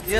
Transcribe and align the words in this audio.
إن 0.00 0.16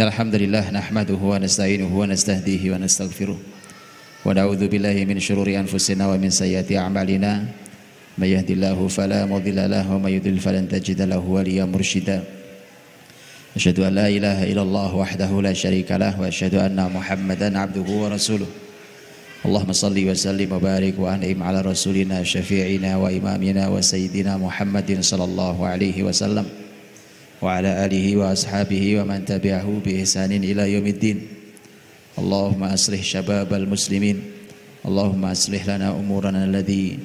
الحمد 0.00 0.34
لله 0.34 0.70
نحمده 0.70 1.14
ونستعينه 1.14 1.98
ونستهديه 1.98 2.70
ونستغفره 2.70 3.38
ونعوذ 4.24 4.68
بالله 4.68 5.04
من 5.10 5.18
شرور 5.18 5.50
أنفسنا 5.50 6.06
ومن 6.06 6.30
سيئات 6.30 6.70
أعمالنا. 6.72 7.44
من 8.18 8.26
يهد 8.26 8.50
الله 8.50 8.78
فلا 8.88 9.26
مضل 9.26 9.58
له 9.70 9.90
ومن 9.90 10.10
يضلل 10.10 10.38
فلن 10.38 10.68
تجد 10.70 11.02
له 11.02 11.18
وليا 11.18 11.64
مرشدا. 11.64 12.22
أشهد 13.56 13.78
أن 13.80 13.92
لا 13.98 14.06
إله 14.06 14.54
إلا 14.54 14.62
الله 14.62 14.94
وحده 14.94 15.42
لا 15.42 15.52
شريك 15.52 15.90
له 15.92 16.20
وأشهد 16.20 16.54
أن 16.54 16.78
محمدا 16.78 17.58
عبده 17.58 17.88
ورسوله. 17.90 18.69
اللهم 19.40 19.72
صل 19.72 19.96
وسلم 19.96 20.52
وبارك 20.52 21.00
وأنعم 21.00 21.42
على 21.42 21.60
رسولنا 21.64 22.20
شفيعنا 22.22 22.96
وإمامنا 22.96 23.68
وسيدنا 23.68 24.36
محمد 24.36 25.00
صلى 25.00 25.24
الله 25.24 25.56
عليه 25.66 26.02
وسلم. 26.02 26.46
وعلى 27.40 27.70
آله 27.88 28.06
وأصحابه 28.16 29.00
ومن 29.00 29.24
تبعه 29.24 29.68
بإحسان 29.84 30.32
إلى 30.44 30.72
يوم 30.76 30.86
الدين. 30.86 31.18
اللهم 32.20 32.62
أصلح 32.64 33.00
شباب 33.00 33.48
المسلمين. 33.48 34.16
اللهم 34.84 35.24
أصلح 35.24 35.62
لنا 35.68 35.88
أمورنا 35.88 36.44
الذي 36.44 36.98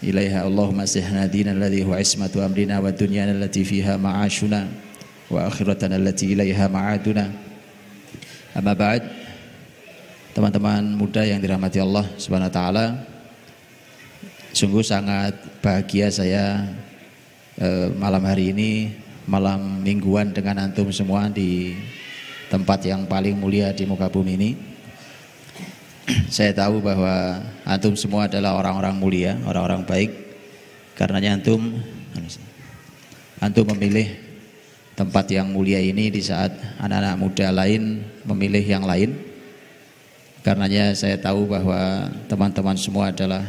إليها. 0.00 0.48
اللهم 0.48 0.80
أصلح 0.80 1.12
لنا 1.12 1.26
ديننا 1.28 1.52
الذي 1.52 1.84
هو 1.84 1.92
عصمة 1.92 2.32
أمرنا 2.40 2.80
ودنيانا 2.80 3.32
التي 3.36 3.68
فيها 3.68 4.00
معاشنا 4.00 4.68
وآخرتنا 5.28 5.96
التي 5.96 6.32
إليها 6.32 6.72
معادنا. 6.72 7.32
أما 8.56 8.72
بعد 8.72 9.02
teman-teman 10.32 10.96
muda 10.96 11.20
yang 11.28 11.40
dirahmati 11.40 11.76
Allah 11.80 12.08
Subhanahu 12.16 12.48
wa 12.48 12.56
taala 12.56 12.86
sungguh 14.56 14.80
sangat 14.80 15.36
bahagia 15.60 16.08
saya 16.08 16.72
eh, 17.60 17.88
malam 17.96 18.24
hari 18.24 18.52
ini 18.56 18.92
malam 19.28 19.84
mingguan 19.84 20.32
dengan 20.32 20.66
antum 20.66 20.88
semua 20.90 21.28
di 21.28 21.76
tempat 22.52 22.84
yang 22.84 23.08
paling 23.08 23.38
mulia 23.38 23.72
di 23.72 23.88
muka 23.88 24.12
bumi 24.12 24.32
ini. 24.36 24.50
Saya 26.36 26.52
tahu 26.52 26.84
bahwa 26.84 27.40
antum 27.64 27.96
semua 27.96 28.28
adalah 28.28 28.58
orang-orang 28.58 28.94
mulia, 28.98 29.32
orang-orang 29.48 29.86
baik. 29.88 30.10
Karenanya 30.92 31.40
antum 31.40 31.80
antum 33.40 33.64
memilih 33.72 34.12
tempat 34.92 35.24
yang 35.32 35.48
mulia 35.48 35.80
ini 35.80 36.12
di 36.12 36.20
saat 36.20 36.52
anak-anak 36.76 37.16
muda 37.16 37.48
lain 37.48 38.04
memilih 38.28 38.64
yang 38.66 38.84
lain. 38.84 39.31
Karenanya 40.42 40.90
saya 40.98 41.14
tahu 41.22 41.46
bahwa 41.46 42.10
teman-teman 42.26 42.74
semua 42.74 43.14
adalah 43.14 43.46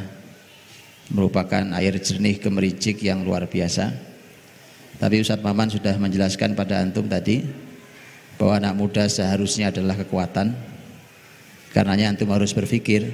merupakan 1.09 1.65
air 1.73 1.97
jernih 1.97 2.37
gemericik 2.37 3.01
yang 3.01 3.25
luar 3.25 3.49
biasa. 3.49 3.89
Tapi 5.01 5.25
Ustadz 5.25 5.41
Maman 5.41 5.73
sudah 5.73 5.97
menjelaskan 5.97 6.53
pada 6.53 6.85
antum 6.85 7.09
tadi 7.09 7.41
bahwa 8.37 8.61
anak 8.61 8.73
muda 8.77 9.03
seharusnya 9.09 9.73
adalah 9.73 9.97
kekuatan. 9.97 10.53
Karenanya 11.73 12.13
antum 12.13 12.29
harus 12.29 12.53
berpikir 12.53 13.09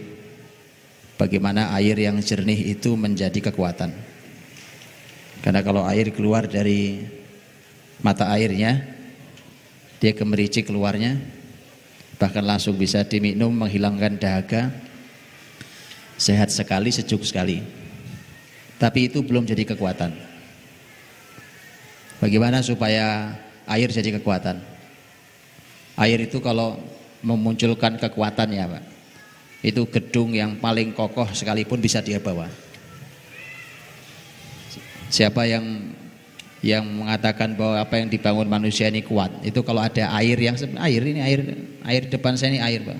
bagaimana 1.15 1.71
air 1.79 1.95
yang 1.95 2.19
jernih 2.19 2.75
itu 2.75 2.99
menjadi 2.99 3.47
kekuatan. 3.47 3.95
Karena 5.39 5.63
kalau 5.63 5.87
air 5.87 6.11
keluar 6.11 6.51
dari 6.51 6.99
mata 8.03 8.27
airnya, 8.27 8.83
dia 10.03 10.11
gemericik 10.11 10.67
keluarnya, 10.67 11.15
bahkan 12.19 12.43
langsung 12.43 12.75
bisa 12.75 13.01
diminum 13.07 13.55
menghilangkan 13.55 14.19
dahaga, 14.19 14.75
sehat 16.19 16.51
sekali, 16.51 16.91
sejuk 16.91 17.23
sekali. 17.23 17.63
Tapi 18.75 19.07
itu 19.07 19.23
belum 19.23 19.47
jadi 19.47 19.63
kekuatan. 19.63 20.11
Bagaimana 22.19 22.59
supaya 22.59 23.31
air 23.63 23.87
jadi 23.87 24.19
kekuatan? 24.19 24.59
Air 25.95 26.19
itu 26.27 26.43
kalau 26.43 26.75
memunculkan 27.23 27.95
kekuatannya, 27.95 28.63
Pak. 28.67 28.83
Itu 29.63 29.87
gedung 29.87 30.35
yang 30.35 30.59
paling 30.59 30.91
kokoh 30.95 31.27
sekalipun 31.31 31.79
bisa 31.79 32.03
dia 32.03 32.19
bawa. 32.19 32.47
Siapa 35.11 35.47
yang 35.47 35.95
yang 36.59 36.83
mengatakan 36.83 37.55
bahwa 37.55 37.79
apa 37.79 37.95
yang 38.03 38.11
dibangun 38.11 38.47
manusia 38.47 38.91
ini 38.91 38.99
kuat, 38.99 39.31
itu 39.47 39.63
kalau 39.63 39.79
ada 39.79 40.11
air 40.19 40.35
yang 40.35 40.59
air 40.83 41.01
ini 41.07 41.21
air 41.23 41.39
air 41.87 42.03
depan 42.11 42.35
saya 42.35 42.55
ini 42.55 42.59
air, 42.59 42.83
Pak. 42.83 42.99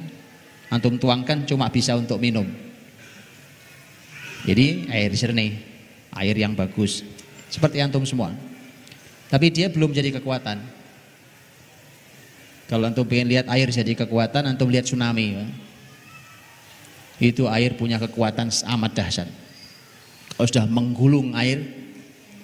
Antum 0.70 0.96
tuangkan 1.02 1.44
cuma 1.50 1.68
bisa 1.68 1.98
untuk 1.98 2.22
minum. 2.22 2.46
Jadi 4.48 4.88
air 4.88 5.12
jernih, 5.12 5.60
air 6.16 6.36
yang 6.38 6.56
bagus. 6.56 7.04
Seperti 7.50 7.82
antum 7.82 8.06
semua. 8.06 8.32
Tapi 9.28 9.50
dia 9.50 9.68
belum 9.68 9.92
jadi 9.92 10.14
kekuatan. 10.22 10.62
Kalau 12.70 12.86
antum 12.86 13.04
pengen 13.04 13.34
lihat 13.34 13.50
air 13.50 13.68
jadi 13.74 13.98
kekuatan, 13.98 14.46
antum 14.46 14.70
lihat 14.70 14.86
tsunami. 14.86 15.42
Itu 17.20 17.50
air 17.50 17.76
punya 17.76 17.98
kekuatan 17.98 18.54
amat 18.78 18.92
dahsyat. 18.94 19.30
Kalau 20.38 20.48
sudah 20.48 20.66
menggulung 20.70 21.36
air, 21.36 21.66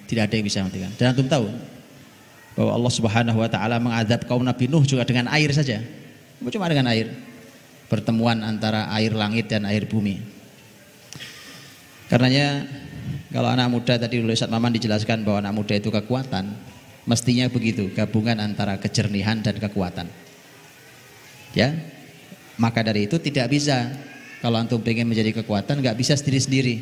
tidak 0.05 0.31
ada 0.31 0.35
yang 0.37 0.45
bisa 0.45 0.61
matikan. 0.65 0.91
Dan 0.95 1.13
antum 1.13 1.27
tahu 1.27 1.49
bahwa 2.55 2.71
Allah 2.71 2.93
Subhanahu 2.93 3.37
wa 3.41 3.49
taala 3.51 3.77
mengadab 3.81 4.23
kaum 4.25 4.41
Nabi 4.45 4.71
Nuh 4.71 4.85
juga 4.85 5.03
dengan 5.03 5.27
air 5.33 5.51
saja. 5.51 5.81
Cuma 6.39 6.69
dengan 6.69 6.89
air. 6.89 7.11
Pertemuan 7.85 8.41
antara 8.41 8.89
air 8.97 9.13
langit 9.13 9.45
dan 9.45 9.65
air 9.69 9.85
bumi. 9.85 10.17
Karenanya 12.09 12.65
kalau 13.29 13.53
anak 13.53 13.67
muda 13.69 13.93
tadi 14.01 14.17
oleh 14.21 14.33
Ustaz 14.33 14.49
Maman 14.49 14.73
dijelaskan 14.73 15.21
bahwa 15.21 15.45
anak 15.45 15.53
muda 15.53 15.73
itu 15.77 15.93
kekuatan, 15.93 16.49
Mestinya 17.05 17.45
begitu, 17.45 17.93
gabungan 17.93 18.41
antara 18.41 18.81
kejernihan 18.81 19.37
dan 19.37 19.61
kekuatan. 19.61 20.09
Ya, 21.53 21.69
maka 22.57 22.81
dari 22.81 23.05
itu 23.05 23.21
tidak 23.21 23.53
bisa 23.53 23.93
kalau 24.41 24.57
antum 24.57 24.81
pengen 24.81 25.05
menjadi 25.05 25.29
kekuatan 25.37 25.85
nggak 25.85 25.97
bisa 26.01 26.17
sendiri-sendiri. 26.17 26.81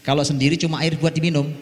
Kalau 0.00 0.24
sendiri 0.24 0.56
cuma 0.56 0.80
air 0.80 0.96
buat 0.96 1.12
diminum, 1.12 1.52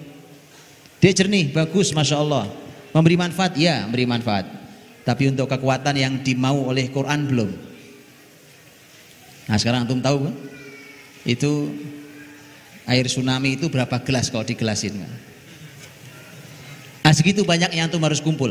dia 1.02 1.12
jernih, 1.12 1.50
bagus, 1.52 1.90
masya 1.94 2.20
Allah. 2.20 2.48
Memberi 2.94 3.16
manfaat, 3.18 3.58
ya, 3.58 3.84
memberi 3.84 4.06
manfaat. 4.06 4.46
Tapi 5.04 5.28
untuk 5.28 5.50
kekuatan 5.50 5.94
yang 5.98 6.14
dimau 6.24 6.70
oleh 6.70 6.88
Quran 6.88 7.28
belum. 7.28 7.50
Nah 9.44 9.56
sekarang 9.60 9.84
antum 9.84 10.00
tahu? 10.00 10.32
Itu 11.28 11.68
air 12.88 13.04
tsunami 13.04 13.60
itu 13.60 13.68
berapa 13.68 14.00
gelas 14.00 14.32
kalau 14.32 14.48
digelasin? 14.48 14.96
Nah 17.04 17.12
segitu 17.12 17.44
banyaknya 17.44 17.84
antum 17.84 18.00
harus 18.00 18.24
kumpul. 18.24 18.48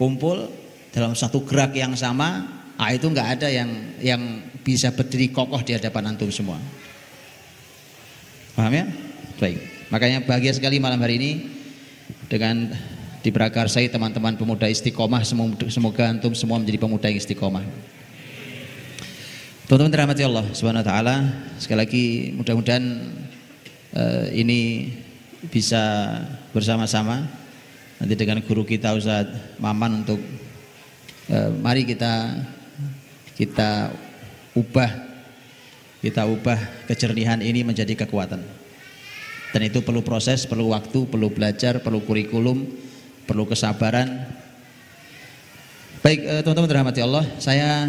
Kumpul 0.00 0.48
dalam 0.88 1.12
satu 1.12 1.44
gerak 1.44 1.76
yang 1.76 1.92
sama, 1.92 2.48
ah 2.80 2.90
itu 2.92 3.04
nggak 3.12 3.28
ada 3.40 3.48
yang 3.52 3.70
yang 4.00 4.22
bisa 4.64 4.88
berdiri 4.88 5.28
kokoh 5.28 5.60
di 5.60 5.76
hadapan 5.76 6.16
antum 6.16 6.32
semua. 6.32 6.56
Paham 8.56 8.72
ya? 8.72 8.84
Baik. 9.36 9.71
Makanya 9.92 10.24
bahagia 10.24 10.56
sekali 10.56 10.80
malam 10.80 10.96
hari 11.04 11.20
ini 11.20 11.30
dengan 12.32 12.72
diprakarsai 13.20 13.92
teman-teman 13.92 14.40
pemuda 14.40 14.64
istiqomah. 14.64 15.20
Semoga 15.68 16.08
antum 16.08 16.32
semua 16.32 16.56
menjadi 16.56 16.80
pemuda 16.80 17.12
yang 17.12 17.20
istiqomah. 17.20 17.60
Teman-teman 19.68 19.92
dirahmati 19.92 20.24
Allah 20.24 20.48
Subhanahu 20.56 20.80
wa 20.80 20.88
taala, 20.88 21.16
sekali 21.60 21.78
lagi 21.84 22.04
mudah-mudahan 22.40 22.84
uh, 23.92 24.32
ini 24.32 24.88
bisa 25.52 26.16
bersama-sama. 26.56 27.28
Nanti 28.00 28.16
dengan 28.16 28.40
guru 28.40 28.64
kita 28.64 28.96
Ustaz 28.96 29.28
Maman 29.60 30.02
untuk 30.02 30.18
eh, 31.30 31.50
mari 31.62 31.86
kita 31.86 32.34
kita 33.38 33.94
ubah 34.58 34.90
kita 36.02 36.26
ubah 36.26 36.58
kejernihan 36.90 37.38
ini 37.38 37.62
menjadi 37.62 37.94
kekuatan 37.94 38.61
dan 39.52 39.60
itu 39.68 39.84
perlu 39.84 40.00
proses, 40.00 40.48
perlu 40.48 40.72
waktu, 40.72 41.04
perlu 41.04 41.28
belajar, 41.28 41.84
perlu 41.84 42.00
kurikulum, 42.00 42.64
perlu 43.28 43.44
kesabaran. 43.44 44.08
Baik 46.00 46.20
eh, 46.24 46.40
teman-teman 46.40 46.68
dirahmati 46.72 47.00
Allah, 47.04 47.24
saya 47.36 47.86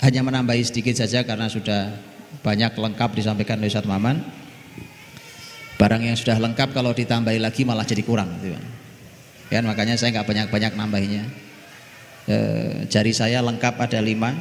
hanya 0.00 0.20
menambahi 0.24 0.64
sedikit 0.64 0.96
saja 0.96 1.22
karena 1.28 1.46
sudah 1.52 1.92
banyak 2.40 2.72
lengkap 2.72 3.10
disampaikan 3.12 3.60
oleh 3.60 3.68
Ustaz 3.68 3.84
Maman. 3.84 4.24
Barang 5.78 6.02
yang 6.02 6.18
sudah 6.18 6.40
lengkap 6.40 6.74
kalau 6.74 6.90
ditambahi 6.90 7.38
lagi 7.38 7.62
malah 7.62 7.86
jadi 7.86 8.02
kurang. 8.02 8.32
Gitu. 8.42 8.58
Ya, 9.52 9.62
makanya 9.62 9.94
saya 9.94 10.10
nggak 10.10 10.26
banyak-banyak 10.26 10.72
nambahinya. 10.74 11.24
E, 12.26 12.36
jari 12.90 13.14
saya 13.14 13.38
lengkap 13.46 13.78
ada 13.78 14.02
lima, 14.02 14.34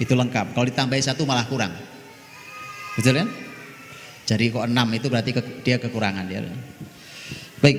itu 0.00 0.16
lengkap. 0.16 0.56
Kalau 0.56 0.64
ditambahi 0.64 1.02
satu 1.04 1.28
malah 1.28 1.44
kurang. 1.44 1.76
Betul 2.96 3.20
kan? 3.20 3.28
Jadi 4.26 4.54
kok 4.54 4.66
enam 4.66 4.88
itu 4.94 5.06
berarti 5.10 5.30
ke, 5.34 5.42
dia 5.66 5.76
kekurangan 5.82 6.26
ya. 6.30 6.40
Baik, 7.58 7.78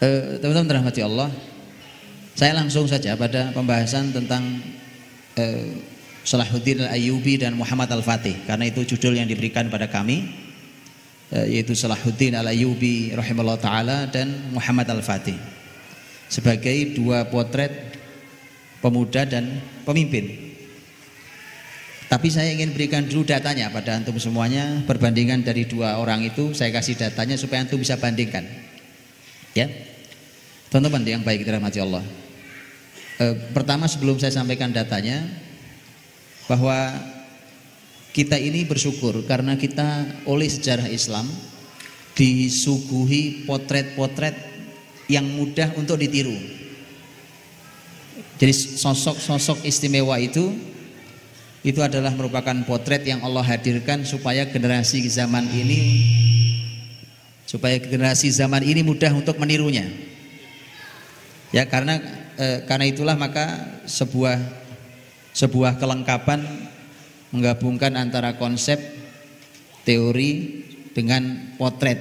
e, 0.00 0.08
teman-teman 0.40 0.80
rahmati 0.80 1.00
Allah. 1.00 1.28
Saya 2.32 2.56
langsung 2.56 2.88
saja 2.88 3.12
pada 3.16 3.52
pembahasan 3.52 4.12
tentang 4.12 4.60
e, 5.36 5.44
Salahuddin 6.22 6.86
Al-Ayyubi 6.86 7.42
dan 7.42 7.58
Muhammad 7.58 7.90
Al-Fatih 7.90 8.46
karena 8.46 8.70
itu 8.70 8.86
judul 8.94 9.18
yang 9.18 9.26
diberikan 9.26 9.66
pada 9.66 9.90
kami 9.90 10.30
eh, 11.34 11.58
yaitu 11.58 11.74
Salahuddin 11.74 12.38
Al-Ayyubi 12.38 13.10
rahimahullah 13.18 13.58
taala 13.58 14.06
dan 14.06 14.54
Muhammad 14.54 14.86
Al-Fatih 14.86 15.34
sebagai 16.30 16.94
dua 16.94 17.26
potret 17.26 17.98
pemuda 18.78 19.26
dan 19.26 19.60
pemimpin. 19.82 20.51
Tapi 22.12 22.28
saya 22.28 22.52
ingin 22.52 22.76
berikan 22.76 23.08
dulu 23.08 23.24
datanya 23.24 23.72
pada 23.72 23.96
antum 23.96 24.20
semuanya 24.20 24.84
perbandingan 24.84 25.48
dari 25.48 25.64
dua 25.64 25.96
orang 25.96 26.20
itu 26.20 26.52
saya 26.52 26.68
kasih 26.68 26.92
datanya 26.92 27.40
supaya 27.40 27.64
antum 27.64 27.80
bisa 27.80 27.96
bandingkan. 27.96 28.44
Ya. 29.56 29.72
Teman-teman 30.68 31.08
yang 31.08 31.24
baik 31.24 31.40
dirahmati 31.40 31.80
Allah. 31.80 32.04
E, 33.16 33.24
pertama 33.56 33.88
sebelum 33.88 34.20
saya 34.20 34.28
sampaikan 34.28 34.68
datanya 34.68 35.24
bahwa 36.52 36.76
kita 38.12 38.36
ini 38.36 38.68
bersyukur 38.68 39.24
karena 39.24 39.56
kita 39.56 40.04
oleh 40.28 40.52
sejarah 40.52 40.92
Islam 40.92 41.24
disuguhi 42.12 43.48
potret-potret 43.48 44.36
yang 45.08 45.24
mudah 45.24 45.72
untuk 45.80 45.96
ditiru. 45.96 46.36
Jadi 48.36 48.52
sosok-sosok 48.52 49.64
istimewa 49.64 50.20
itu 50.20 50.71
itu 51.62 51.78
adalah 51.78 52.10
merupakan 52.10 52.54
potret 52.66 53.06
yang 53.06 53.22
Allah 53.22 53.46
hadirkan 53.46 54.02
supaya 54.02 54.50
generasi 54.50 55.06
zaman 55.06 55.46
ini 55.54 55.80
supaya 57.46 57.76
generasi 57.78 58.32
zaman 58.32 58.64
ini 58.64 58.80
mudah 58.80 59.12
untuk 59.12 59.36
menirunya. 59.36 59.84
Ya 61.52 61.68
karena 61.68 62.00
e, 62.40 62.64
karena 62.64 62.88
itulah 62.88 63.12
maka 63.12 63.76
sebuah 63.84 64.40
sebuah 65.36 65.76
kelengkapan 65.76 66.42
menggabungkan 67.28 67.92
antara 67.94 68.40
konsep 68.40 68.80
teori 69.84 70.64
dengan 70.96 71.54
potret 71.60 72.00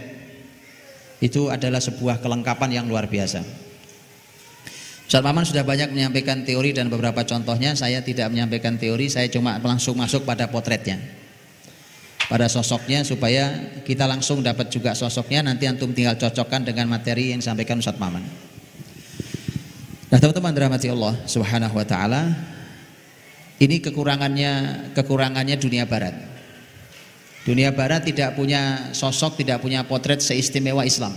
itu 1.22 1.52
adalah 1.52 1.84
sebuah 1.84 2.24
kelengkapan 2.24 2.82
yang 2.82 2.86
luar 2.88 3.12
biasa. 3.12 3.61
Ustaz 5.12 5.28
Maman 5.28 5.44
sudah 5.44 5.68
banyak 5.68 5.92
menyampaikan 5.92 6.48
teori 6.48 6.72
dan 6.72 6.88
beberapa 6.88 7.28
contohnya. 7.28 7.76
Saya 7.76 8.00
tidak 8.00 8.32
menyampaikan 8.32 8.80
teori 8.80 9.12
saya 9.12 9.28
cuma 9.28 9.60
langsung 9.60 10.00
masuk 10.00 10.24
pada 10.24 10.48
potretnya. 10.48 11.04
Pada 12.32 12.48
sosoknya 12.48 13.04
supaya 13.04 13.76
kita 13.84 14.08
langsung 14.08 14.40
dapat 14.40 14.72
juga 14.72 14.96
sosoknya. 14.96 15.44
Nanti 15.44 15.68
antum 15.68 15.92
tinggal 15.92 16.16
cocokkan 16.16 16.64
dengan 16.64 16.88
materi 16.88 17.36
yang 17.36 17.44
disampaikan 17.44 17.84
Ustaz 17.84 18.00
Maman. 18.00 18.24
Nah 20.08 20.16
teman-teman 20.16 20.56
dirahmati 20.56 20.88
Allah 20.88 21.20
subhanahu 21.28 21.76
wa 21.76 21.84
ta'ala 21.84 22.32
Ini 23.60 23.84
kekurangannya 23.84 24.52
kekurangannya 24.96 25.60
dunia 25.60 25.92
barat. 25.92 26.16
Dunia 27.44 27.76
barat 27.76 28.08
tidak 28.08 28.40
punya 28.40 28.96
sosok, 28.96 29.44
tidak 29.44 29.60
punya 29.60 29.84
potret 29.84 30.24
seistimewa 30.24 30.88
Islam 30.88 31.12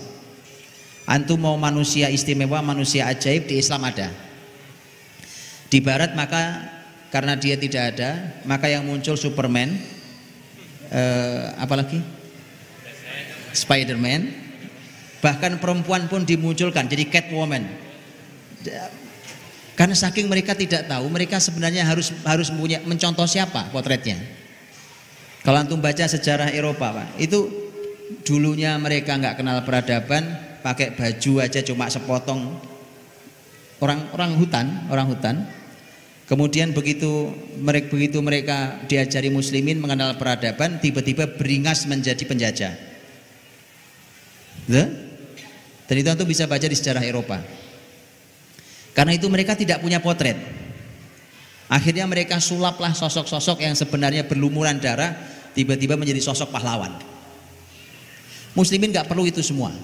Antum 1.05 1.37
mau 1.37 1.57
manusia 1.61 2.09
istimewa, 2.09 2.65
manusia 2.65 3.05
ajaib 3.13 3.45
di 3.45 3.61
Islam 3.61 3.85
ada. 3.85 4.09
Di 5.69 5.79
barat 5.85 6.17
maka 6.17 6.73
karena 7.15 7.39
dia 7.39 7.55
tidak 7.55 7.95
ada 7.95 8.11
Maka 8.43 8.67
yang 8.71 8.87
muncul 8.87 9.15
Superman 9.15 9.75
uh, 10.89 11.55
apalagi 11.61 12.01
Spiderman. 13.55 14.45
Bahkan 15.21 15.57
perempuan 15.57 16.05
pun 16.09 16.25
dimunculkan 16.25 16.85
jadi 16.85 17.09
Catwoman. 17.09 17.65
Karena 19.75 19.97
saking 19.97 20.29
mereka 20.29 20.53
tidak 20.55 20.87
tahu 20.87 21.09
mereka 21.09 21.41
sebenarnya 21.41 21.85
harus 21.85 22.13
harus 22.25 22.49
punya 22.53 22.81
mencontoh 22.85 23.25
siapa 23.25 23.73
potretnya? 23.73 24.21
Kalau 25.45 25.61
antum 25.61 25.81
baca 25.81 26.09
sejarah 26.09 26.49
Eropa 26.53 26.93
pak 26.93 27.09
itu 27.21 27.45
dulunya 28.25 28.77
mereka 28.81 29.17
nggak 29.17 29.41
kenal 29.41 29.61
peradaban 29.65 30.54
pakai 30.65 30.97
baju 30.97 31.45
aja 31.45 31.61
cuma 31.61 31.93
sepotong 31.93 32.57
orang 33.85 34.09
orang 34.17 34.33
hutan 34.41 34.67
orang 34.89 35.07
hutan 35.13 35.45
Kemudian 36.25 36.73
begitu 36.73 37.29
mereka 37.61 37.93
begitu 37.93 38.17
mereka 38.25 38.81
diajari 38.89 39.29
muslimin 39.29 39.77
mengenal 39.77 40.17
peradaban, 40.17 40.81
tiba-tiba 40.81 41.29
beringas 41.29 41.85
menjadi 41.85 42.25
penjajah. 42.25 42.73
The? 44.65 44.83
Dan 45.85 45.95
itu 46.01 46.09
tentu 46.09 46.25
bisa 46.25 46.49
baca 46.49 46.65
di 46.65 46.73
sejarah 46.73 47.05
Eropa. 47.05 47.45
Karena 48.97 49.13
itu 49.13 49.29
mereka 49.29 49.53
tidak 49.53 49.85
punya 49.85 50.01
potret. 50.01 50.41
Akhirnya 51.69 52.09
mereka 52.09 52.41
sulaplah 52.41 52.97
sosok-sosok 52.97 53.61
yang 53.61 53.77
sebenarnya 53.77 54.25
berlumuran 54.25 54.81
darah, 54.81 55.13
tiba-tiba 55.53 56.01
menjadi 56.01 56.25
sosok 56.25 56.49
pahlawan. 56.49 56.97
Muslimin 58.57 58.97
nggak 58.97 59.13
perlu 59.13 59.29
itu 59.29 59.45
semua. 59.45 59.77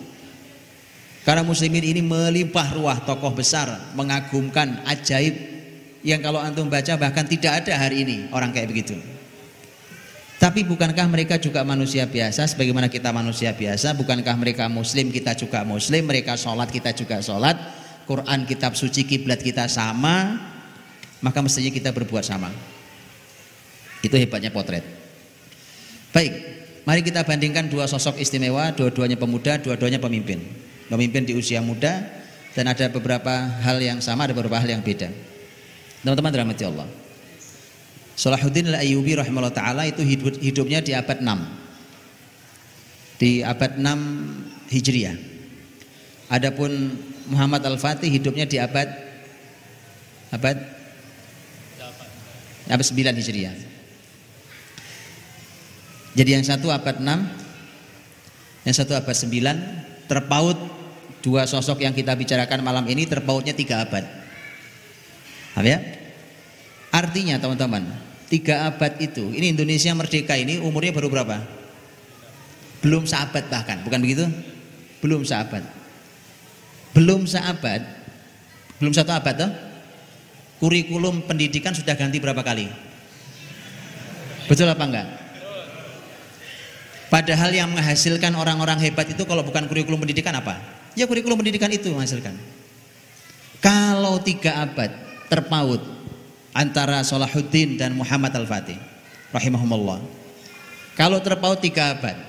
Karena 1.21 1.45
muslimin 1.45 1.85
ini 1.85 2.01
melimpah 2.01 2.73
ruah 2.73 2.99
tokoh 3.05 3.37
besar, 3.37 3.93
mengagumkan, 3.93 4.81
ajaib, 4.89 5.37
yang 6.01 6.25
kalau 6.25 6.41
antum 6.41 6.65
baca 6.73 6.97
bahkan 6.97 7.29
tidak 7.29 7.65
ada 7.65 7.77
hari 7.77 8.09
ini 8.09 8.17
orang 8.33 8.57
kayak 8.57 8.73
begitu. 8.73 8.97
Tapi 10.41 10.65
bukankah 10.65 11.05
mereka 11.13 11.37
juga 11.37 11.61
manusia 11.61 12.09
biasa 12.09 12.49
sebagaimana 12.49 12.89
kita 12.89 13.13
manusia 13.13 13.53
biasa? 13.53 13.93
Bukankah 13.93 14.33
mereka 14.41 14.65
muslim 14.73 15.13
kita 15.13 15.37
juga 15.37 15.61
muslim? 15.69 16.09
Mereka 16.09 16.33
sholat 16.41 16.73
kita 16.73 16.97
juga 16.97 17.21
sholat. 17.21 17.61
Quran 18.09 18.49
kitab 18.49 18.73
suci 18.73 19.05
kiblat 19.05 19.45
kita 19.45 19.69
sama. 19.69 20.41
Maka 21.21 21.45
mestinya 21.45 21.69
kita 21.69 21.93
berbuat 21.93 22.25
sama. 22.25 22.49
Itu 24.01 24.17
hebatnya 24.17 24.49
potret. 24.49 24.81
Baik, 26.17 26.33
mari 26.89 27.05
kita 27.05 27.21
bandingkan 27.21 27.69
dua 27.69 27.85
sosok 27.85 28.17
istimewa, 28.17 28.73
dua-duanya 28.73 29.21
pemuda, 29.21 29.61
dua-duanya 29.61 30.01
pemimpin. 30.01 30.41
Pemimpin 30.91 31.23
di 31.23 31.39
usia 31.39 31.63
muda 31.63 32.03
dan 32.51 32.67
ada 32.67 32.91
beberapa 32.91 33.31
hal 33.63 33.79
yang 33.79 34.03
sama, 34.03 34.27
ada 34.27 34.35
beberapa 34.35 34.59
hal 34.59 34.67
yang 34.67 34.83
beda. 34.83 35.07
Teman-teman 36.03 36.35
dirahmati 36.35 36.67
Allah. 36.67 36.91
Salahuddin 38.19 38.75
Al-Ayyubi 38.75 39.15
rahimahullah 39.15 39.55
taala 39.55 39.87
itu 39.87 40.03
hidup, 40.03 40.35
hidupnya 40.43 40.83
di 40.83 40.93
abad 40.93 41.23
6. 41.23 43.23
Di 43.23 43.47
abad 43.47 43.79
6 43.79 44.75
Hijriah. 44.75 45.15
Adapun 46.27 46.99
Muhammad 47.31 47.63
Al-Fatih 47.63 48.11
hidupnya 48.11 48.51
di 48.51 48.59
abad 48.59 48.91
abad 50.35 50.59
abad 52.67 52.87
9 52.87 53.15
Hijriah. 53.15 53.55
Jadi 56.19 56.31
yang 56.35 56.43
satu 56.43 56.75
abad 56.75 56.99
6, 56.99 58.67
yang 58.67 58.75
satu 58.75 58.99
abad 58.99 59.15
9, 59.15 60.11
terpaut 60.11 60.80
dua 61.21 61.45
sosok 61.45 61.85
yang 61.85 61.93
kita 61.93 62.17
bicarakan 62.17 62.65
malam 62.65 62.85
ini 62.89 63.05
terpautnya 63.05 63.53
tiga 63.53 63.85
abad. 63.85 64.05
Paham 65.55 65.67
ya? 65.67 65.79
Artinya 66.91 67.37
teman-teman, 67.37 67.87
tiga 68.33 68.67
abad 68.67 68.97
itu, 68.99 69.31
ini 69.37 69.53
Indonesia 69.53 69.93
merdeka 69.93 70.35
ini 70.35 70.59
umurnya 70.59 70.91
baru 70.91 71.13
berapa? 71.13 71.37
Belum 72.81 73.05
seabad 73.05 73.47
bahkan, 73.53 73.85
bukan 73.85 74.01
begitu? 74.01 74.25
Belum 75.05 75.21
seabad. 75.23 75.63
Belum 76.97 77.29
seabad, 77.29 77.85
belum 78.81 78.93
satu 78.97 79.13
abad 79.13 79.35
toh? 79.37 79.53
Kurikulum 80.61 81.25
pendidikan 81.29 81.77
sudah 81.77 81.95
ganti 81.97 82.17
berapa 82.21 82.41
kali? 82.41 82.69
Betul 84.49 84.73
apa 84.73 84.85
enggak? 84.85 85.09
Padahal 87.13 87.51
yang 87.53 87.69
menghasilkan 87.69 88.33
orang-orang 88.39 88.81
hebat 88.81 89.09
itu 89.13 89.23
kalau 89.29 89.45
bukan 89.45 89.69
kurikulum 89.69 90.01
pendidikan 90.01 90.33
apa? 90.37 90.80
Ya 91.01 91.09
kurikulum 91.09 91.41
pendidikan 91.41 91.73
itu 91.73 91.89
menghasilkan. 91.89 92.37
Kalau 93.65 94.21
tiga 94.21 94.69
abad 94.69 94.93
terpaut 95.33 95.81
antara 96.53 97.01
Salahuddin 97.01 97.81
dan 97.81 97.97
Muhammad 97.97 98.37
Al-Fatih 98.37 98.77
rahimahumullah. 99.33 100.05
Kalau 101.01 101.17
terpaut 101.25 101.57
tiga 101.57 101.97
abad, 101.97 102.21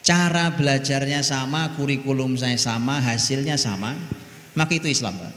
cara 0.00 0.48
belajarnya 0.48 1.20
sama, 1.20 1.76
kurikulum 1.76 2.40
saya 2.40 2.56
sama, 2.56 3.04
hasilnya 3.04 3.60
sama, 3.60 3.92
maka 4.56 4.72
itu 4.72 4.88
Islam. 4.88 5.20
Pak. 5.20 5.34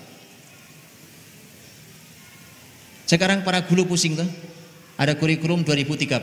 Sekarang 3.12 3.44
para 3.44 3.60
guru 3.68 3.84
pusing 3.92 4.16
tuh. 4.16 4.30
Ada 4.96 5.20
kurikulum 5.20 5.68
2013. 5.68 6.16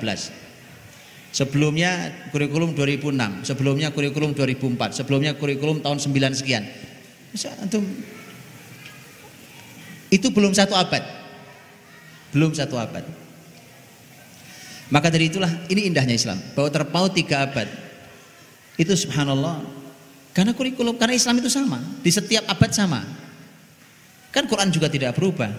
Sebelumnya 1.37 2.17
kurikulum 2.33 2.73
2006, 2.73 3.45
sebelumnya 3.45 3.93
kurikulum 3.93 4.33
2004, 4.33 4.97
sebelumnya 4.97 5.37
kurikulum 5.37 5.85
tahun 5.85 6.01
9 6.01 6.33
sekian. 6.33 6.65
Antum 7.61 7.85
itu 10.09 10.33
belum 10.33 10.57
satu 10.57 10.73
abad. 10.73 11.05
Belum 12.33 12.57
satu 12.57 12.81
abad. 12.81 13.05
Maka 14.89 15.13
dari 15.13 15.29
itulah 15.29 15.53
ini 15.69 15.93
indahnya 15.93 16.17
Islam. 16.17 16.41
Bahwa 16.57 16.73
terpaut 16.73 17.13
tiga 17.13 17.45
abad. 17.45 17.69
Itu 18.81 18.97
subhanallah. 18.97 19.61
Karena 20.33 20.57
kurikulum, 20.57 20.97
karena 20.97 21.21
Islam 21.21 21.37
itu 21.45 21.53
sama. 21.53 21.85
Di 22.01 22.17
setiap 22.17 22.49
abad 22.49 22.73
sama. 22.73 23.05
Kan 24.33 24.49
Quran 24.49 24.73
juga 24.73 24.89
tidak 24.89 25.13
berubah. 25.21 25.53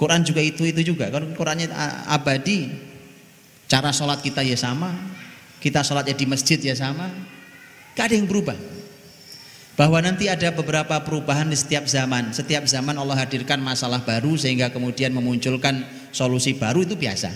Quran 0.00 0.24
juga 0.24 0.40
itu 0.40 0.64
itu 0.64 0.80
juga. 0.94 1.12
Kan 1.12 1.36
Qurannya 1.36 1.68
abadi. 2.08 2.91
Cara 3.72 3.88
sholat 3.88 4.20
kita 4.20 4.44
ya 4.44 4.52
sama. 4.52 4.92
Kita 5.56 5.80
sholatnya 5.80 6.12
di 6.12 6.28
masjid 6.28 6.60
ya 6.60 6.76
sama. 6.76 7.08
Gak 7.96 8.12
ada 8.12 8.14
yang 8.20 8.28
berubah. 8.28 8.52
Bahwa 9.80 9.96
nanti 10.04 10.28
ada 10.28 10.52
beberapa 10.52 10.92
perubahan 11.00 11.48
di 11.48 11.56
setiap 11.56 11.88
zaman. 11.88 12.36
Setiap 12.36 12.68
zaman 12.68 12.92
Allah 13.00 13.16
hadirkan 13.16 13.56
masalah 13.64 14.04
baru 14.04 14.36
sehingga 14.36 14.68
kemudian 14.68 15.16
memunculkan 15.16 15.88
solusi 16.12 16.52
baru 16.52 16.84
itu 16.84 17.00
biasa. 17.00 17.32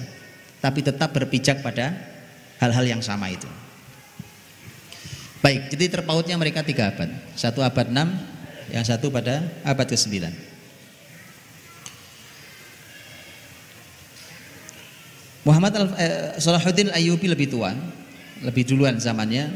Tapi 0.61 0.85
tetap 0.85 1.17
berpijak 1.17 1.65
pada 1.65 1.97
hal-hal 2.61 2.85
yang 2.85 3.01
sama 3.01 3.33
itu. 3.33 3.49
Baik, 5.41 5.73
jadi 5.73 5.89
terpautnya 5.89 6.37
mereka 6.37 6.61
tiga 6.61 6.93
abad. 6.93 7.09
Satu 7.33 7.65
abad 7.65 7.89
enam, 7.89 8.13
yang 8.69 8.85
satu 8.85 9.09
pada 9.09 9.41
abad 9.65 9.89
ke-9. 9.89 10.29
Muhammad 15.47 15.79
Al 15.79 15.95
eh, 15.95 16.35
Salahuddin 16.43 16.91
Ayyubi 16.91 17.31
lebih 17.31 17.47
tua, 17.47 17.71
lebih 18.43 18.67
duluan 18.67 18.99
zamannya. 18.99 19.47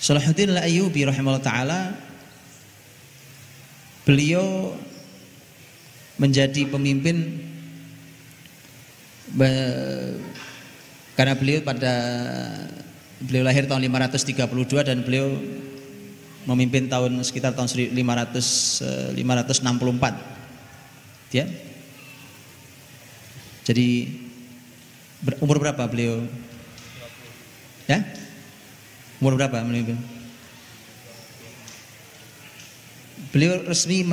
Salahuddin 0.00 0.56
Al 0.56 0.64
Ayyubi 0.64 1.04
rahimahullah 1.04 1.44
taala 1.44 1.92
beliau 4.08 4.72
menjadi 6.16 6.64
pemimpin 6.64 7.44
be, 9.36 9.52
karena 11.12 11.36
beliau 11.36 11.60
pada 11.60 11.92
beliau 13.20 13.44
lahir 13.44 13.68
tahun 13.68 13.84
532 13.84 14.40
dan 14.80 15.04
beliau 15.04 15.28
memimpin 16.48 16.88
tahun 16.88 17.20
sekitar 17.20 17.52
tahun 17.52 17.68
500 17.68 19.12
564 19.12 21.36
ya 21.36 21.44
jadi 23.66 24.06
umur 25.42 25.58
berapa 25.58 25.82
beliau? 25.90 26.22
Ya? 27.90 27.98
Umur 29.18 29.34
berapa 29.34 29.58
beliau? 29.66 29.98
Beliau 33.34 33.66
resmi 33.66 34.06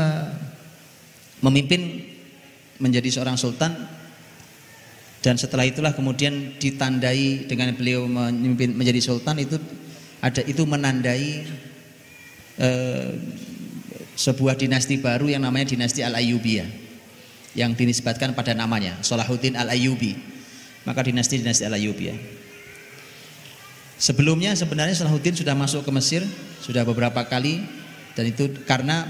memimpin 1.37 2.01
menjadi 2.81 3.13
seorang 3.13 3.37
sultan 3.37 3.77
dan 5.21 5.37
setelah 5.37 5.69
itulah 5.69 5.93
kemudian 5.93 6.57
ditandai 6.57 7.45
dengan 7.45 7.77
beliau 7.77 8.09
memimpin 8.09 8.73
menjadi 8.73 8.99
sultan 9.05 9.37
itu 9.37 9.61
ada 10.17 10.41
itu 10.43 10.65
menandai 10.65 11.45
eh, 12.57 13.09
sebuah 14.17 14.57
dinasti 14.57 14.97
baru 14.97 15.29
yang 15.29 15.45
namanya 15.45 15.71
dinasti 15.77 16.01
Al 16.01 16.17
Ayyubiyah 16.17 16.82
yang 17.53 17.77
dinisbatkan 17.77 18.33
pada 18.33 18.57
namanya 18.57 18.97
Salahuddin 19.05 19.53
Al-Ayyubi. 19.57 20.17
Maka 20.83 21.05
dinasti-dinasti 21.05 21.63
Al-Ayyubi 21.69 22.05
ya. 22.11 22.17
sebelumnya 23.95 24.51
sebenarnya 24.57 24.99
Salahuddin 24.99 25.37
sudah 25.37 25.55
masuk 25.55 25.87
ke 25.87 25.91
Mesir 25.95 26.21
sudah 26.59 26.83
beberapa 26.83 27.23
kali 27.23 27.63
dan 28.19 28.27
itu 28.27 28.51
karena 28.67 29.07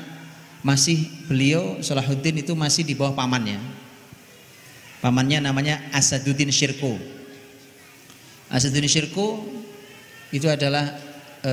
masih 0.61 1.09
beliau 1.25 1.81
Salahuddin 1.81 2.45
itu 2.45 2.53
masih 2.53 2.85
di 2.85 2.93
bawah 2.93 3.17
pamannya. 3.17 3.57
Pamannya 5.03 5.43
namanya 5.43 5.83
Asaduddin 5.91 6.47
Syirko 6.47 6.95
Asaduddin 8.53 8.85
Syirko 8.85 9.41
itu 10.29 10.45
adalah 10.45 10.93
e, 11.41 11.51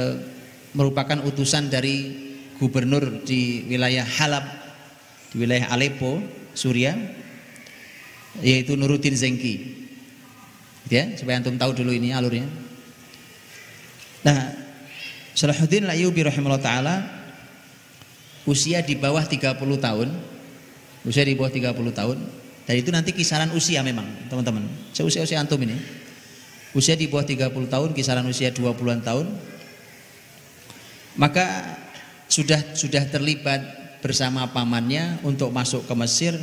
merupakan 0.76 1.16
utusan 1.24 1.72
dari 1.72 2.28
gubernur 2.60 3.24
di 3.24 3.64
wilayah 3.72 4.04
Halab 4.04 4.44
di 5.32 5.40
wilayah 5.40 5.72
Aleppo 5.72 6.20
Surya 6.60 6.92
yaitu 8.44 8.76
Nuruddin 8.76 9.16
Zengki. 9.16 9.80
Ya, 10.92 11.08
supaya 11.16 11.40
antum 11.40 11.56
tahu 11.56 11.72
dulu 11.72 11.94
ini 11.94 12.12
alurnya. 12.12 12.44
Nah, 14.20 14.52
Salahuddin 15.32 15.86
Al-Ayyubi 15.88 16.26
rahimahullah 16.26 16.60
taala 16.60 16.96
usia 18.44 18.84
di 18.84 18.98
bawah 18.98 19.24
30 19.24 19.56
tahun. 19.80 20.08
Usia 21.06 21.24
di 21.24 21.32
bawah 21.32 21.48
30 21.48 21.96
tahun. 21.96 22.18
Dan 22.68 22.74
itu 22.76 22.90
nanti 22.92 23.16
kisaran 23.16 23.48
usia 23.56 23.80
memang, 23.80 24.04
teman-teman. 24.28 24.68
Seusia-usia 24.92 25.40
antum 25.40 25.56
ini. 25.64 25.78
Usia 26.76 26.94
di 26.94 27.08
bawah 27.08 27.24
30 27.24 27.48
tahun, 27.70 27.88
kisaran 27.96 28.26
usia 28.28 28.52
20-an 28.52 29.00
tahun. 29.00 29.26
Maka 31.16 31.78
sudah 32.30 32.76
sudah 32.78 33.06
terlibat 33.10 33.79
bersama 34.00 34.48
pamannya 34.50 35.20
untuk 35.22 35.52
masuk 35.52 35.84
ke 35.84 35.94
Mesir 35.96 36.34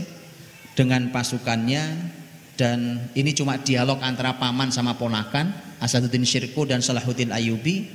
dengan 0.77 1.09
pasukannya 1.09 2.13
dan 2.57 3.09
ini 3.13 3.33
cuma 3.37 3.61
dialog 3.61 4.01
antara 4.01 4.37
paman 4.37 4.73
sama 4.73 4.97
ponakan 4.97 5.53
Asaduddin 5.77 6.25
Syirko 6.25 6.65
dan 6.65 6.81
Salahuddin 6.81 7.29
Ayubi 7.29 7.85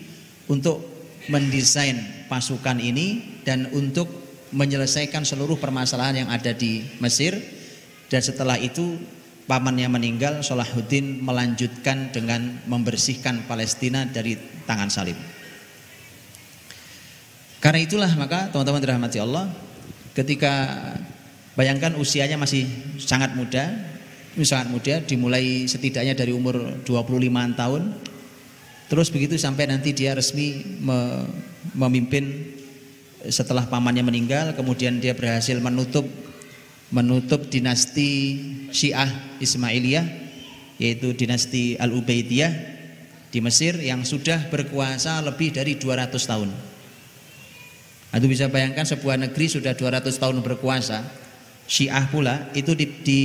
untuk 0.46 0.82
mendesain 1.26 2.26
pasukan 2.30 2.78
ini 2.78 3.38
dan 3.42 3.70
untuk 3.74 4.10
menyelesaikan 4.54 5.26
seluruh 5.26 5.58
permasalahan 5.58 6.26
yang 6.26 6.30
ada 6.30 6.54
di 6.54 6.86
Mesir 7.02 7.38
dan 8.06 8.22
setelah 8.22 8.58
itu 8.58 8.98
pamannya 9.46 9.88
meninggal 9.90 10.44
Salahuddin 10.46 11.22
melanjutkan 11.22 12.14
dengan 12.14 12.62
membersihkan 12.68 13.46
Palestina 13.50 14.06
dari 14.06 14.38
tangan 14.66 14.90
salib. 14.92 15.31
Karena 17.62 17.78
itulah 17.78 18.10
maka 18.18 18.50
teman-teman 18.50 18.82
dirahmati 18.82 19.22
Allah 19.22 19.46
ketika 20.18 20.74
bayangkan 21.54 21.94
usianya 21.94 22.34
masih 22.34 22.66
sangat 22.98 23.38
muda, 23.38 23.70
sangat 24.40 24.68
muda 24.72 24.94
dimulai 25.04 25.70
setidaknya 25.70 26.18
dari 26.18 26.34
umur 26.34 26.82
25 26.82 27.54
tahun 27.54 27.82
terus 28.88 29.08
begitu 29.12 29.36
sampai 29.36 29.68
nanti 29.68 29.92
dia 29.92 30.16
resmi 30.16 30.80
memimpin 31.76 32.50
setelah 33.28 33.68
pamannya 33.68 34.04
meninggal 34.04 34.56
kemudian 34.56 34.98
dia 34.98 35.12
berhasil 35.12 35.56
menutup 35.60 36.08
menutup 36.92 37.48
dinasti 37.48 38.40
Syiah 38.72 39.08
Ismailiyah 39.40 40.04
yaitu 40.80 41.12
dinasti 41.12 41.76
Al-Ubaidiyah 41.76 42.52
di 43.32 43.38
Mesir 43.40 43.80
yang 43.80 44.04
sudah 44.04 44.50
berkuasa 44.52 45.24
lebih 45.24 45.56
dari 45.56 45.80
200 45.80 46.12
tahun. 46.20 46.71
Anda 48.12 48.28
bisa 48.28 48.52
bayangkan 48.52 48.84
sebuah 48.84 49.16
negeri 49.16 49.48
sudah 49.48 49.72
200 49.72 50.12
tahun 50.20 50.44
berkuasa, 50.44 51.00
Syiah 51.64 52.04
pula 52.12 52.52
itu 52.52 52.76
di, 52.76 52.86
di 53.00 53.20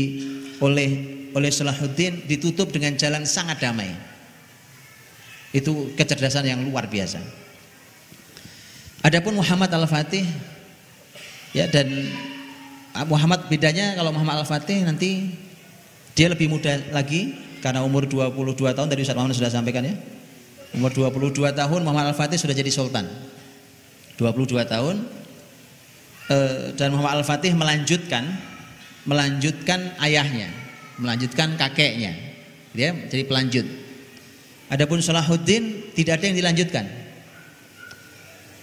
oleh 0.64 1.18
oleh 1.36 1.52
Salahuddin 1.52 2.24
ditutup 2.24 2.72
dengan 2.72 2.96
jalan 2.96 3.28
sangat 3.28 3.60
damai. 3.60 3.92
Itu 5.52 5.92
kecerdasan 6.00 6.48
yang 6.48 6.64
luar 6.64 6.88
biasa. 6.88 7.20
Adapun 9.04 9.36
Muhammad 9.36 9.70
Al-Fatih 9.76 10.24
ya 11.52 11.68
dan 11.68 11.88
ah, 12.96 13.04
Muhammad 13.04 13.46
bedanya 13.52 13.94
kalau 14.00 14.16
Muhammad 14.16 14.42
Al-Fatih 14.44 14.88
nanti 14.88 15.36
dia 16.16 16.32
lebih 16.32 16.48
muda 16.48 16.80
lagi 16.96 17.36
karena 17.60 17.84
umur 17.84 18.08
22 18.08 18.56
tahun 18.56 18.88
tadi 18.88 19.04
Ustaz 19.04 19.20
Muhammad 19.20 19.36
sudah 19.36 19.52
sampaikan 19.52 19.84
ya. 19.84 19.96
Umur 20.72 20.96
22 20.96 21.36
tahun 21.52 21.80
Muhammad 21.84 22.16
Al-Fatih 22.16 22.40
sudah 22.40 22.56
jadi 22.56 22.72
sultan. 22.72 23.27
22 24.18 24.66
tahun 24.66 24.96
eh, 26.34 26.74
dan 26.74 26.92
Muhammad 26.92 27.22
Al-Fatih 27.22 27.54
melanjutkan 27.54 28.26
melanjutkan 29.08 29.96
ayahnya, 30.04 30.52
melanjutkan 31.00 31.56
kakeknya. 31.56 32.12
Dia 32.76 32.92
jadi 33.08 33.24
pelanjut. 33.24 33.66
Adapun 34.68 35.00
Salahuddin 35.00 35.96
tidak 35.96 36.20
ada 36.20 36.26
yang 36.28 36.38
dilanjutkan. 36.44 36.86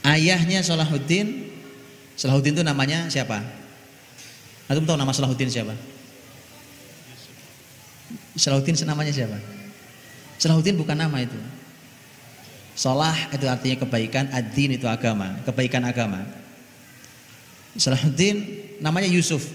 Ayahnya 0.05 0.61
Salahuddin, 0.61 1.49
Salahuddin 2.13 2.61
itu 2.61 2.63
namanya 2.63 3.09
siapa? 3.09 3.41
Antum 4.69 4.85
tahu 4.85 5.01
nama 5.01 5.17
Salahuddin 5.17 5.49
siapa? 5.49 5.73
Salahuddin 8.37 8.77
namanya 8.85 9.17
siapa? 9.17 9.41
Salahuddin 10.37 10.77
bukan 10.77 11.01
nama 11.01 11.25
itu. 11.25 11.41
Salah 12.75 13.15
itu 13.31 13.47
artinya 13.47 13.87
kebaikan, 13.87 14.35
ad-din 14.35 14.75
itu 14.75 14.91
agama, 14.91 15.39
kebaikan 15.47 15.87
agama. 15.87 16.27
Salahuddin 17.79 18.43
namanya 18.83 19.07
Yusuf. 19.11 19.47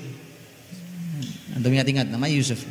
Antum 1.56 1.72
ingat-ingat 1.72 2.08
namanya 2.08 2.36
Yusuf. 2.36 2.64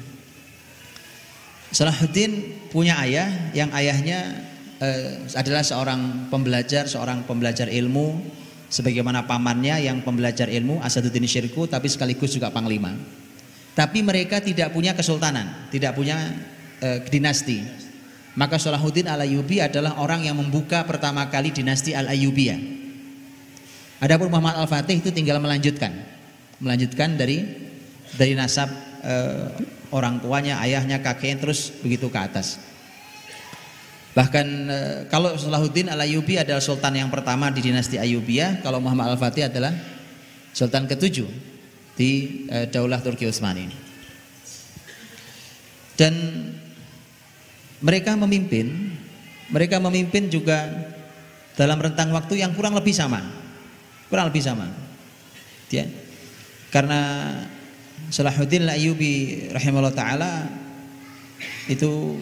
Salahuddin 1.69 2.65
punya 2.73 2.97
ayah 3.05 3.29
yang 3.53 3.69
ayahnya 3.77 4.45
eh, 4.81 5.21
adalah 5.37 5.61
seorang 5.61 6.33
pembelajar, 6.33 6.89
seorang 6.89 7.29
pembelajar 7.29 7.69
ilmu 7.69 8.25
sebagaimana 8.69 9.25
pamannya 9.25 9.89
yang 9.89 10.05
pembelajar 10.05 10.49
ilmu 10.49 10.81
Asaduddin 10.85 11.25
Syirku 11.25 11.69
tapi 11.69 11.89
sekaligus 11.89 12.37
juga 12.37 12.53
panglima. 12.53 12.93
Tapi 13.73 14.03
mereka 14.03 14.41
tidak 14.43 14.75
punya 14.75 14.93
kesultanan, 14.93 15.69
tidak 15.73 15.97
punya 15.97 16.17
eh, 16.81 17.05
dinasti. 17.09 17.88
Maka 18.39 18.55
Salahuddin 18.55 19.11
Al-Ayyubi 19.11 19.59
adalah 19.59 19.99
orang 19.99 20.23
yang 20.23 20.39
membuka 20.39 20.87
pertama 20.87 21.27
kali 21.27 21.51
dinasti 21.51 21.91
Al-Ayyubiyah. 21.91 22.61
Adapun 23.99 24.31
Muhammad 24.31 24.63
Al-Fatih 24.63 25.03
itu 25.03 25.11
tinggal 25.11 25.43
melanjutkan. 25.43 25.91
Melanjutkan 26.63 27.19
dari 27.19 27.43
dari 28.15 28.39
nasab 28.39 28.71
eh, 29.03 29.51
orang 29.91 30.23
tuanya, 30.23 30.63
ayahnya, 30.63 31.03
kakeknya 31.03 31.51
terus 31.51 31.75
begitu 31.83 32.07
ke 32.07 32.19
atas. 32.23 32.63
Bahkan 34.15 34.47
eh, 34.71 34.99
kalau 35.11 35.35
Salahuddin 35.35 35.91
Al-Ayyubi 35.91 36.39
adalah 36.39 36.63
sultan 36.63 36.95
yang 36.95 37.11
pertama 37.11 37.51
di 37.51 37.59
dinasti 37.59 37.99
Ayyubiyah, 37.99 38.63
kalau 38.63 38.79
Muhammad 38.79 39.19
Al-Fatih 39.19 39.51
adalah 39.51 39.75
sultan 40.55 40.87
ketujuh 40.87 41.27
di 41.99 42.47
eh, 42.47 42.71
Daulah 42.71 43.03
Turki 43.03 43.27
Utsmani. 43.27 43.67
Dan 45.99 46.15
mereka 47.79 48.19
memimpin, 48.19 48.95
mereka 49.49 49.79
memimpin 49.79 50.27
juga 50.27 50.67
dalam 51.55 51.79
rentang 51.79 52.11
waktu 52.15 52.43
yang 52.43 52.55
kurang 52.55 52.75
lebih 52.75 52.95
sama. 52.95 53.23
Kurang 54.11 54.31
lebih 54.31 54.43
sama. 54.43 54.67
Ya. 55.71 55.87
Karena 56.71 57.01
Salahuddin 58.09 58.65
Al-Ayyubi 58.65 59.49
rahimahullah 59.53 59.97
taala 59.97 60.49
itu 61.69 62.17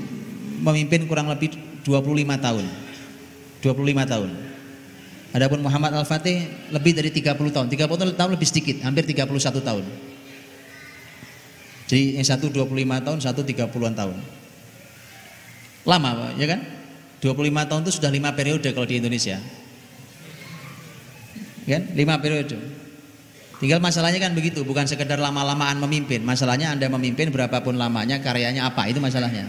memimpin 0.65 1.07
kurang 1.07 1.31
lebih 1.31 1.55
25 1.85 2.43
tahun. 2.43 2.65
25 3.63 4.13
tahun. 4.13 4.31
Adapun 5.37 5.61
Muhammad 5.61 5.93
Al-Fatih 5.93 6.49
lebih 6.73 6.97
dari 6.97 7.13
30 7.13 7.53
tahun. 7.53 7.67
30 7.69 8.17
tahun 8.17 8.31
lebih 8.35 8.49
sedikit, 8.49 8.77
hampir 8.83 9.05
31 9.05 9.61
tahun. 9.61 9.85
Jadi 11.87 12.19
yang 12.19 12.27
satu 12.27 12.51
25 12.51 13.05
tahun, 13.05 13.19
satu 13.21 13.41
30-an 13.47 13.95
tahun. 13.95 14.17
Lama, 15.87 16.35
ya 16.35 16.47
kan? 16.50 16.61
25 17.23 17.71
tahun 17.71 17.81
itu 17.87 17.93
sudah 17.97 18.11
lima 18.11 18.35
periode 18.35 18.69
kalau 18.75 18.85
di 18.85 18.99
Indonesia. 18.99 19.38
Kan? 21.66 21.83
Lima 21.95 22.19
periode. 22.19 22.59
Tinggal 23.57 23.81
masalahnya 23.81 24.21
kan 24.21 24.37
begitu, 24.37 24.61
bukan 24.66 24.85
sekedar 24.85 25.16
lama-lamaan 25.16 25.81
memimpin. 25.81 26.21
Masalahnya 26.21 26.76
Anda 26.76 26.93
memimpin 26.93 27.33
berapapun 27.33 27.81
lamanya, 27.81 28.21
karyanya 28.21 28.69
apa, 28.69 28.85
itu 28.90 29.00
masalahnya. 29.00 29.49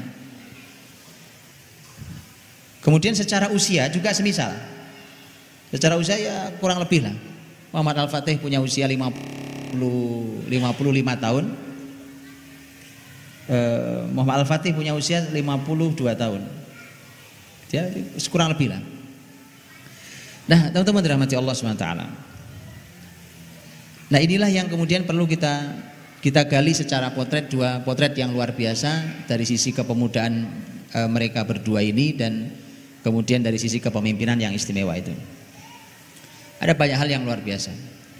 Kemudian 2.79 3.11
secara 3.11 3.51
usia 3.51 3.91
juga 3.91 4.15
semisal. 4.15 4.55
Secara 5.75 5.99
usia 5.99 6.15
ya 6.15 6.55
kurang 6.63 6.79
lebih 6.79 7.03
lah. 7.03 7.11
Muhammad 7.75 8.07
Al-Fatih 8.07 8.39
punya 8.39 8.63
usia 8.63 8.87
50 8.87 9.75
55 9.75 10.55
tahun. 11.19 11.66
Eh, 13.47 14.03
Muhammad 14.11 14.43
Al-Fatih 14.43 14.75
punya 14.75 14.91
usia 14.91 15.23
52 15.23 15.95
tahun. 16.19 16.43
Ya, 17.71 17.87
kurang 18.27 18.51
lebih 18.51 18.75
lah. 18.75 18.83
Nah, 20.47 20.71
teman-teman 20.71 21.03
dirahmati 21.03 21.35
Allah 21.35 21.55
SWT. 21.55 21.87
Nah, 24.07 24.19
inilah 24.19 24.51
yang 24.51 24.67
kemudian 24.67 25.03
perlu 25.03 25.27
kita 25.27 25.75
kita 26.23 26.43
gali 26.47 26.75
secara 26.75 27.11
potret 27.15 27.47
dua 27.47 27.83
potret 27.83 28.15
yang 28.19 28.35
luar 28.35 28.51
biasa 28.51 29.23
dari 29.27 29.43
sisi 29.47 29.71
kepemudaan 29.71 30.33
e, 30.91 30.99
mereka 31.07 31.43
berdua 31.43 31.83
ini 31.83 32.15
dan 32.15 32.51
kemudian 33.03 33.43
dari 33.43 33.59
sisi 33.59 33.79
kepemimpinan 33.79 34.39
yang 34.39 34.51
istimewa 34.51 34.95
itu. 34.95 35.11
Ada 36.59 36.75
banyak 36.75 36.97
hal 36.99 37.09
yang 37.11 37.23
luar 37.23 37.39
biasa 37.43 37.71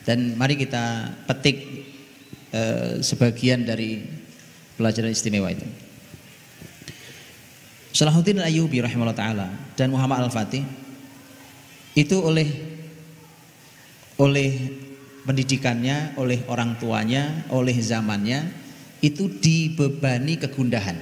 dan 0.08 0.36
mari 0.40 0.60
kita 0.60 1.16
petik 1.28 1.58
e, 2.52 2.62
sebagian 3.04 3.64
dari 3.64 4.17
pelajaran 4.78 5.12
istimewa 5.12 5.50
itu. 5.52 5.66
Salahuddin 7.98 8.38
Al-Ayyubi 8.38 8.78
rahimahullah 8.86 9.18
taala 9.18 9.50
dan 9.74 9.90
Muhammad 9.90 10.30
Al-Fatih 10.30 10.62
itu 11.98 12.16
oleh 12.22 12.46
oleh 14.22 14.54
pendidikannya, 15.26 16.14
oleh 16.16 16.46
orang 16.46 16.78
tuanya, 16.78 17.46
oleh 17.50 17.74
zamannya 17.82 18.54
itu 19.02 19.28
dibebani 19.42 20.38
kegundahan. 20.38 20.98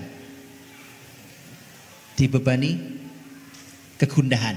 Dibebani 2.16 2.80
kegundahan. 4.00 4.56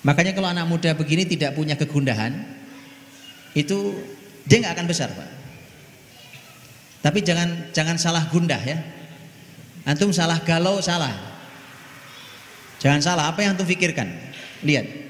Makanya 0.00 0.32
kalau 0.32 0.48
anak 0.48 0.64
muda 0.64 0.96
begini 0.96 1.28
tidak 1.28 1.52
punya 1.52 1.76
kegundahan, 1.76 2.32
itu 3.52 3.96
dia 4.48 4.64
nggak 4.64 4.74
akan 4.80 4.88
besar, 4.88 5.12
Pak. 5.12 5.35
Tapi 7.06 7.22
jangan 7.22 7.70
jangan 7.70 7.94
salah 8.02 8.26
gundah 8.26 8.58
ya. 8.66 8.82
Antum 9.86 10.10
salah 10.10 10.42
galau 10.42 10.82
salah. 10.82 11.14
Jangan 12.82 12.98
salah, 12.98 13.30
apa 13.30 13.46
yang 13.46 13.54
antum 13.54 13.62
pikirkan? 13.62 14.10
Lihat. 14.66 15.06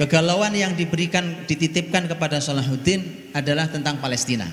Kegalauan 0.00 0.56
yang 0.56 0.72
diberikan 0.72 1.44
dititipkan 1.44 2.08
kepada 2.08 2.40
Salahuddin 2.40 3.28
adalah 3.36 3.68
tentang 3.68 4.00
Palestina. 4.00 4.48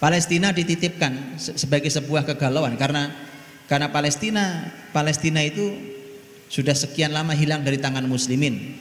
Palestina 0.00 0.56
dititipkan 0.56 1.36
sebagai 1.36 1.92
sebuah 1.92 2.24
kegalauan 2.24 2.80
karena 2.80 3.12
karena 3.68 3.92
Palestina 3.92 4.72
Palestina 4.88 5.44
itu 5.44 5.74
sudah 6.48 6.72
sekian 6.72 7.12
lama 7.12 7.36
hilang 7.36 7.60
dari 7.60 7.76
tangan 7.76 8.08
muslimin. 8.08 8.78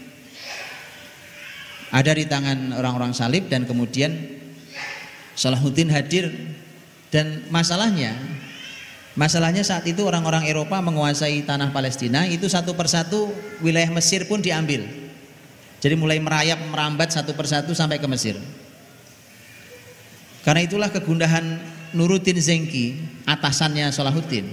Ada 1.91 2.15
di 2.15 2.25
tangan 2.31 2.71
orang-orang 2.71 3.11
salib 3.11 3.51
dan 3.51 3.67
kemudian 3.67 4.42
Salahuddin 5.33 5.89
hadir 5.89 6.29
dan 7.09 7.45
masalahnya 7.49 8.13
Masalahnya 9.13 9.61
saat 9.61 9.85
itu 9.85 10.01
orang-orang 10.01 10.49
Eropa 10.49 10.81
menguasai 10.81 11.45
tanah 11.45 11.69
Palestina 11.69 12.25
itu 12.25 12.49
satu 12.49 12.73
persatu 12.73 13.29
wilayah 13.61 13.93
Mesir 13.93 14.25
pun 14.25 14.41
diambil. 14.41 14.89
Jadi 15.77 15.93
mulai 15.93 16.17
merayap 16.17 16.57
merambat 16.73 17.13
satu 17.13 17.37
persatu 17.37 17.77
sampai 17.77 18.01
ke 18.01 18.07
Mesir. 18.09 18.41
Karena 20.41 20.65
itulah 20.65 20.89
kegundahan 20.89 21.61
Nuruddin 21.93 22.41
Zengki, 22.41 22.97
atasannya 23.29 23.93
Salahuddin. 23.93 24.49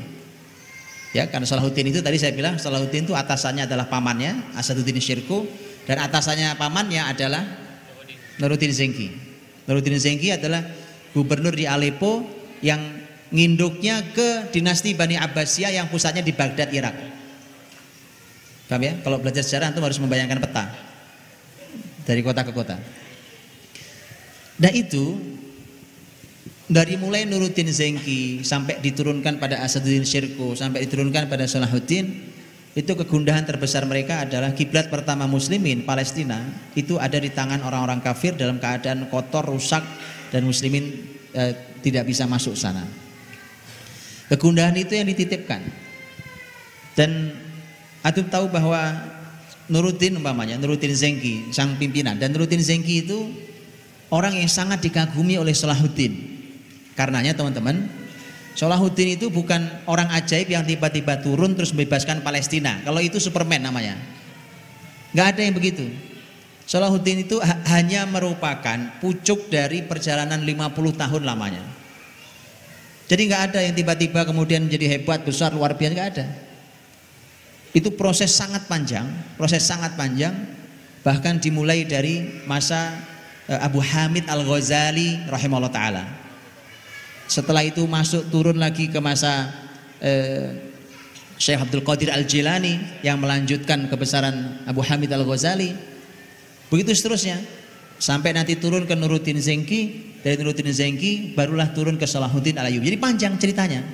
Ya, 1.16 1.24
karena 1.32 1.48
Salahuddin 1.48 1.88
itu 1.88 2.04
tadi 2.04 2.20
saya 2.20 2.36
bilang 2.36 2.60
Salahuddin 2.60 3.08
itu 3.08 3.16
atasannya 3.16 3.64
adalah 3.64 3.88
pamannya 3.88 4.54
Asaduddin 4.60 5.00
Syirku 5.00 5.48
dan 5.88 6.04
atasannya 6.04 6.54
pamannya 6.60 7.00
adalah 7.00 7.42
Nuruddin 8.36 8.76
Zengki. 8.76 9.08
Nuruddin 9.70 9.94
Zengki 10.02 10.35
adalah 10.35 10.66
gubernur 11.14 11.54
di 11.54 11.70
Aleppo 11.70 12.26
yang 12.59 12.83
nginduknya 13.30 14.11
ke 14.11 14.50
dinasti 14.50 14.98
Bani 14.98 15.14
Abbasiyah 15.14 15.70
yang 15.70 15.87
pusatnya 15.87 16.26
di 16.26 16.35
Baghdad, 16.35 16.74
Irak. 16.74 16.98
Paham 18.66 18.83
ya? 18.83 18.98
Kalau 19.06 19.22
belajar 19.22 19.46
sejarah 19.46 19.70
antum 19.70 19.87
harus 19.87 20.02
membayangkan 20.02 20.42
peta 20.42 20.74
dari 22.02 22.26
kota 22.26 22.42
ke 22.42 22.50
kota. 22.50 22.74
Dan 24.59 24.74
itu 24.74 25.14
dari 26.70 26.94
mulai 26.98 27.26
Nuruddin 27.26 27.70
Zengki 27.70 28.42
sampai 28.46 28.78
diturunkan 28.78 29.42
pada 29.42 29.62
Asaduddin 29.62 30.06
Syirku 30.06 30.54
sampai 30.54 30.87
diturunkan 30.87 31.26
pada 31.26 31.46
Salahuddin 31.46 32.30
itu 32.70 32.94
kegundahan 32.94 33.42
terbesar 33.42 33.83
mereka 33.83 34.22
adalah 34.22 34.54
kiblat 34.54 34.87
pertama 34.87 35.26
muslimin 35.26 35.83
Palestina 35.83 36.38
itu 36.78 37.02
ada 37.02 37.18
di 37.18 37.26
tangan 37.35 37.66
orang-orang 37.66 37.98
kafir 37.98 38.38
dalam 38.38 38.62
keadaan 38.62 39.11
kotor, 39.11 39.42
rusak 39.42 39.83
dan 40.30 40.46
muslimin 40.46 40.87
eh, 41.35 41.52
tidak 41.83 42.06
bisa 42.06 42.30
masuk 42.30 42.54
sana. 42.54 42.87
Kegundahan 44.30 44.78
itu 44.78 44.94
yang 44.94 45.11
dititipkan. 45.11 45.59
Dan 46.94 47.35
Adub 48.06 48.30
tahu 48.30 48.46
bahwa 48.46 48.78
Nuruddin 49.66 50.22
umpamanya, 50.22 50.54
Nuruddin 50.54 50.94
Zengki, 50.94 51.50
sang 51.50 51.74
pimpinan. 51.74 52.14
Dan 52.14 52.30
Nuruddin 52.30 52.62
Zengki 52.62 53.02
itu 53.02 53.26
orang 54.14 54.38
yang 54.38 54.46
sangat 54.46 54.78
dikagumi 54.87 55.35
oleh 55.35 55.50
Salahuddin. 55.50 56.38
Karenanya 56.94 57.35
teman-teman, 57.35 57.90
Salahuddin 58.58 59.14
itu 59.14 59.30
bukan 59.30 59.62
orang 59.86 60.10
ajaib 60.10 60.50
yang 60.50 60.66
tiba-tiba 60.66 61.22
turun 61.22 61.54
terus 61.54 61.70
membebaskan 61.70 62.20
Palestina. 62.20 62.82
Kalau 62.82 62.98
itu 62.98 63.22
Superman 63.22 63.62
namanya. 63.62 63.94
Gak 65.14 65.36
ada 65.36 65.40
yang 65.46 65.54
begitu. 65.54 65.86
Salahuddin 66.70 67.26
itu 67.26 67.42
hanya 67.66 68.06
merupakan 68.06 68.78
pucuk 69.02 69.50
dari 69.50 69.82
perjalanan 69.82 70.38
50 70.38 70.70
tahun 70.94 71.22
lamanya. 71.26 71.66
Jadi 73.10 73.26
nggak 73.26 73.42
ada 73.50 73.58
yang 73.66 73.74
tiba-tiba 73.74 74.22
kemudian 74.22 74.70
menjadi 74.70 74.86
hebat, 74.94 75.26
besar, 75.26 75.50
luar 75.50 75.74
biasa 75.74 75.92
nggak 75.98 76.10
ada. 76.14 76.26
Itu 77.74 77.90
proses 77.98 78.30
sangat 78.30 78.70
panjang, 78.70 79.10
proses 79.34 79.66
sangat 79.66 79.98
panjang, 79.98 80.30
bahkan 81.02 81.42
dimulai 81.42 81.82
dari 81.82 82.46
masa 82.46 82.94
eh, 83.50 83.58
Abu 83.58 83.82
Hamid 83.82 84.30
Al 84.30 84.46
Ghazali 84.46 85.26
rahimahullah 85.26 85.74
taala. 85.74 86.19
Setelah 87.30 87.62
itu 87.62 87.86
masuk 87.86 88.26
turun 88.26 88.58
lagi 88.58 88.90
ke 88.90 88.98
masa 88.98 89.54
eh, 90.02 90.50
Syekh 91.38 91.62
Abdul 91.62 91.86
Qadir 91.86 92.10
Al 92.10 92.26
Jilani 92.26 93.06
yang 93.06 93.22
melanjutkan 93.22 93.86
kebesaran 93.86 94.66
Abu 94.66 94.82
Hamid 94.82 95.14
Al 95.14 95.22
Ghazali. 95.22 95.70
Begitu 96.74 96.90
seterusnya 96.90 97.38
sampai 98.02 98.34
nanti 98.34 98.58
turun 98.58 98.82
ke 98.82 98.98
Nuruddin 98.98 99.38
Zengki 99.38 100.10
dari 100.26 100.42
Nuruddin 100.42 100.74
Zengki 100.74 101.30
barulah 101.38 101.70
turun 101.70 101.94
ke 101.94 102.04
Salahuddin 102.04 102.58
Al-Ayyubi. 102.58 102.90
Jadi 102.90 102.98
panjang 102.98 103.32
ceritanya. 103.38 103.86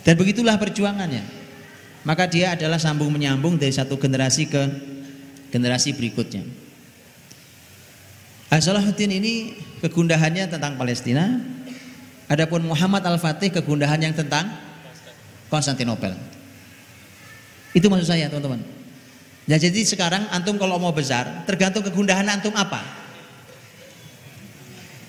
Dan 0.00 0.16
begitulah 0.16 0.56
perjuangannya. 0.56 1.20
Maka 2.08 2.30
dia 2.32 2.56
adalah 2.56 2.80
sambung 2.80 3.12
menyambung 3.12 3.60
dari 3.60 3.76
satu 3.76 4.00
generasi 4.00 4.48
ke 4.48 4.62
generasi 5.52 5.92
berikutnya. 5.92 6.48
Salahuddin 8.56 9.12
ini 9.20 9.52
kegundahannya 9.84 10.48
tentang 10.48 10.80
Palestina. 10.80 11.55
Adapun 12.26 12.66
Muhammad 12.66 13.06
Al-Fatih 13.06 13.54
kegundahan 13.54 14.02
yang 14.02 14.14
tentang 14.14 14.50
Konstantinopel. 15.46 16.10
Itu 17.70 17.86
maksud 17.86 18.10
saya 18.10 18.26
teman-teman. 18.26 18.66
Ya 19.46 19.62
jadi 19.62 19.78
sekarang 19.86 20.26
antum 20.34 20.58
kalau 20.58 20.74
mau 20.82 20.90
besar 20.90 21.46
tergantung 21.46 21.86
kegundahan 21.86 22.26
antum 22.26 22.50
apa. 22.58 22.82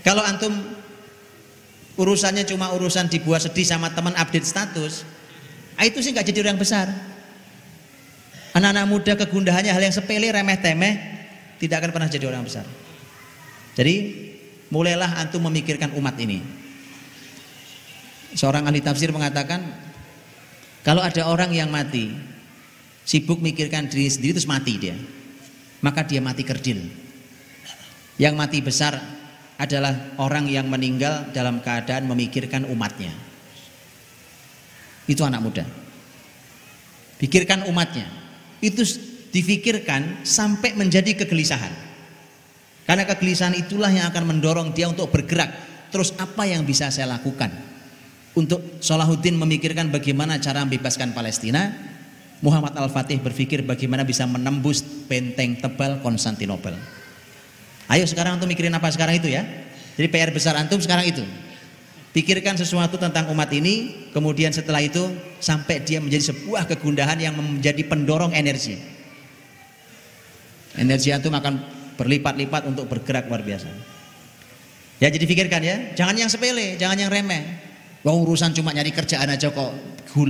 Kalau 0.05 0.21
antum 0.21 0.53
urusannya 1.97 2.45
cuma 2.45 2.69
urusan 2.77 3.09
dibuat 3.09 3.49
sedih 3.49 3.65
sama 3.65 3.89
teman 3.89 4.13
update 4.13 4.45
status, 4.45 5.01
ah, 5.73 5.89
itu 5.89 6.05
sih 6.05 6.13
nggak 6.13 6.29
jadi 6.29 6.45
orang 6.45 6.61
besar. 6.61 6.85
Anak-anak 8.53 8.85
muda 8.85 9.13
kegundahannya 9.17 9.73
hal 9.73 9.81
yang 9.81 9.95
sepele 9.95 10.29
remeh 10.29 10.57
temeh 10.61 10.93
tidak 11.57 11.81
akan 11.81 11.91
pernah 11.97 12.09
jadi 12.09 12.29
orang 12.29 12.45
besar. 12.45 12.65
Jadi 13.73 13.95
mulailah 14.69 15.17
antum 15.17 15.41
memikirkan 15.49 15.97
umat 15.97 16.13
ini. 16.21 16.66
Seorang 18.35 18.67
ahli 18.67 18.83
tafsir 18.83 19.13
mengatakan 19.13 19.63
kalau 20.83 20.99
ada 20.99 21.27
orang 21.27 21.55
yang 21.55 21.71
mati 21.71 22.11
sibuk 23.07 23.39
mikirkan 23.39 23.87
diri 23.87 24.11
sendiri 24.11 24.35
terus 24.35 24.49
mati 24.49 24.75
dia 24.75 24.97
maka 25.81 26.05
dia 26.05 26.21
mati 26.21 26.41
kerdil. 26.41 26.79
Yang 28.17 28.33
mati 28.33 28.57
besar 28.65 28.97
adalah 29.61 30.17
orang 30.17 30.49
yang 30.49 30.65
meninggal 30.65 31.29
dalam 31.33 31.61
keadaan 31.61 32.09
memikirkan 32.09 32.65
umatnya. 32.65 33.13
Itu 35.05 35.21
anak 35.21 35.41
muda. 35.41 35.65
Pikirkan 37.21 37.69
umatnya. 37.69 38.09
Itu 38.57 38.81
difikirkan 39.29 40.25
sampai 40.25 40.73
menjadi 40.73 41.13
kegelisahan. 41.25 41.85
Karena 42.89 43.05
kegelisahan 43.05 43.53
itulah 43.53 43.93
yang 43.93 44.09
akan 44.09 44.33
mendorong 44.33 44.73
dia 44.73 44.89
untuk 44.89 45.13
bergerak. 45.13 45.53
Terus 45.93 46.17
apa 46.17 46.49
yang 46.49 46.65
bisa 46.65 46.89
saya 46.89 47.15
lakukan 47.15 47.53
untuk 48.37 48.61
Salahuddin 48.85 49.33
memikirkan 49.33 49.89
bagaimana 49.89 50.37
cara 50.37 50.61
membebaskan 50.61 51.17
Palestina 51.17 51.73
Muhammad 52.37 52.77
Al-Fatih 52.77 53.17
berpikir 53.17 53.65
bagaimana 53.65 54.05
bisa 54.05 54.29
menembus 54.29 54.85
benteng 55.09 55.57
tebal 55.57 55.97
Konstantinopel. 56.05 56.77
Ayo 57.89 58.05
sekarang 58.05 58.37
antum 58.37 58.45
mikirin 58.45 58.73
apa 58.77 58.93
sekarang 58.93 59.17
itu 59.17 59.33
ya. 59.33 59.41
Jadi 59.97 60.07
PR 60.13 60.29
besar 60.29 60.53
antum 60.53 60.77
sekarang 60.77 61.09
itu. 61.09 61.25
Pikirkan 62.13 62.53
sesuatu 62.53 63.01
tentang 63.01 63.29
umat 63.33 63.49
ini, 63.53 64.09
kemudian 64.13 64.53
setelah 64.53 64.85
itu 64.85 65.01
sampai 65.41 65.81
dia 65.81 65.97
menjadi 65.97 66.29
sebuah 66.33 66.69
kegundahan 66.69 67.17
yang 67.17 67.33
menjadi 67.33 67.81
pendorong 67.89 68.37
energi. 68.37 68.77
Energi 70.77 71.09
antum 71.09 71.33
akan 71.33 71.57
berlipat-lipat 71.97 72.69
untuk 72.69 72.85
bergerak 72.85 73.25
luar 73.25 73.41
biasa. 73.41 73.69
Ya 75.01 75.09
jadi 75.09 75.25
pikirkan 75.25 75.61
ya, 75.61 75.75
jangan 75.97 76.13
yang 76.17 76.29
sepele, 76.29 76.77
jangan 76.77 77.01
yang 77.01 77.09
remeh. 77.09 77.66
Wah 78.07 78.15
urusan 78.15 78.55
cuma 78.55 78.71
nyari 78.71 78.95
kerjaan 78.95 79.27
aja 79.27 79.51
kok 79.51 79.75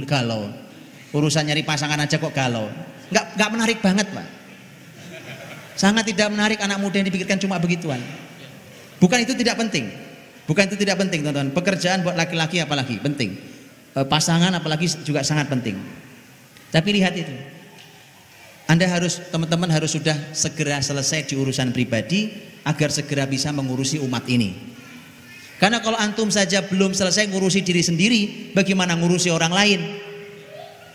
galau. 0.10 0.50
Urusan 1.14 1.46
nyari 1.46 1.62
pasangan 1.62 2.02
aja 2.02 2.18
kok 2.18 2.34
galau. 2.34 2.66
Nggak 3.14 3.38
nggak 3.38 3.50
menarik 3.54 3.78
banget 3.86 4.10
pak. 4.10 4.26
Sangat 5.78 6.10
tidak 6.10 6.34
menarik 6.34 6.58
anak 6.58 6.82
muda 6.82 6.98
yang 6.98 7.06
dipikirkan 7.06 7.38
cuma 7.38 7.62
begituan. 7.62 8.02
Bukan 8.98 9.22
itu 9.22 9.38
tidak 9.38 9.62
penting. 9.62 9.94
Bukan 10.50 10.74
itu 10.74 10.76
tidak 10.82 11.06
penting 11.06 11.22
teman-teman 11.22 11.54
pekerjaan 11.54 12.02
buat 12.02 12.18
laki-laki 12.18 12.58
apalagi 12.66 12.98
penting. 12.98 13.38
E, 13.94 14.00
pasangan 14.10 14.58
apalagi 14.58 14.90
juga 15.06 15.22
sangat 15.22 15.46
penting. 15.46 15.78
Tapi 16.74 16.90
lihat 16.98 17.14
itu. 17.14 17.36
Anda 18.66 18.90
harus 18.90 19.22
teman-teman 19.30 19.70
harus 19.70 19.94
sudah 19.94 20.18
segera 20.34 20.82
selesai 20.82 21.30
di 21.30 21.38
urusan 21.38 21.70
pribadi 21.70 22.34
agar 22.66 22.90
segera 22.90 23.30
bisa 23.30 23.54
mengurusi 23.54 24.02
umat 24.02 24.26
ini 24.26 24.77
karena 25.58 25.82
kalau 25.82 25.98
antum 25.98 26.30
saja 26.30 26.62
belum 26.66 26.94
selesai 26.94 27.30
ngurusi 27.34 27.66
diri 27.66 27.82
sendiri 27.82 28.22
bagaimana 28.54 28.94
ngurusi 28.94 29.34
orang 29.34 29.54
lain 29.54 29.82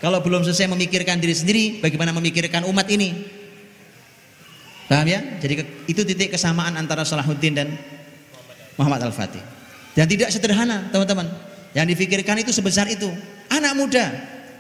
kalau 0.03 0.19
belum 0.19 0.43
selesai 0.43 0.67
memikirkan 0.67 1.23
diri 1.23 1.31
sendiri, 1.31 1.65
bagaimana 1.79 2.11
memikirkan 2.11 2.67
umat 2.67 2.91
ini? 2.91 3.15
Paham 4.91 5.07
ya? 5.07 5.23
Jadi 5.39 5.63
itu 5.87 6.03
titik 6.03 6.35
kesamaan 6.35 6.75
antara 6.75 7.07
Salahuddin 7.07 7.55
dan 7.55 7.71
Muhammad 8.75 9.07
Al-Fatih. 9.07 9.39
Dan 9.95 10.11
tidak 10.11 10.35
sederhana, 10.35 10.91
teman-teman. 10.91 11.31
Yang 11.71 11.95
difikirkan 11.95 12.35
itu 12.43 12.51
sebesar 12.51 12.91
itu. 12.91 13.07
Anak 13.47 13.79
muda. 13.79 14.11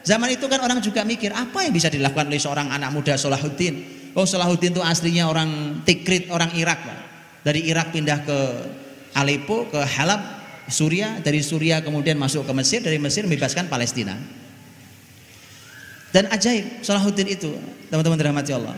Zaman 0.07 0.31
itu 0.31 0.47
kan 0.47 0.62
orang 0.62 0.79
juga 0.79 1.03
mikir, 1.03 1.35
apa 1.35 1.67
yang 1.67 1.75
bisa 1.75 1.91
dilakukan 1.91 2.31
oleh 2.31 2.38
seorang 2.38 2.71
anak 2.71 2.95
muda 2.95 3.19
Salahuddin? 3.19 3.83
Oh, 4.15 4.23
Salahuddin 4.23 4.79
itu 4.79 4.83
aslinya 4.87 5.27
orang 5.27 5.83
Tikrit, 5.83 6.31
orang 6.31 6.55
Irak, 6.55 6.87
Pak. 6.87 6.99
Dari 7.43 7.67
Irak 7.67 7.91
pindah 7.91 8.23
ke 8.23 8.38
Aleppo, 9.12 9.68
ke 9.68 9.79
Halab, 9.79 10.25
Suria, 10.72 11.20
dari 11.20 11.44
Suria 11.44 11.85
kemudian 11.85 12.16
masuk 12.16 12.48
ke 12.48 12.53
Mesir, 12.57 12.81
dari 12.81 12.96
Mesir 12.96 13.29
membebaskan 13.29 13.68
Palestina. 13.68 14.16
Dan 16.12 16.29
ajaib 16.29 16.85
Salahuddin 16.85 17.25
itu, 17.29 17.57
teman-teman 17.88 18.20
dirahmati 18.20 18.53
Allah. 18.53 18.77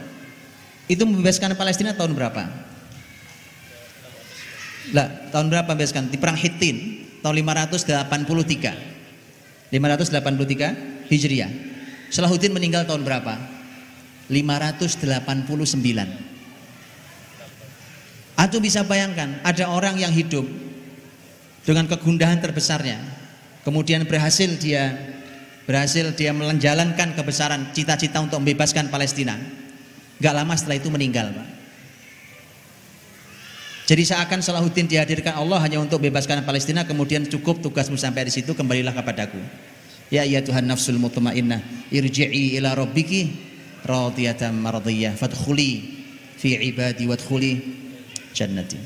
Itu 0.86 1.02
membebaskan 1.06 1.56
Palestina 1.58 1.94
tahun 1.96 2.14
berapa? 2.14 2.46
Lah, 4.92 5.08
tahun 5.32 5.48
berapa 5.50 5.68
membebaskan? 5.72 6.10
Di 6.12 6.18
perang 6.20 6.36
Hittin 6.36 7.06
tahun 7.24 7.34
583. 7.40 9.72
583 9.72 11.08
Hijriah. 11.10 11.50
Salahuddin 12.12 12.52
meninggal 12.54 12.86
tahun 12.86 13.02
berapa? 13.02 13.34
589. 14.28 16.33
Atau 18.34 18.58
bisa 18.58 18.82
bayangkan 18.82 19.38
ada 19.46 19.70
orang 19.70 19.94
yang 19.98 20.10
hidup 20.10 20.42
dengan 21.62 21.86
kegundahan 21.86 22.42
terbesarnya, 22.42 22.98
kemudian 23.62 24.04
berhasil 24.04 24.50
dia 24.58 24.94
berhasil 25.64 26.12
dia 26.12 26.34
menjalankan 26.36 27.16
kebesaran 27.16 27.72
cita-cita 27.72 28.20
untuk 28.20 28.42
membebaskan 28.42 28.92
Palestina. 28.92 29.38
Gak 30.20 30.34
lama 30.36 30.54
setelah 30.54 30.76
itu 30.76 30.92
meninggal, 30.92 31.32
Pak. 31.32 31.48
Jadi 33.84 34.00
seakan 34.00 34.40
Salahuddin 34.40 34.88
dihadirkan 34.88 35.36
Allah 35.36 35.60
hanya 35.60 35.76
untuk 35.76 36.00
bebaskan 36.00 36.40
Palestina, 36.44 36.88
kemudian 36.88 37.28
cukup 37.28 37.60
tugasmu 37.60 38.00
sampai 38.00 38.28
di 38.28 38.32
situ, 38.32 38.56
kembalilah 38.56 38.96
kepadaku. 38.96 39.36
Ya 40.08 40.24
ya 40.24 40.40
Tuhan 40.40 40.64
nafsul 40.64 40.96
mutmainnah, 40.96 41.60
irji'i 41.92 42.56
ila 42.60 42.72
rabbiki 42.72 43.28
radiyatan 43.84 44.56
mardiyah, 44.56 45.12
fadkhuli 45.16 46.00
fi 46.40 46.56
ibadi 46.64 47.04
wadkhuli 47.04 47.83
jannati. 48.34 48.78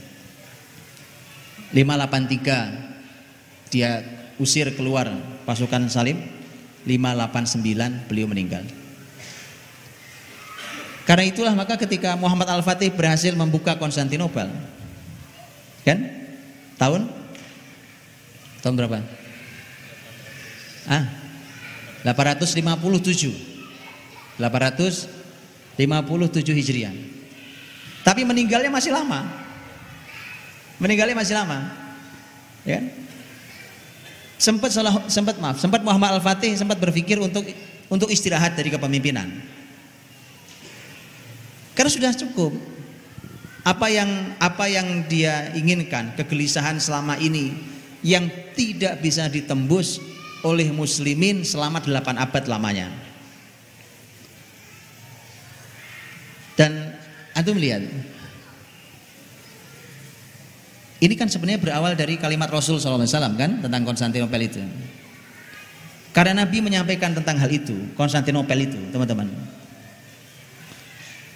583 1.72 3.72
dia 3.72 4.04
usir 4.40 4.72
keluar 4.76 5.08
pasukan 5.44 5.88
Salim 5.88 6.16
589 6.86 8.08
beliau 8.08 8.28
meninggal. 8.28 8.64
Karena 11.04 11.24
itulah 11.24 11.54
maka 11.56 11.76
ketika 11.80 12.16
Muhammad 12.20 12.48
Al-Fatih 12.52 12.92
berhasil 12.92 13.32
membuka 13.32 13.80
Konstantinopel, 13.80 14.52
kan? 15.80 15.98
Tahun? 16.76 17.08
Tahun 18.60 18.74
berapa? 18.76 19.00
Ah, 20.84 21.08
857. 22.04 23.32
857 24.38 26.54
Hijriah. 26.54 27.17
Tapi 28.02 28.22
meninggalnya 28.24 28.70
masih 28.72 28.94
lama. 28.94 29.26
Meninggalnya 30.78 31.16
masih 31.18 31.34
lama. 31.34 31.70
Ya. 32.62 32.82
Sempat 34.38 34.70
salah 34.70 35.02
sempat 35.10 35.34
maaf, 35.42 35.58
sempat 35.58 35.82
Muhammad 35.82 36.14
Al-Fatih 36.22 36.54
sempat 36.54 36.78
berpikir 36.78 37.18
untuk 37.18 37.42
untuk 37.90 38.06
istirahat 38.06 38.54
dari 38.54 38.70
kepemimpinan. 38.70 39.26
Karena 41.74 41.90
sudah 41.90 42.12
cukup. 42.14 42.54
Apa 43.66 43.90
yang 43.92 44.08
apa 44.40 44.64
yang 44.70 45.04
dia 45.10 45.52
inginkan, 45.52 46.16
kegelisahan 46.16 46.80
selama 46.80 47.20
ini 47.20 47.52
yang 48.00 48.30
tidak 48.56 49.02
bisa 49.02 49.26
ditembus 49.28 50.00
oleh 50.46 50.70
muslimin 50.70 51.42
selama 51.42 51.82
delapan 51.82 52.16
abad 52.22 52.44
lamanya. 52.46 52.88
Dan 56.54 56.87
antum 57.38 57.54
lihat 57.54 57.86
ini 60.98 61.14
kan 61.14 61.30
sebenarnya 61.30 61.62
berawal 61.62 61.94
dari 61.94 62.18
kalimat 62.18 62.50
Rasul 62.50 62.82
SAW 62.82 63.06
kan 63.38 63.62
tentang 63.62 63.82
Konstantinopel 63.86 64.50
itu. 64.50 64.58
Karena 66.10 66.42
Nabi 66.42 66.58
menyampaikan 66.58 67.14
tentang 67.14 67.38
hal 67.38 67.46
itu, 67.46 67.94
Konstantinopel 67.94 68.66
itu, 68.66 68.80
teman-teman. 68.90 69.30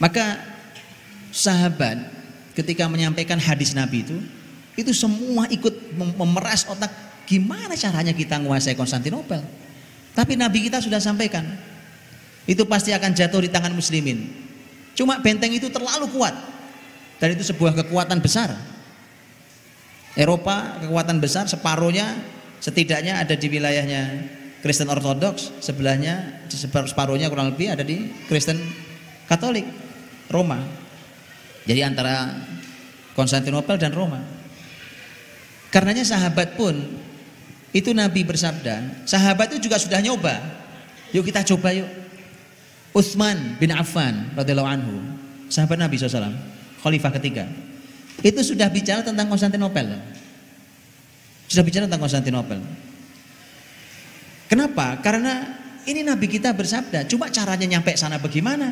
Maka 0.02 0.42
sahabat 1.30 2.10
ketika 2.58 2.90
menyampaikan 2.90 3.38
hadis 3.38 3.70
Nabi 3.70 4.02
itu, 4.02 4.18
itu 4.74 4.90
semua 4.90 5.46
ikut 5.46 5.94
memeras 5.94 6.66
otak 6.66 6.90
gimana 7.30 7.78
caranya 7.78 8.10
kita 8.10 8.42
menguasai 8.42 8.74
Konstantinopel. 8.74 9.46
Tapi 10.10 10.34
Nabi 10.34 10.66
kita 10.66 10.82
sudah 10.82 10.98
sampaikan, 10.98 11.46
itu 12.50 12.66
pasti 12.66 12.90
akan 12.90 13.14
jatuh 13.14 13.46
di 13.46 13.50
tangan 13.54 13.70
muslimin. 13.70 14.41
Cuma 15.02 15.18
benteng 15.18 15.50
itu 15.50 15.66
terlalu 15.66 16.06
kuat. 16.14 16.54
dan 17.22 17.38
itu 17.38 17.54
sebuah 17.54 17.78
kekuatan 17.78 18.18
besar. 18.18 18.50
Eropa 20.18 20.82
kekuatan 20.82 21.22
besar 21.22 21.46
separuhnya 21.46 22.18
setidaknya 22.58 23.22
ada 23.22 23.38
di 23.38 23.46
wilayahnya 23.46 24.02
Kristen 24.58 24.90
Ortodoks, 24.90 25.54
sebelahnya 25.62 26.42
separuhnya 26.50 27.30
kurang 27.30 27.54
lebih 27.54 27.70
ada 27.70 27.86
di 27.86 28.10
Kristen 28.26 28.58
Katolik, 29.30 29.62
Roma. 30.34 30.66
Jadi 31.62 31.80
antara 31.86 32.42
Konstantinopel 33.14 33.78
dan 33.78 33.94
Roma. 33.94 34.18
Karenanya 35.70 36.02
sahabat 36.02 36.58
pun 36.58 36.74
itu 37.70 37.94
Nabi 37.94 38.26
bersabda, 38.26 39.06
sahabat 39.06 39.54
itu 39.54 39.70
juga 39.70 39.78
sudah 39.78 40.02
nyoba. 40.02 40.42
Yuk 41.14 41.22
kita 41.22 41.46
coba 41.54 41.70
yuk. 41.70 42.01
Utsman 42.92 43.56
bin 43.56 43.72
Affan 43.72 44.36
radhiyallahu 44.36 44.68
anhu, 44.68 44.94
sahabat 45.48 45.80
Nabi 45.80 45.96
SAW, 45.96 46.28
khalifah 46.84 47.12
ketiga. 47.16 47.48
Itu 48.20 48.44
sudah 48.44 48.68
bicara 48.68 49.00
tentang 49.00 49.32
Konstantinopel. 49.32 49.96
Sudah 51.48 51.64
bicara 51.64 51.88
tentang 51.88 52.04
Konstantinopel. 52.04 52.60
Kenapa? 54.52 55.00
Karena 55.00 55.56
ini 55.88 56.04
Nabi 56.04 56.28
kita 56.28 56.52
bersabda, 56.52 57.08
cuma 57.08 57.32
caranya 57.32 57.64
nyampe 57.64 57.96
sana 57.96 58.20
bagaimana? 58.20 58.70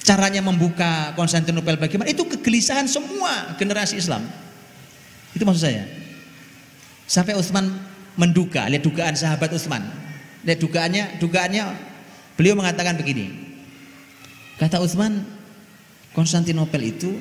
Caranya 0.00 0.40
membuka 0.40 1.12
Konstantinopel 1.12 1.76
bagaimana? 1.76 2.08
Itu 2.08 2.24
kegelisahan 2.24 2.88
semua 2.88 3.52
generasi 3.60 4.00
Islam. 4.00 4.24
Itu 5.36 5.44
maksud 5.44 5.68
saya. 5.68 5.84
Sampai 7.04 7.36
Utsman 7.36 7.68
menduga, 8.16 8.64
lihat 8.72 8.80
dugaan 8.80 9.12
sahabat 9.12 9.52
Utsman. 9.52 9.84
Lihat 10.48 10.58
dugaannya, 10.64 11.04
dugaannya 11.20 11.64
beliau 12.36 12.54
mengatakan 12.54 13.00
begini. 13.00 13.32
Kata 14.56 14.80
Utsman, 14.80 15.24
Konstantinopel 16.16 16.80
itu 16.96 17.12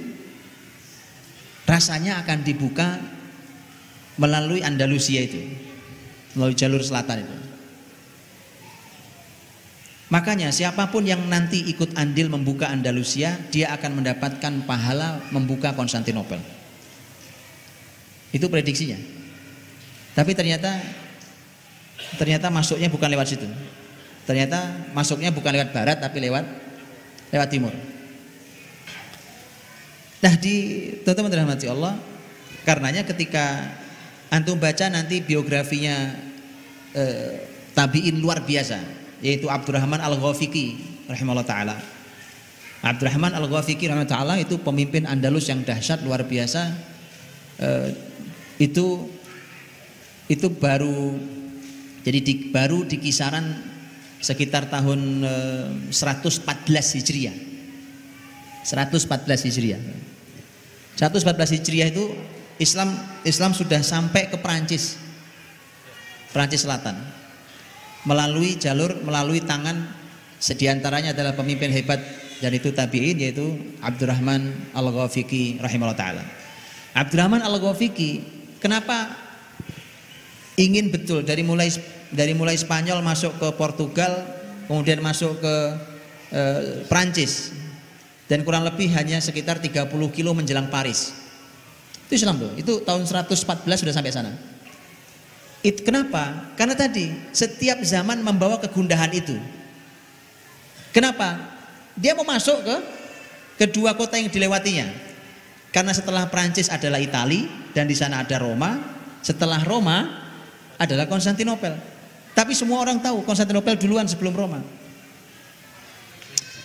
rasanya 1.67 2.23
akan 2.23 2.47
dibuka 2.47 3.01
melalui 4.15 4.63
Andalusia 4.63 5.19
itu 5.19 5.43
melalui 6.35 6.55
jalur 6.55 6.79
selatan 6.79 7.27
itu. 7.27 7.37
Makanya 10.05 10.53
siapa 10.53 10.87
pun 10.93 11.01
yang 11.03 11.25
nanti 11.27 11.65
ikut 11.65 11.97
andil 11.97 12.29
membuka 12.29 12.69
Andalusia, 12.69 13.35
dia 13.49 13.73
akan 13.73 13.99
mendapatkan 13.99 14.63
pahala 14.63 15.19
membuka 15.33 15.73
Konstantinopel. 15.73 16.39
Itu 18.29 18.47
prediksinya. 18.47 18.99
Tapi 20.13 20.31
ternyata 20.31 20.79
ternyata 22.15 22.47
masuknya 22.53 22.87
bukan 22.87 23.09
lewat 23.11 23.27
situ. 23.33 23.47
Ternyata 24.25 24.89
masuknya 24.91 25.29
bukan 25.29 25.53
lewat 25.53 25.69
barat 25.69 25.97
tapi 26.01 26.17
lewat 26.25 26.45
lewat 27.29 27.49
timur. 27.49 27.73
Nah 30.25 30.33
di 30.41 30.55
teman-teman 31.05 31.45
rahmati 31.45 31.69
Allah, 31.69 31.93
karenanya 32.65 33.05
ketika 33.05 33.69
antum 34.33 34.57
baca 34.57 34.89
nanti 34.89 35.21
biografinya 35.21 36.17
eh, 36.97 37.45
tabiin 37.77 38.17
luar 38.17 38.41
biasa 38.41 38.81
yaitu 39.21 39.45
Abdurrahman 39.45 40.01
Al-Ghafiqi 40.01 40.97
rahimahullah 41.05 41.45
taala. 41.45 41.77
Abdurrahman 42.81 43.37
Al-Ghafiqi 43.37 43.85
rahimahullah 43.85 44.09
taala 44.09 44.35
itu 44.41 44.57
pemimpin 44.57 45.05
Andalus 45.05 45.45
yang 45.45 45.61
dahsyat 45.61 46.01
luar 46.01 46.25
biasa. 46.25 46.73
Eh, 47.61 47.89
itu 48.57 49.11
itu 50.25 50.47
baru 50.49 51.13
jadi 52.01 52.19
di, 52.21 52.33
baru 52.49 52.81
di 52.85 52.97
kisaran 52.97 53.74
sekitar 54.25 54.73
tahun 54.73 55.21
eh, 55.21 55.93
114 55.93 56.41
Hijriah. 56.97 57.37
114 58.65 59.45
Hijriah. 59.45 59.81
114 60.97 61.61
Hijriah 61.61 61.93
itu 61.93 62.09
Islam 62.57 62.97
Islam 63.21 63.53
sudah 63.53 63.85
sampai 63.85 64.33
ke 64.33 64.41
Perancis. 64.41 64.97
Perancis 66.33 66.65
Selatan. 66.65 66.97
Melalui 68.09 68.57
jalur 68.57 68.97
melalui 69.05 69.45
tangan 69.45 69.85
sediantaranya 70.41 71.13
adalah 71.13 71.37
pemimpin 71.37 71.69
hebat 71.69 72.01
dan 72.41 72.51
itu 72.53 72.73
tabi'in 72.73 73.17
yaitu 73.21 73.77
Abdurrahman 73.81 74.73
Al-Ghafiqi 74.73 75.61
rahimahullah 75.61 75.97
taala. 75.97 76.23
Abdurrahman 76.97 77.45
Al-Ghafiqi 77.45 78.21
kenapa 78.61 79.13
ingin 80.57 80.89
betul 80.89 81.21
dari 81.21 81.43
mulai 81.43 81.69
dari 82.13 82.33
mulai 82.37 82.57
Spanyol 82.57 83.01
masuk 83.01 83.37
ke 83.37 83.47
Portugal 83.57 84.25
kemudian 84.69 85.01
masuk 85.01 85.41
ke 85.41 85.55
eh, 86.33 86.61
Perancis 86.85 87.53
dan 88.25 88.41
kurang 88.41 88.65
lebih 88.65 88.89
hanya 88.93 89.21
sekitar 89.21 89.61
30 89.61 89.89
kilo 90.13 90.33
menjelang 90.33 90.69
Paris 90.69 91.25
itu 92.05 92.21
Islam 92.21 92.37
tuh. 92.37 92.51
Itu 92.53 92.73
tahun 92.85 93.09
114 93.09 93.65
sudah 93.65 93.93
sampai 93.93 94.13
sana. 94.13 94.31
It, 95.65 95.81
kenapa? 95.81 96.53
Karena 96.53 96.77
tadi 96.77 97.09
setiap 97.33 97.81
zaman 97.81 98.21
membawa 98.21 98.61
kegundahan 98.61 99.09
itu. 99.09 99.33
Kenapa? 100.93 101.57
Dia 101.97 102.13
mau 102.13 102.27
masuk 102.27 102.61
ke 102.61 102.75
kedua 103.65 103.97
kota 103.97 104.21
yang 104.21 104.29
dilewatinya. 104.29 104.85
Karena 105.73 105.91
setelah 105.91 106.29
Prancis 106.29 106.69
adalah 106.69 107.01
Itali 107.01 107.49
dan 107.73 107.89
di 107.89 107.97
sana 107.97 108.21
ada 108.21 108.37
Roma. 108.37 108.77
Setelah 109.25 109.65
Roma 109.65 110.05
adalah 110.77 111.09
Konstantinopel. 111.09 111.73
Tapi 112.35 112.51
semua 112.51 112.83
orang 112.83 112.99
tahu 112.99 113.23
Konstantinopel 113.23 113.79
duluan 113.79 114.03
sebelum 114.05 114.35
Roma. 114.35 114.59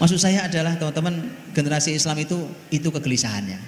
Maksud 0.03 0.19
saya 0.19 0.51
adalah 0.51 0.75
teman-teman 0.75 1.31
generasi 1.55 1.95
Islam 1.95 2.19
itu 2.19 2.49
itu 2.75 2.89
kegelisahannya. 2.91 3.61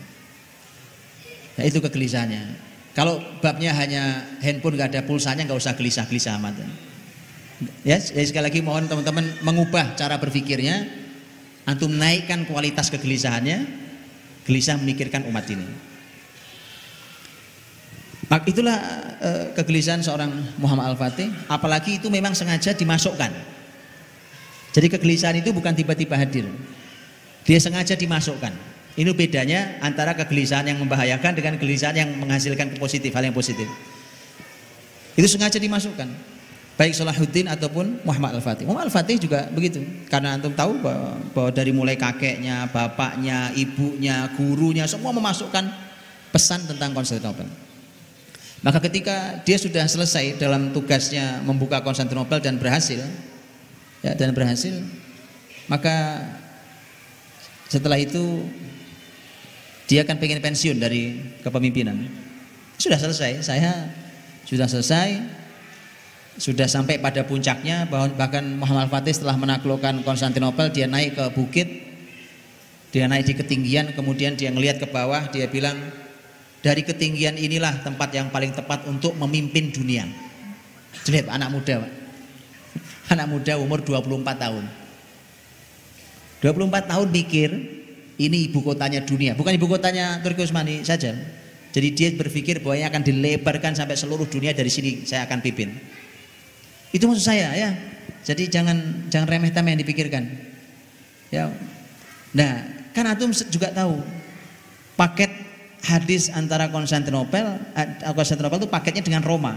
Nah, 1.60 1.64
itu 1.68 1.78
kegelisahannya. 1.78 2.72
Kalau 2.92 3.20
babnya 3.40 3.72
hanya 3.76 4.26
handphone 4.42 4.76
gak 4.76 4.92
ada 4.92 5.00
pulsanya 5.04 5.48
nggak 5.48 5.60
usah 5.60 5.76
gelisah-gelisah 5.76 6.36
amat. 6.40 6.60
Ya, 7.86 7.96
jadi 8.00 8.26
sekali 8.26 8.44
lagi 8.50 8.60
mohon 8.60 8.90
teman-teman 8.90 9.38
mengubah 9.44 9.94
cara 9.94 10.18
berpikirnya, 10.18 10.88
antum 11.68 11.94
naikkan 11.94 12.44
kualitas 12.48 12.90
kegelisahannya, 12.90 13.64
gelisah 14.44 14.76
memikirkan 14.82 15.22
umat 15.30 15.46
ini. 15.46 15.91
Mak 18.32 18.48
itulah 18.48 18.80
e, 19.20 19.30
kegelisahan 19.52 20.00
seorang 20.00 20.32
Muhammad 20.56 20.96
Al-Fatih, 20.96 21.28
apalagi 21.52 22.00
itu 22.00 22.08
memang 22.08 22.32
sengaja 22.32 22.72
dimasukkan. 22.72 23.28
Jadi 24.72 24.88
kegelisahan 24.88 25.36
itu 25.36 25.52
bukan 25.52 25.76
tiba-tiba 25.76 26.16
hadir. 26.16 26.48
Dia 27.44 27.60
sengaja 27.60 27.92
dimasukkan. 27.92 28.56
Ini 28.96 29.12
bedanya 29.12 29.76
antara 29.84 30.16
kegelisahan 30.16 30.64
yang 30.64 30.80
membahayakan 30.80 31.36
dengan 31.36 31.60
kegelisahan 31.60 31.92
yang 31.92 32.08
menghasilkan 32.16 32.72
positif, 32.80 33.12
hal 33.12 33.28
yang 33.28 33.36
positif. 33.36 33.68
Itu 35.12 35.28
sengaja 35.28 35.60
dimasukkan. 35.60 36.08
Baik 36.80 36.96
Salahuddin 36.96 37.52
ataupun 37.52 38.00
Muhammad 38.00 38.40
Al-Fatih. 38.40 38.64
Muhammad 38.64 38.88
Al-Fatih 38.88 39.20
juga 39.20 39.44
begitu. 39.52 39.84
Karena 40.08 40.40
antum 40.40 40.56
tahu 40.56 40.80
bahwa, 40.80 41.20
bahwa 41.36 41.50
dari 41.52 41.68
mulai 41.68 42.00
kakeknya, 42.00 42.64
bapaknya, 42.72 43.52
ibunya, 43.52 44.24
gurunya 44.40 44.88
semua 44.88 45.12
memasukkan 45.12 45.68
pesan 46.32 46.64
tentang 46.64 46.96
Konstantinopel. 46.96 47.71
Maka 48.62 48.78
ketika 48.78 49.42
dia 49.42 49.58
sudah 49.58 49.90
selesai 49.90 50.38
dalam 50.38 50.70
tugasnya 50.70 51.42
membuka 51.42 51.82
Konstantinopel 51.82 52.38
dan 52.38 52.62
berhasil, 52.62 53.02
ya, 54.06 54.14
dan 54.14 54.30
berhasil, 54.30 54.78
maka 55.66 56.22
setelah 57.66 57.98
itu 57.98 58.46
dia 59.90 60.06
akan 60.06 60.14
pengen 60.22 60.38
pensiun 60.38 60.78
dari 60.78 61.34
kepemimpinan. 61.42 62.06
Sudah 62.78 63.02
selesai, 63.02 63.42
saya 63.42 63.90
sudah 64.46 64.70
selesai, 64.70 65.18
sudah 66.38 66.70
sampai 66.70 67.02
pada 67.02 67.26
puncaknya 67.26 67.84
bahkan 67.90 68.46
Muhammad 68.56 68.88
Fatih 68.88 69.12
setelah 69.12 69.36
menaklukkan 69.36 70.00
Konstantinopel 70.06 70.72
dia 70.72 70.88
naik 70.88 71.18
ke 71.18 71.24
bukit 71.36 71.68
dia 72.88 73.04
naik 73.04 73.28
di 73.28 73.34
ketinggian 73.36 73.92
kemudian 73.92 74.32
dia 74.32 74.48
ngelihat 74.48 74.80
ke 74.80 74.88
bawah 74.88 75.28
dia 75.28 75.44
bilang 75.44 75.76
dari 76.62 76.86
ketinggian 76.86 77.36
inilah 77.36 77.82
tempat 77.82 78.14
yang 78.14 78.30
paling 78.30 78.54
tepat 78.54 78.86
untuk 78.86 79.18
memimpin 79.18 79.74
dunia 79.74 80.06
lihat 81.10 81.28
anak 81.28 81.50
muda 81.50 81.84
anak 83.10 83.26
muda 83.26 83.58
umur 83.58 83.82
24 83.82 84.22
tahun 84.38 84.64
24 86.42 86.90
tahun 86.90 87.08
mikir 87.10 87.50
ini 88.22 88.50
ibu 88.50 88.60
kotanya 88.60 89.00
dunia, 89.02 89.32
bukan 89.32 89.56
ibu 89.56 89.66
kotanya 89.70 90.20
Turki 90.20 90.44
Utsmani 90.44 90.84
saja. 90.84 91.16
Jadi 91.72 91.88
dia 91.96 92.08
berpikir 92.12 92.60
bahwa 92.60 92.76
ini 92.76 92.84
akan 92.84 93.02
dilebarkan 93.02 93.72
sampai 93.72 93.96
seluruh 93.96 94.28
dunia 94.28 94.52
dari 94.52 94.68
sini 94.68 95.08
saya 95.08 95.24
akan 95.24 95.40
pimpin. 95.40 95.72
Itu 96.92 97.08
maksud 97.08 97.24
saya 97.24 97.50
ya. 97.56 97.70
Jadi 98.22 98.52
jangan 98.52 99.08
jangan 99.08 99.26
remeh 99.26 99.50
temeh 99.50 99.72
yang 99.72 99.80
dipikirkan. 99.80 100.22
Ya. 101.32 101.48
Nah, 102.36 102.52
kan 102.92 103.08
antum 103.08 103.32
juga 103.48 103.72
tahu 103.72 104.04
paket 105.00 105.32
hadis 105.82 106.30
antara 106.30 106.70
Konstantinopel 106.70 107.58
eh, 107.74 108.12
Konstantinopel 108.14 108.62
itu 108.62 108.70
paketnya 108.70 109.02
dengan 109.02 109.22
Roma. 109.26 109.54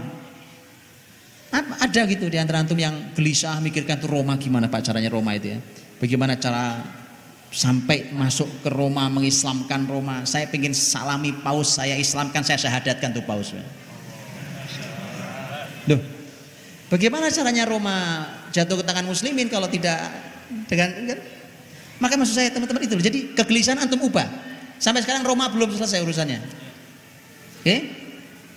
Ada 1.56 2.04
gitu 2.10 2.28
di 2.28 2.36
antara 2.36 2.60
antum 2.60 2.76
yang 2.76 3.14
gelisah 3.16 3.62
mikirkan 3.62 3.96
tuh 3.96 4.10
Roma 4.10 4.36
gimana 4.36 4.68
Pak 4.68 4.92
caranya 4.92 5.08
Roma 5.08 5.32
itu 5.38 5.56
ya. 5.56 5.58
Bagaimana 5.96 6.36
cara 6.36 6.84
sampai 7.56 8.12
masuk 8.12 8.60
ke 8.60 8.68
Roma 8.68 9.06
mengislamkan 9.08 9.86
Roma 9.86 10.26
saya 10.26 10.50
ingin 10.50 10.74
salami 10.74 11.30
paus 11.40 11.78
saya 11.78 11.94
islamkan 11.94 12.42
saya 12.42 12.58
syahadatkan 12.58 13.14
tuh 13.14 13.24
paus 13.24 13.54
Duh, 15.86 16.02
bagaimana 16.90 17.30
caranya 17.30 17.62
Roma 17.64 18.26
jatuh 18.50 18.82
ke 18.82 18.84
tangan 18.84 19.06
muslimin 19.06 19.46
kalau 19.46 19.70
tidak 19.70 20.02
dengan 20.66 20.90
kan? 21.14 21.18
maka 22.02 22.14
maksud 22.18 22.34
saya 22.34 22.50
teman-teman 22.50 22.82
itu 22.82 22.98
jadi 22.98 23.18
kegelisahan 23.38 23.78
antum 23.78 24.02
ubah 24.04 24.26
sampai 24.76 25.00
sekarang 25.04 25.24
Roma 25.24 25.48
belum 25.52 25.72
selesai 25.76 26.02
urusannya 26.04 26.40
oke 26.40 27.64
okay? 27.64 27.78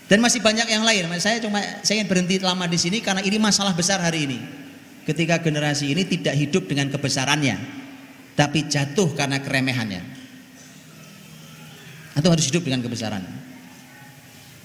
dan 0.10 0.20
masih 0.24 0.40
banyak 0.44 0.68
yang 0.70 0.84
lain 0.84 1.08
saya 1.22 1.40
cuma 1.44 1.62
saya 1.84 2.02
ingin 2.02 2.08
berhenti 2.08 2.36
lama 2.40 2.66
di 2.66 2.78
sini 2.80 3.00
karena 3.00 3.22
ini 3.24 3.38
masalah 3.38 3.76
besar 3.76 4.00
hari 4.04 4.26
ini 4.30 4.40
ketika 5.04 5.42
generasi 5.42 5.92
ini 5.92 6.06
tidak 6.06 6.36
hidup 6.38 6.70
dengan 6.70 6.90
kebesarannya 6.94 7.80
tapi 8.40 8.72
jatuh 8.72 9.12
karena 9.20 9.44
keremehannya. 9.44 10.00
Atau 12.16 12.32
harus 12.32 12.48
hidup 12.48 12.64
dengan 12.64 12.80
kebesaran. 12.80 13.20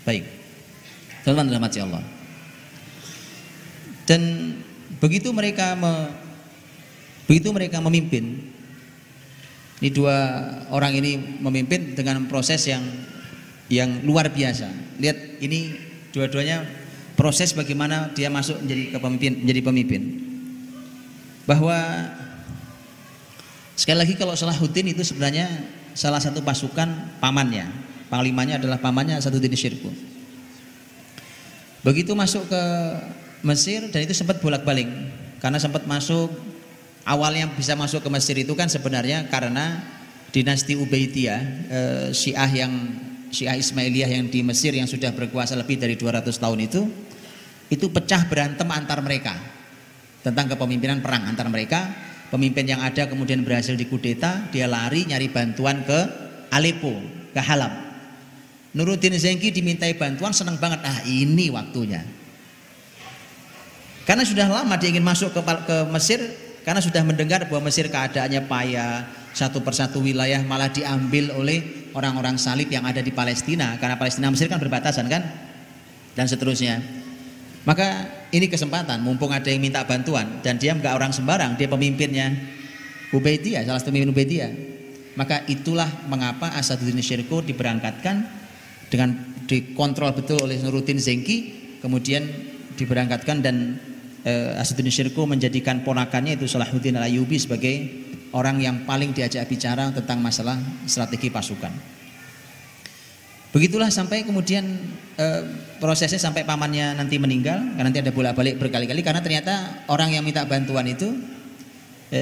Baik. 0.06 0.22
Teman-teman 1.26 1.58
rahmati 1.58 1.82
Allah. 1.82 2.06
Dan 4.06 4.54
begitu 5.02 5.34
mereka 5.34 5.74
me, 5.74 6.06
begitu 7.26 7.50
mereka 7.50 7.82
memimpin 7.82 8.53
ini 9.82 9.90
dua 9.90 10.16
orang 10.70 10.94
ini 10.94 11.40
memimpin 11.42 11.98
dengan 11.98 12.26
proses 12.30 12.66
yang 12.68 12.82
yang 13.72 14.04
luar 14.06 14.30
biasa. 14.30 14.68
Lihat 15.00 15.40
ini 15.42 15.74
dua-duanya 16.14 16.62
proses 17.18 17.54
bagaimana 17.56 18.12
dia 18.14 18.30
masuk 18.30 18.60
menjadi 18.62 18.98
kepemimpin 18.98 19.32
menjadi 19.42 19.60
pemimpin. 19.64 20.02
Bahwa 21.44 21.76
Sekali 23.74 23.98
lagi 24.06 24.14
kalau 24.14 24.38
Salahuddin 24.38 24.94
itu 24.94 25.02
sebenarnya 25.02 25.50
salah 25.98 26.22
satu 26.22 26.38
pasukan 26.46 27.18
pamannya. 27.18 27.66
Panglimanya 28.06 28.62
adalah 28.62 28.78
pamannya 28.78 29.18
Salahuddin 29.18 29.58
Syirku. 29.58 29.90
Begitu 31.82 32.14
masuk 32.14 32.46
ke 32.46 32.62
Mesir 33.44 33.84
dan 33.90 34.06
itu 34.06 34.14
sempat 34.14 34.40
bolak-balik 34.40 34.88
karena 35.42 35.58
sempat 35.60 35.84
masuk 35.84 36.32
awalnya 37.04 37.48
bisa 37.52 37.76
masuk 37.78 38.04
ke 38.04 38.10
Mesir 38.12 38.36
itu 38.40 38.52
kan 38.52 38.68
sebenarnya 38.68 39.28
karena 39.28 39.80
dinasti 40.34 40.74
Ubaidiyah 40.74 41.40
eh, 41.70 42.08
Syiah 42.10 42.50
yang 42.50 42.72
Syiah 43.30 43.56
Ismailiyah 43.56 44.10
yang 44.10 44.26
di 44.28 44.42
Mesir 44.42 44.74
yang 44.74 44.90
sudah 44.90 45.14
berkuasa 45.14 45.54
lebih 45.54 45.78
dari 45.78 45.94
200 45.94 46.26
tahun 46.34 46.58
itu 46.64 46.82
itu 47.72 47.86
pecah 47.88 48.26
berantem 48.28 48.66
antar 48.68 49.00
mereka 49.00 49.34
tentang 50.24 50.50
kepemimpinan 50.52 51.00
perang 51.04 51.28
antar 51.28 51.48
mereka 51.48 52.04
pemimpin 52.34 52.66
yang 52.66 52.82
ada 52.82 53.06
kemudian 53.06 53.46
berhasil 53.46 53.78
dikudeta, 53.78 54.50
dia 54.50 54.66
lari 54.66 55.06
nyari 55.06 55.30
bantuan 55.30 55.86
ke 55.86 55.98
Aleppo, 56.50 56.98
ke 57.30 57.38
Halab. 57.38 57.70
Nuruddin 58.74 59.14
Zengki 59.14 59.54
dimintai 59.54 59.94
bantuan 59.94 60.34
senang 60.34 60.58
banget, 60.58 60.82
ah 60.82 60.98
ini 61.06 61.46
waktunya. 61.54 62.02
Karena 64.02 64.26
sudah 64.26 64.50
lama 64.50 64.74
dia 64.74 64.90
ingin 64.90 65.06
masuk 65.06 65.30
ke, 65.30 65.40
ke 65.40 65.76
Mesir, 65.94 66.20
karena 66.64 66.80
sudah 66.80 67.04
mendengar 67.04 67.44
bahwa 67.44 67.68
Mesir 67.68 67.92
keadaannya 67.92 68.48
payah, 68.48 69.04
satu 69.36 69.60
persatu 69.60 70.00
wilayah 70.00 70.40
malah 70.48 70.72
diambil 70.72 71.36
oleh 71.36 71.88
orang-orang 71.92 72.40
salib 72.40 72.72
yang 72.72 72.88
ada 72.88 73.04
di 73.04 73.12
Palestina, 73.12 73.76
karena 73.76 74.00
Palestina 74.00 74.32
Mesir 74.32 74.48
kan 74.48 74.56
berbatasan 74.56 75.06
kan, 75.06 75.22
dan 76.16 76.24
seterusnya. 76.24 76.80
Maka 77.68 78.08
ini 78.32 78.48
kesempatan, 78.48 79.00
mumpung 79.04 79.32
ada 79.32 79.48
yang 79.48 79.60
minta 79.60 79.84
bantuan 79.84 80.40
dan 80.44 80.56
dia 80.56 80.72
nggak 80.72 80.96
orang 80.96 81.12
sembarang, 81.12 81.56
dia 81.56 81.68
pemimpinnya 81.68 82.32
Ubaidiyah, 83.12 83.64
salah 83.68 83.80
satu 83.80 83.92
pemimpin 83.92 84.12
Ubaidiyah. 84.12 84.52
Maka 85.14 85.46
itulah 85.46 85.86
mengapa 86.10 86.50
Asaduddin 86.58 86.98
Syirko 86.98 87.40
diberangkatkan 87.44 88.26
dengan 88.90 89.36
dikontrol 89.46 90.10
betul 90.16 90.42
oleh 90.42 90.58
Nuruddin 90.60 90.98
Zengki, 90.98 91.52
kemudian 91.78 92.26
diberangkatkan 92.74 93.38
dan 93.40 93.78
eh, 94.24 94.60
Asaduddin 94.60 94.90
Syirko 94.90 95.28
menjadikan 95.28 95.84
ponakannya 95.84 96.40
itu 96.40 96.48
Salahuddin 96.48 96.96
Al-Ayyubi 96.96 97.36
sebagai 97.36 97.74
orang 98.34 98.58
yang 98.58 98.82
paling 98.82 99.14
diajak 99.14 99.46
bicara 99.46 99.94
tentang 99.94 100.18
masalah 100.18 100.58
strategi 100.90 101.30
pasukan. 101.30 101.70
Begitulah 103.54 103.86
sampai 103.86 104.26
kemudian 104.26 104.66
e, 105.14 105.26
prosesnya 105.78 106.18
sampai 106.18 106.42
pamannya 106.42 106.98
nanti 106.98 107.22
meninggal, 107.22 107.62
karena 107.78 107.86
nanti 107.86 108.02
ada 108.02 108.10
bolak-balik 108.10 108.58
berkali-kali 108.58 108.98
karena 109.06 109.22
ternyata 109.22 109.86
orang 109.86 110.10
yang 110.10 110.26
minta 110.26 110.42
bantuan 110.42 110.90
itu 110.90 111.14
e, 112.10 112.20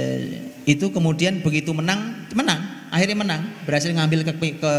itu 0.69 0.93
kemudian 0.93 1.41
begitu 1.41 1.73
menang, 1.73 2.29
menang, 2.37 2.61
akhirnya 2.93 3.17
menang, 3.17 3.43
berhasil 3.65 3.89
ngambil 3.89 4.29
ke, 4.29 4.61
ke 4.61 4.75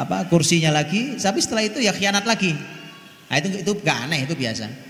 apa 0.00 0.24
kursinya 0.32 0.72
lagi, 0.72 1.20
tapi 1.20 1.44
setelah 1.44 1.68
itu 1.68 1.84
ya 1.84 1.92
khianat 1.92 2.24
lagi. 2.24 2.56
Nah, 3.28 3.36
itu 3.36 3.60
itu 3.60 3.72
gak 3.84 4.08
aneh, 4.08 4.24
itu 4.24 4.32
biasa. 4.32 4.89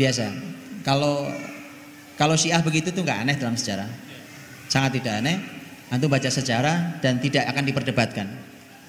Biasa. 0.00 0.32
Kalau 0.80 1.28
kalau 2.16 2.32
Syiah 2.40 2.64
begitu 2.64 2.88
tuh 2.88 3.04
gak 3.04 3.28
aneh 3.28 3.36
dalam 3.36 3.52
sejarah. 3.52 3.88
Sangat 4.72 4.96
tidak 4.96 5.20
aneh. 5.20 5.36
Antum 5.92 6.08
baca 6.08 6.30
sejarah 6.30 7.02
dan 7.02 7.20
tidak 7.20 7.50
akan 7.50 7.66
diperdebatkan 7.66 8.26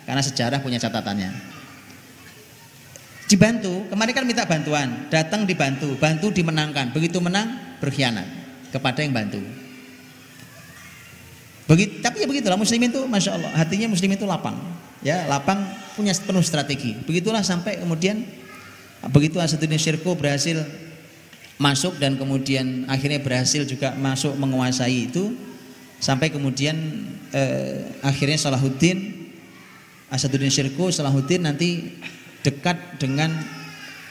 karena 0.06 0.22
sejarah 0.22 0.62
punya 0.62 0.78
catatannya. 0.78 1.34
Dibantu, 3.26 3.90
kemarin 3.90 4.14
kan 4.14 4.26
minta 4.28 4.44
bantuan, 4.46 5.08
datang 5.10 5.50
dibantu, 5.50 5.98
bantu 5.98 6.30
dimenangkan. 6.30 6.94
Begitu 6.94 7.18
menang, 7.18 7.80
berkhianat 7.82 8.28
kepada 8.70 9.02
yang 9.02 9.18
bantu. 9.18 9.42
Begitu, 11.66 12.04
tapi 12.04 12.22
ya 12.22 12.28
begitulah 12.28 12.60
muslimin 12.60 12.92
itu 12.92 13.02
masya 13.08 13.40
Allah 13.40 13.52
hatinya 13.56 13.88
muslim 13.90 14.12
itu 14.12 14.28
lapang, 14.28 14.60
ya 15.00 15.26
lapang 15.32 15.64
punya 15.96 16.12
penuh 16.14 16.44
strategi. 16.44 16.94
Begitulah 17.08 17.42
sampai 17.42 17.80
kemudian 17.80 18.28
begitu 19.10 19.40
Asaduddin 19.40 19.80
Syirko 19.80 20.14
berhasil 20.20 20.62
masuk 21.62 22.02
dan 22.02 22.18
kemudian 22.18 22.90
akhirnya 22.90 23.22
berhasil 23.22 23.62
juga 23.70 23.94
masuk 23.94 24.34
menguasai 24.34 25.14
itu 25.14 25.38
sampai 26.02 26.34
kemudian 26.34 26.74
eh, 27.30 27.86
akhirnya 28.02 28.42
Salahuddin 28.42 29.30
Asaduddin 30.10 30.50
Syirku 30.50 30.90
Salahuddin 30.90 31.46
nanti 31.46 32.02
dekat 32.42 32.98
dengan 32.98 33.32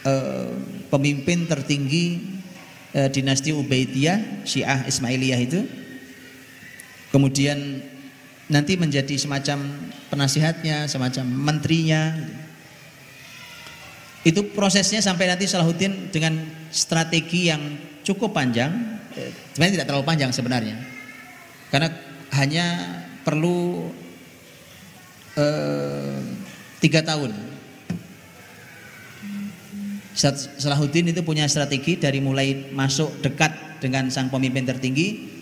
uh, 0.06 0.54
pemimpin 0.88 1.44
tertinggi 1.44 2.22
uh, 2.94 3.08
dinasti 3.10 3.52
Ubaidiyah 3.52 4.46
Syiah 4.46 4.86
Ismailiyah 4.86 5.40
itu. 5.42 5.60
Kemudian 7.10 7.82
nanti 8.46 8.78
menjadi 8.78 9.18
semacam 9.18 9.66
penasihatnya 10.08 10.86
semacam 10.86 11.26
menterinya. 11.26 12.14
Itu 14.22 14.52
prosesnya 14.54 15.02
sampai 15.02 15.26
nanti 15.26 15.50
Salahuddin 15.50 16.14
dengan 16.14 16.38
strategi 16.70 17.50
yang 17.50 17.62
cukup 18.06 18.32
panjang 18.32 18.70
eh, 19.18 19.30
sebenarnya 19.54 19.74
tidak 19.82 19.88
terlalu 19.90 20.06
panjang 20.06 20.30
sebenarnya 20.30 20.76
karena 21.70 21.88
hanya 22.30 22.66
perlu 23.20 23.90
Eh, 25.40 26.18
tiga 26.82 27.00
tahun. 27.06 27.30
Salahuddin 30.60 31.14
itu 31.14 31.22
punya 31.22 31.46
strategi 31.46 31.96
dari 31.96 32.18
mulai 32.20 32.74
masuk 32.74 33.22
dekat 33.24 33.80
dengan 33.80 34.10
sang 34.12 34.28
pemimpin 34.28 34.68
tertinggi 34.68 35.32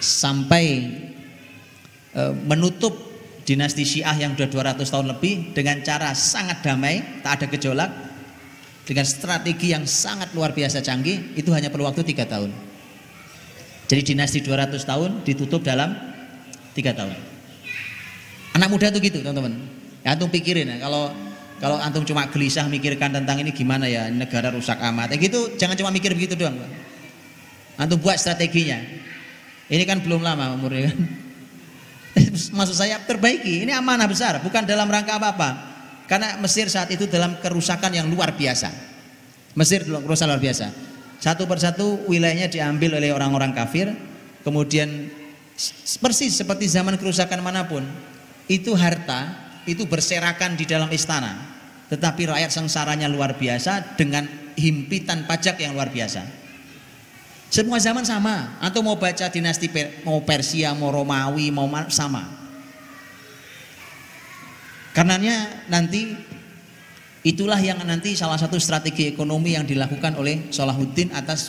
sampai 0.00 0.64
e, 2.16 2.22
menutup 2.48 2.96
dinasti 3.44 3.84
Syiah 3.84 4.16
yang 4.16 4.32
sudah 4.32 4.78
200 4.78 4.88
tahun 4.88 5.06
lebih 5.12 5.52
dengan 5.52 5.84
cara 5.84 6.16
sangat 6.16 6.64
damai, 6.64 7.20
tak 7.20 7.44
ada 7.44 7.46
gejolak, 7.52 7.90
dengan 8.82 9.06
strategi 9.06 9.70
yang 9.70 9.86
sangat 9.86 10.34
luar 10.34 10.50
biasa 10.50 10.82
canggih, 10.82 11.38
itu 11.38 11.54
hanya 11.54 11.70
perlu 11.70 11.86
waktu 11.86 12.02
tiga 12.02 12.26
tahun. 12.26 12.50
Jadi 13.86 14.14
dinasti 14.14 14.40
200 14.42 14.82
tahun 14.82 15.10
ditutup 15.22 15.62
dalam 15.62 15.92
tiga 16.72 16.96
tahun. 16.96 17.12
Anak 18.56 18.68
muda 18.72 18.88
tuh 18.88 19.00
gitu 19.04 19.20
teman-teman. 19.20 19.52
Ya 20.02 20.18
antum 20.18 20.28
pikirin 20.28 20.66
ya 20.66 20.76
kalau 20.82 21.14
kalau 21.62 21.78
antum 21.78 22.02
cuma 22.02 22.26
gelisah 22.26 22.66
mikirkan 22.66 23.14
tentang 23.14 23.38
ini 23.38 23.54
gimana 23.54 23.86
ya 23.86 24.10
negara 24.10 24.50
rusak 24.50 24.80
amat. 24.80 25.14
Ya 25.14 25.16
gitu 25.20 25.54
jangan 25.60 25.76
cuma 25.78 25.94
mikir 25.94 26.10
begitu 26.16 26.34
doang. 26.34 26.58
Antum 27.78 28.00
buat 28.02 28.18
strateginya. 28.18 28.82
Ini 29.70 29.84
kan 29.88 30.02
belum 30.04 30.20
lama 30.20 30.52
umurnya 30.58 30.92
kan. 30.92 30.98
Maksud 32.60 32.76
saya 32.76 33.00
perbaiki. 33.00 33.64
Ini 33.64 33.72
amanah 33.72 34.04
besar, 34.04 34.40
bukan 34.44 34.68
dalam 34.68 34.84
rangka 34.84 35.16
apa-apa. 35.16 35.71
Karena 36.10 36.36
Mesir 36.42 36.68
saat 36.68 36.90
itu 36.90 37.08
dalam 37.08 37.38
kerusakan 37.40 37.94
yang 37.94 38.06
luar 38.10 38.34
biasa. 38.36 38.68
Mesir 39.56 39.84
dalam 39.86 40.02
kerusakan 40.04 40.36
luar 40.36 40.42
biasa. 40.42 40.66
Satu 41.22 41.46
persatu 41.46 42.02
wilayahnya 42.10 42.50
diambil 42.50 42.98
oleh 42.98 43.14
orang-orang 43.14 43.54
kafir, 43.54 43.94
kemudian 44.42 45.06
persis 46.02 46.34
seperti 46.34 46.66
zaman 46.66 46.98
kerusakan 46.98 47.38
mana 47.44 47.64
pun, 47.70 47.86
itu 48.50 48.74
harta 48.74 49.30
itu 49.62 49.86
berserakan 49.86 50.58
di 50.58 50.66
dalam 50.66 50.90
istana 50.90 51.52
tetapi 51.92 52.24
rakyat 52.24 52.48
sengsaranya 52.48 53.04
luar 53.04 53.36
biasa 53.36 54.00
dengan 54.00 54.24
himpitan 54.56 55.28
pajak 55.28 55.60
yang 55.60 55.76
luar 55.76 55.92
biasa 55.92 56.24
Semua 57.52 57.76
zaman 57.76 58.00
sama. 58.00 58.56
Atau 58.64 58.80
mau 58.80 58.96
baca 58.96 59.28
dinasti 59.28 59.68
mau 60.08 60.24
Persia, 60.24 60.72
mau 60.72 60.88
Romawi, 60.88 61.52
mau 61.52 61.68
sama. 61.92 62.41
Karenanya 64.92 65.66
nanti 65.72 66.12
itulah 67.24 67.56
yang 67.56 67.80
nanti 67.88 68.12
salah 68.12 68.36
satu 68.36 68.60
strategi 68.60 69.08
ekonomi 69.08 69.56
yang 69.56 69.64
dilakukan 69.64 70.20
oleh 70.20 70.52
Salahuddin 70.52 71.16
atas 71.16 71.48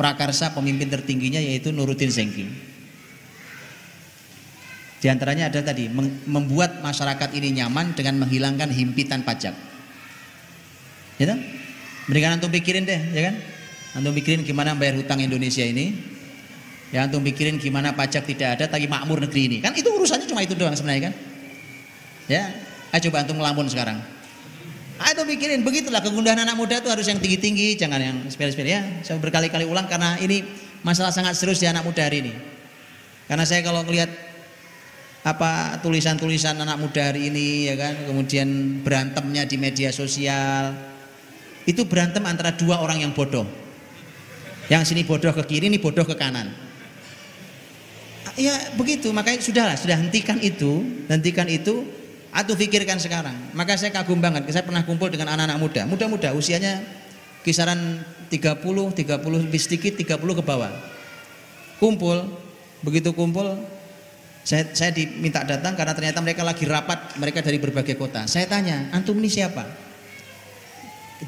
prakarsa 0.00 0.56
pemimpin 0.56 0.88
tertingginya 0.88 1.44
yaitu 1.44 1.76
Nuruddin 1.76 2.08
Zengki. 2.08 2.48
Di 5.00 5.08
antaranya 5.08 5.48
ada 5.48 5.60
tadi 5.64 5.88
membuat 6.28 6.80
masyarakat 6.84 7.32
ini 7.36 7.60
nyaman 7.60 7.96
dengan 7.96 8.20
menghilangkan 8.20 8.68
himpitan 8.68 9.24
pajak. 9.24 9.52
Ya 11.20 11.26
kan? 11.28 11.40
Mendingan 12.08 12.40
antum 12.40 12.52
pikirin 12.52 12.84
deh, 12.88 13.00
ya 13.12 13.32
kan? 13.32 13.34
Antum 13.96 14.12
pikirin 14.16 14.44
gimana 14.44 14.72
bayar 14.76 15.00
hutang 15.00 15.20
Indonesia 15.20 15.64
ini. 15.64 15.96
Ya 16.92 17.04
antum 17.04 17.24
pikirin 17.24 17.56
gimana 17.56 17.92
pajak 17.96 18.28
tidak 18.28 18.60
ada 18.60 18.64
tapi 18.68 18.88
makmur 18.88 19.24
negeri 19.24 19.52
ini. 19.52 19.56
Kan 19.64 19.72
itu 19.76 19.88
urusannya 19.88 20.28
cuma 20.28 20.44
itu 20.44 20.52
doang 20.52 20.76
sebenarnya 20.76 21.12
kan? 21.12 21.14
Ya, 22.28 22.44
ayo 22.90 23.00
coba 23.10 23.22
antum 23.22 23.38
ngelamun 23.38 23.66
sekarang. 23.70 23.98
Ayo 25.00 25.24
pikirin 25.24 25.64
begitulah 25.64 26.04
kegundahan 26.04 26.44
anak 26.44 26.60
muda 26.60 26.82
itu 26.82 26.92
harus 26.92 27.08
yang 27.08 27.16
tinggi-tinggi, 27.16 27.80
jangan 27.80 28.00
yang 28.02 28.16
sepele-sepele 28.28 28.68
ya. 28.68 28.82
Saya 29.00 29.16
berkali-kali 29.16 29.64
ulang 29.64 29.88
karena 29.88 30.20
ini 30.20 30.44
masalah 30.84 31.08
sangat 31.08 31.38
serius 31.38 31.62
di 31.62 31.66
anak 31.70 31.86
muda 31.86 32.04
hari 32.04 32.20
ini. 32.20 32.34
Karena 33.24 33.48
saya 33.48 33.64
kalau 33.64 33.80
melihat 33.86 34.12
apa 35.20 35.76
tulisan-tulisan 35.84 36.56
anak 36.56 36.80
muda 36.80 37.12
hari 37.12 37.28
ini 37.28 37.68
ya 37.68 37.76
kan 37.76 37.92
kemudian 38.08 38.80
berantemnya 38.80 39.44
di 39.44 39.60
media 39.60 39.92
sosial 39.92 40.72
itu 41.68 41.84
berantem 41.84 42.24
antara 42.24 42.56
dua 42.56 42.80
orang 42.80 43.04
yang 43.04 43.12
bodoh 43.12 43.44
yang 44.72 44.80
sini 44.80 45.04
bodoh 45.04 45.36
ke 45.36 45.44
kiri 45.44 45.68
ini 45.68 45.76
bodoh 45.76 46.08
ke 46.08 46.16
kanan 46.16 46.48
ya 48.40 48.56
begitu 48.80 49.12
makanya 49.12 49.44
sudahlah 49.44 49.76
sudah 49.76 50.00
hentikan 50.00 50.40
itu 50.40 51.04
hentikan 51.12 51.44
itu 51.52 51.84
atau 52.30 52.54
pikirkan 52.54 52.98
sekarang 53.02 53.34
maka 53.52 53.74
saya 53.74 53.90
kagum 53.90 54.22
banget 54.22 54.46
saya 54.54 54.62
pernah 54.62 54.86
kumpul 54.86 55.10
dengan 55.10 55.34
anak-anak 55.34 55.58
muda 55.58 55.82
muda-muda 55.86 56.30
usianya 56.34 56.82
kisaran 57.42 58.02
30 58.30 58.62
30 58.62 59.44
lebih 59.46 59.60
sedikit 59.60 59.98
30 59.98 60.18
ke 60.18 60.42
bawah 60.42 60.70
kumpul 61.82 62.30
begitu 62.86 63.10
kumpul 63.12 63.58
saya, 64.40 64.72
saya 64.72 64.90
diminta 64.90 65.44
datang 65.44 65.76
karena 65.76 65.92
ternyata 65.92 66.18
mereka 66.24 66.40
lagi 66.40 66.64
rapat, 66.64 67.20
mereka 67.20 67.44
dari 67.44 67.60
berbagai 67.60 67.92
kota. 67.92 68.24
Saya 68.24 68.48
tanya, 68.48 68.88
antum 68.88 69.12
ini 69.20 69.28
siapa? 69.28 69.68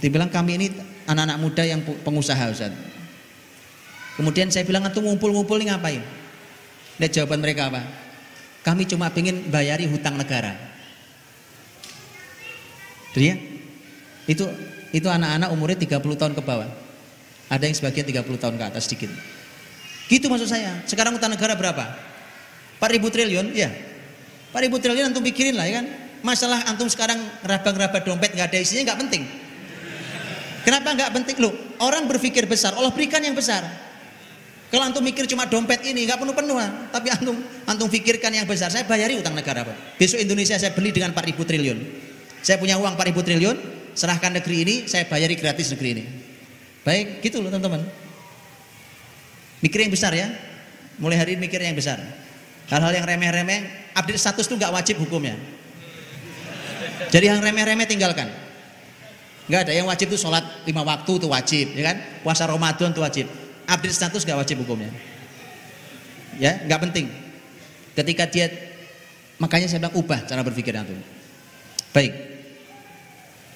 Dia 0.00 0.08
bilang 0.08 0.32
kami 0.32 0.56
ini 0.56 0.66
anak-anak 1.04 1.38
muda 1.38 1.62
yang 1.68 1.84
pengusaha 1.84 2.48
Ustaz. 2.48 2.72
Kemudian 4.16 4.48
saya 4.48 4.64
bilang 4.64 4.88
antum 4.88 5.04
ngumpul-ngumpul 5.04 5.60
ini 5.60 5.68
ngapain? 5.68 6.00
Lihat 7.00 7.12
jawaban 7.12 7.44
mereka 7.44 7.68
apa? 7.68 7.84
Kami 8.64 8.88
cuma 8.88 9.12
ingin 9.12 9.52
bayari 9.52 9.84
hutang 9.84 10.16
negara. 10.16 10.71
Ya, 13.12 13.36
itu 14.24 14.44
itu 14.92 15.08
anak-anak 15.08 15.48
umurnya 15.52 15.78
30 15.80 16.16
tahun 16.16 16.32
ke 16.32 16.42
bawah. 16.44 16.68
Ada 17.52 17.68
yang 17.68 17.76
sebagian 17.76 18.08
30 18.08 18.40
tahun 18.40 18.54
ke 18.56 18.64
atas 18.64 18.88
sedikit. 18.88 19.12
Gitu 20.08 20.28
maksud 20.28 20.48
saya. 20.48 20.80
Sekarang 20.88 21.16
hutang 21.16 21.32
negara 21.32 21.52
berapa? 21.56 21.84
4000 22.80 23.14
triliun, 23.14 23.46
ya. 23.52 23.68
4000 24.52 24.82
triliun 24.84 25.04
antum 25.12 25.24
pikirin 25.24 25.56
lah 25.56 25.64
ya 25.68 25.80
kan. 25.80 25.86
Masalah 26.22 26.64
antum 26.68 26.86
sekarang 26.86 27.18
raba-raba 27.42 27.98
dompet 28.04 28.36
nggak 28.36 28.52
ada 28.52 28.58
isinya 28.60 28.92
nggak 28.92 28.98
penting. 29.08 29.22
Kenapa 30.62 30.94
nggak 30.94 31.10
penting? 31.10 31.36
Loh, 31.42 31.52
orang 31.82 32.06
berpikir 32.06 32.46
besar, 32.46 32.76
Allah 32.78 32.94
berikan 32.94 33.18
yang 33.18 33.34
besar. 33.34 33.66
Kalau 34.70 34.88
antum 34.88 35.04
mikir 35.04 35.28
cuma 35.28 35.44
dompet 35.44 35.84
ini 35.84 36.08
nggak 36.08 36.16
penuh-penuh, 36.22 36.56
tapi 36.88 37.12
antum 37.12 37.36
antum 37.68 37.88
pikirkan 37.90 38.32
yang 38.32 38.46
besar. 38.48 38.72
Saya 38.72 38.88
bayari 38.88 39.20
utang 39.20 39.36
negara, 39.36 39.66
Pak. 39.66 40.00
Besok 40.00 40.22
Indonesia 40.22 40.56
saya 40.56 40.72
beli 40.72 40.94
dengan 40.94 41.12
4000 41.12 41.44
triliun. 41.44 41.78
Saya 42.42 42.58
punya 42.58 42.74
uang 42.76 42.98
4000 42.98 43.22
triliun, 43.22 43.56
serahkan 43.94 44.34
negeri 44.34 44.56
ini, 44.66 44.74
saya 44.90 45.06
bayari 45.06 45.38
gratis 45.38 45.70
negeri 45.70 45.88
ini. 45.94 46.04
Baik, 46.82 47.22
gitu 47.22 47.38
loh 47.38 47.54
teman-teman. 47.54 47.86
Mikir 49.62 49.86
yang 49.86 49.94
besar 49.94 50.10
ya. 50.10 50.26
Mulai 50.98 51.16
hari 51.22 51.38
ini 51.38 51.46
mikir 51.46 51.62
yang 51.62 51.78
besar. 51.78 52.02
Hal-hal 52.66 52.92
yang 52.92 53.06
remeh-remeh, 53.06 53.94
update 53.94 54.18
status 54.18 54.50
itu 54.50 54.58
nggak 54.58 54.74
wajib 54.74 54.98
hukumnya. 54.98 55.38
Jadi 57.14 57.30
yang 57.30 57.38
remeh-remeh 57.38 57.86
tinggalkan. 57.86 58.26
Nggak 59.46 59.70
ada 59.70 59.72
yang 59.74 59.86
wajib 59.86 60.10
itu 60.10 60.18
sholat 60.18 60.42
lima 60.66 60.82
waktu 60.82 61.12
itu 61.18 61.26
wajib, 61.30 61.66
ya 61.78 61.94
kan? 61.94 61.96
Puasa 62.26 62.46
Ramadan 62.50 62.90
itu 62.90 63.00
wajib. 63.02 63.26
Update 63.70 63.94
status 63.94 64.26
nggak 64.26 64.38
wajib 64.42 64.66
hukumnya. 64.66 64.90
Ya, 66.42 66.58
nggak 66.66 66.90
penting. 66.90 67.06
Ketika 67.94 68.26
dia 68.26 68.50
makanya 69.38 69.68
saya 69.68 69.84
bilang 69.84 69.94
ubah 69.94 70.26
cara 70.26 70.42
berpikir 70.42 70.74
itu. 70.74 70.96
Baik. 71.92 72.31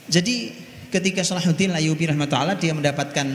Jadi 0.06 0.54
ketika 0.90 1.26
Salahuddin 1.26 1.74
Layubi 1.74 2.06
rahmatullah 2.06 2.54
dia 2.54 2.70
mendapatkan 2.72 3.26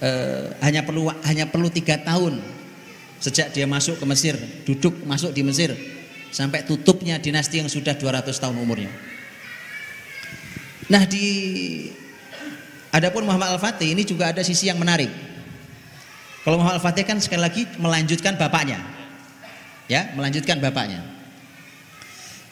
uh, 0.00 0.44
hanya 0.64 0.80
perlu 0.82 1.12
hanya 1.24 1.44
perlu 1.48 1.68
tiga 1.68 2.00
tahun 2.00 2.40
Sejak 3.24 3.56
dia 3.56 3.64
masuk 3.64 3.96
ke 3.96 4.04
Mesir, 4.04 4.36
duduk 4.68 5.00
masuk 5.08 5.32
di 5.32 5.40
Mesir 5.40 5.72
sampai 6.28 6.60
tutupnya 6.68 7.16
dinasti 7.16 7.56
yang 7.56 7.72
sudah 7.72 7.96
200 7.96 8.36
tahun 8.36 8.52
umurnya. 8.60 8.92
Nah 10.92 11.08
di 11.08 11.24
Adapun 12.92 13.24
Muhammad 13.24 13.56
Al-Fatih 13.56 13.96
ini 13.96 14.04
juga 14.04 14.28
ada 14.28 14.44
sisi 14.44 14.68
yang 14.68 14.76
menarik. 14.76 15.08
Kalau 16.44 16.60
Muhammad 16.60 16.84
Al-Fatih 16.84 17.08
kan 17.08 17.16
sekali 17.16 17.40
lagi 17.40 17.64
melanjutkan 17.80 18.36
bapaknya. 18.36 18.84
Ya, 19.88 20.12
melanjutkan 20.12 20.60
bapaknya. 20.60 21.00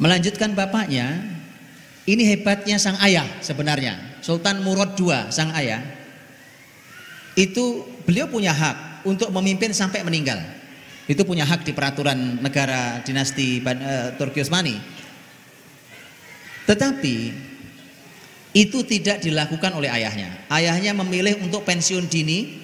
Melanjutkan 0.01 0.57
bapaknya, 0.57 1.21
ini 2.09 2.23
hebatnya 2.27 2.79
sang 2.79 2.99
ayah 3.03 3.27
sebenarnya. 3.45 4.19
Sultan 4.23 4.63
Murad 4.63 4.95
II, 4.99 5.31
sang 5.31 5.51
ayah. 5.55 5.83
Itu 7.35 7.87
beliau 8.05 8.29
punya 8.29 8.53
hak 8.53 9.07
untuk 9.09 9.33
memimpin 9.35 9.73
sampai 9.75 10.05
meninggal 10.05 10.39
itu 11.11 11.23
punya 11.27 11.43
hak 11.43 11.67
di 11.67 11.75
peraturan 11.75 12.39
negara 12.39 13.03
dinasti 13.03 13.59
uh, 13.59 14.15
Turki 14.15 14.39
Utsmani. 14.39 14.79
Tetapi 16.63 17.17
itu 18.55 18.79
tidak 18.87 19.19
dilakukan 19.19 19.75
oleh 19.75 19.91
ayahnya. 19.91 20.47
Ayahnya 20.47 20.95
memilih 20.95 21.43
untuk 21.43 21.67
pensiun 21.67 22.07
dini 22.07 22.63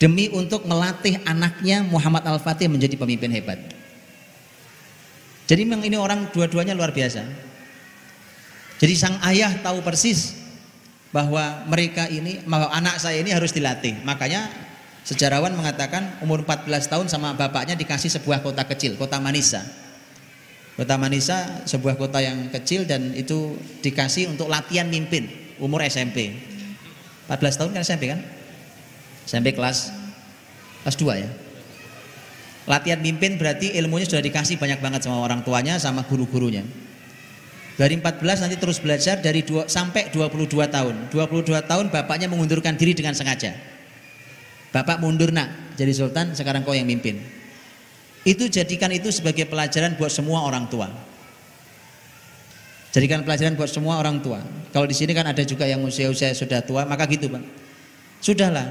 demi 0.00 0.32
untuk 0.32 0.64
melatih 0.64 1.20
anaknya 1.28 1.84
Muhammad 1.84 2.24
Al-Fatih 2.24 2.70
menjadi 2.70 2.96
pemimpin 2.96 3.28
hebat. 3.34 3.60
Jadi 5.44 5.68
memang 5.68 5.84
ini 5.84 6.00
orang 6.00 6.32
dua-duanya 6.32 6.72
luar 6.72 6.96
biasa. 6.96 7.47
Jadi 8.78 8.94
sang 8.94 9.18
ayah 9.26 9.54
tahu 9.58 9.82
persis 9.82 10.38
bahwa 11.10 11.66
mereka 11.66 12.06
ini, 12.06 12.42
bahwa 12.46 12.70
anak 12.70 13.02
saya 13.02 13.18
ini 13.18 13.34
harus 13.34 13.50
dilatih. 13.50 13.98
Makanya 14.06 14.46
Sejarawan 15.08 15.56
mengatakan 15.56 16.20
umur 16.20 16.44
14 16.44 16.68
tahun 16.84 17.08
sama 17.08 17.32
bapaknya 17.32 17.72
dikasih 17.72 18.12
sebuah 18.20 18.44
kota 18.44 18.68
kecil, 18.68 19.00
kota 19.00 19.16
Manisa. 19.16 19.64
Kota 20.76 21.00
Manisa 21.00 21.64
sebuah 21.64 21.96
kota 21.96 22.20
yang 22.20 22.52
kecil 22.52 22.84
dan 22.84 23.16
itu 23.16 23.56
dikasih 23.80 24.28
untuk 24.28 24.52
latihan 24.52 24.84
mimpin 24.84 25.24
umur 25.64 25.80
SMP. 25.88 26.36
14 27.24 27.40
tahun 27.56 27.70
kan 27.72 27.80
SMP 27.80 28.12
kan? 28.12 28.20
SMP 29.24 29.56
kelas 29.56 29.96
kelas 30.84 30.96
2 31.00 31.24
ya. 31.24 31.30
Latihan 32.68 33.00
mimpin 33.00 33.40
berarti 33.40 33.80
ilmunya 33.80 34.04
sudah 34.04 34.20
dikasih 34.20 34.60
banyak 34.60 34.76
banget 34.84 35.08
sama 35.08 35.24
orang 35.24 35.40
tuanya 35.40 35.80
sama 35.80 36.04
guru-gurunya. 36.04 36.68
Dari 37.78 37.94
14 37.94 38.42
nanti 38.42 38.58
terus 38.58 38.82
belajar 38.82 39.22
dari 39.22 39.46
2 39.46 39.70
sampai 39.70 40.10
22 40.10 40.66
tahun. 40.66 41.14
22 41.14 41.62
tahun 41.62 41.86
bapaknya 41.94 42.26
mengundurkan 42.26 42.74
diri 42.74 42.90
dengan 42.90 43.14
sengaja 43.14 43.54
Bapak 44.68 45.00
mundur 45.00 45.32
nak 45.32 45.78
jadi 45.80 45.94
sultan, 45.96 46.36
sekarang 46.36 46.60
kau 46.60 46.76
yang 46.76 46.84
mimpin. 46.84 47.22
Itu 48.26 48.52
jadikan 48.52 48.92
itu 48.92 49.08
sebagai 49.08 49.48
pelajaran 49.48 49.96
buat 49.96 50.12
semua 50.12 50.44
orang 50.44 50.68
tua. 50.68 50.92
Jadikan 52.92 53.24
pelajaran 53.24 53.56
buat 53.56 53.70
semua 53.72 53.96
orang 53.96 54.20
tua. 54.20 54.44
Kalau 54.74 54.84
di 54.84 54.92
sini 54.92 55.16
kan 55.16 55.24
ada 55.24 55.40
juga 55.46 55.64
yang 55.64 55.80
usia-usia 55.86 56.36
sudah 56.36 56.60
tua, 56.60 56.84
maka 56.84 57.08
gitu 57.08 57.32
bang. 57.32 57.44
Sudahlah, 58.20 58.66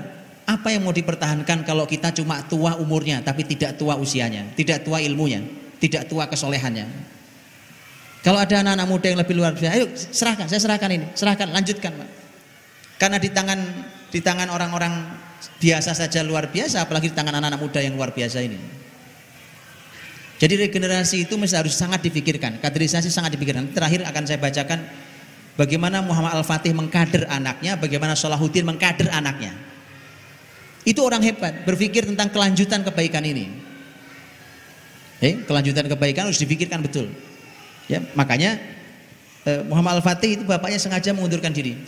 apa 0.45 0.69
yang 0.69 0.85
mau 0.85 0.93
dipertahankan 0.93 1.65
kalau 1.65 1.89
kita 1.89 2.13
cuma 2.13 2.45
tua 2.45 2.77
umurnya 2.77 3.23
tapi 3.25 3.47
tidak 3.47 3.79
tua 3.81 3.97
usianya, 3.97 4.53
tidak 4.53 4.85
tua 4.85 5.01
ilmunya, 5.01 5.41
tidak 5.81 6.05
tua 6.05 6.29
kesolehannya. 6.29 7.16
Kalau 8.27 8.43
ada 8.43 8.59
anak-anak 8.59 8.87
muda 8.91 9.07
yang 9.07 9.19
lebih 9.23 9.39
luar 9.39 9.55
biasa, 9.55 9.71
ayo 9.71 9.87
serahkan, 9.95 10.51
saya 10.51 10.59
serahkan 10.59 10.91
ini, 10.91 11.07
serahkan, 11.15 11.47
lanjutkan, 11.47 11.95
Pak. 11.95 12.09
Karena 12.99 13.23
di 13.23 13.31
tangan 13.31 13.59
di 14.11 14.19
tangan 14.19 14.51
orang-orang 14.51 15.15
biasa 15.63 15.95
saja 15.95 16.27
luar 16.27 16.51
biasa 16.51 16.83
apalagi 16.83 17.07
di 17.07 17.15
tangan 17.15 17.39
anak-anak 17.39 17.61
muda 17.63 17.79
yang 17.79 17.95
luar 17.95 18.11
biasa 18.11 18.43
ini. 18.43 18.59
Jadi 20.43 20.59
regenerasi 20.59 21.23
itu 21.23 21.39
mesti 21.39 21.55
harus 21.55 21.71
sangat 21.71 22.03
dipikirkan, 22.03 22.59
kaderisasi 22.59 23.07
sangat 23.07 23.31
dipikirkan. 23.39 23.71
Terakhir 23.71 24.03
akan 24.03 24.23
saya 24.27 24.43
bacakan 24.43 24.83
bagaimana 25.55 26.03
Muhammad 26.03 26.35
Al-Fatih 26.35 26.75
mengkader 26.75 27.31
anaknya, 27.31 27.79
bagaimana 27.79 28.11
Salahuddin 28.11 28.67
mengkader 28.67 29.07
anaknya. 29.07 29.55
Itu 30.83 30.99
orang 31.07 31.23
hebat, 31.23 31.63
berpikir 31.63 32.03
tentang 32.03 32.27
kelanjutan 32.35 32.83
kebaikan 32.83 33.23
ini. 33.23 33.55
Eh, 35.23 35.47
kelanjutan 35.47 35.87
kebaikan 35.87 36.27
harus 36.27 36.43
dipikirkan 36.43 36.83
betul. 36.83 37.07
Ya, 37.87 38.03
makanya 38.13 38.59
eh, 39.47 39.63
Muhammad 39.63 40.03
Al-Fatih 40.03 40.39
itu 40.39 40.43
bapaknya 40.43 40.77
sengaja 40.79 41.15
mengundurkan 41.15 41.55
diri. 41.55 41.79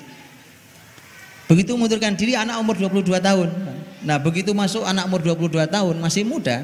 Begitu 1.52 1.76
mengundurkan 1.76 2.16
diri 2.16 2.40
anak 2.40 2.62
umur 2.62 2.80
22 2.80 3.20
tahun. 3.20 3.50
Nah, 4.06 4.18
begitu 4.22 4.56
masuk 4.56 4.88
anak 4.88 5.12
umur 5.12 5.20
22 5.20 5.68
tahun 5.68 5.96
masih 6.00 6.24
muda, 6.24 6.64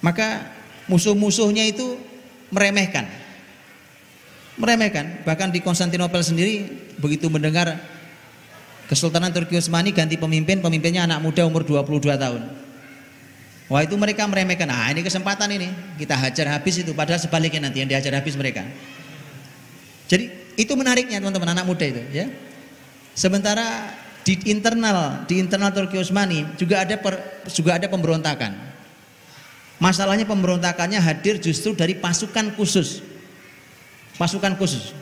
maka 0.00 0.48
musuh-musuhnya 0.88 1.68
itu 1.68 1.98
meremehkan. 2.48 3.04
Meremehkan. 4.56 5.26
Bahkan 5.28 5.52
di 5.52 5.60
Konstantinopel 5.60 6.24
sendiri 6.24 6.68
begitu 6.96 7.28
mendengar 7.28 7.74
Kesultanan 8.86 9.32
Turki 9.32 9.56
Utsmani 9.56 9.90
ganti 9.96 10.20
pemimpin, 10.20 10.60
pemimpinnya 10.60 11.08
anak 11.08 11.24
muda 11.24 11.48
umur 11.48 11.64
22 11.64 12.12
tahun. 12.12 12.61
Wah 13.72 13.80
itu 13.80 13.96
mereka 13.96 14.28
meremehkan. 14.28 14.68
Ah 14.68 14.92
ini 14.92 15.00
kesempatan 15.00 15.48
ini 15.48 15.72
kita 15.96 16.12
hajar 16.12 16.60
habis 16.60 16.84
itu. 16.84 16.92
Padahal 16.92 17.16
sebaliknya 17.16 17.72
nanti 17.72 17.80
yang 17.80 17.88
dihajar 17.88 18.12
habis 18.20 18.36
mereka. 18.36 18.68
Jadi 20.12 20.28
itu 20.60 20.76
menariknya 20.76 21.24
teman-teman 21.24 21.56
anak 21.56 21.64
muda 21.64 21.88
itu 21.88 22.04
ya. 22.12 22.28
Sementara 23.16 23.96
di 24.28 24.36
internal 24.52 25.24
di 25.24 25.40
internal 25.40 25.72
Turki 25.72 25.96
Utsmani 25.96 26.52
juga 26.60 26.84
ada 26.84 27.00
per, 27.00 27.16
juga 27.48 27.80
ada 27.80 27.88
pemberontakan. 27.88 28.52
Masalahnya 29.80 30.28
pemberontakannya 30.28 31.00
hadir 31.00 31.40
justru 31.40 31.72
dari 31.72 31.96
pasukan 31.96 32.52
khusus. 32.52 33.00
Pasukan 34.20 34.52
khusus. 34.60 34.92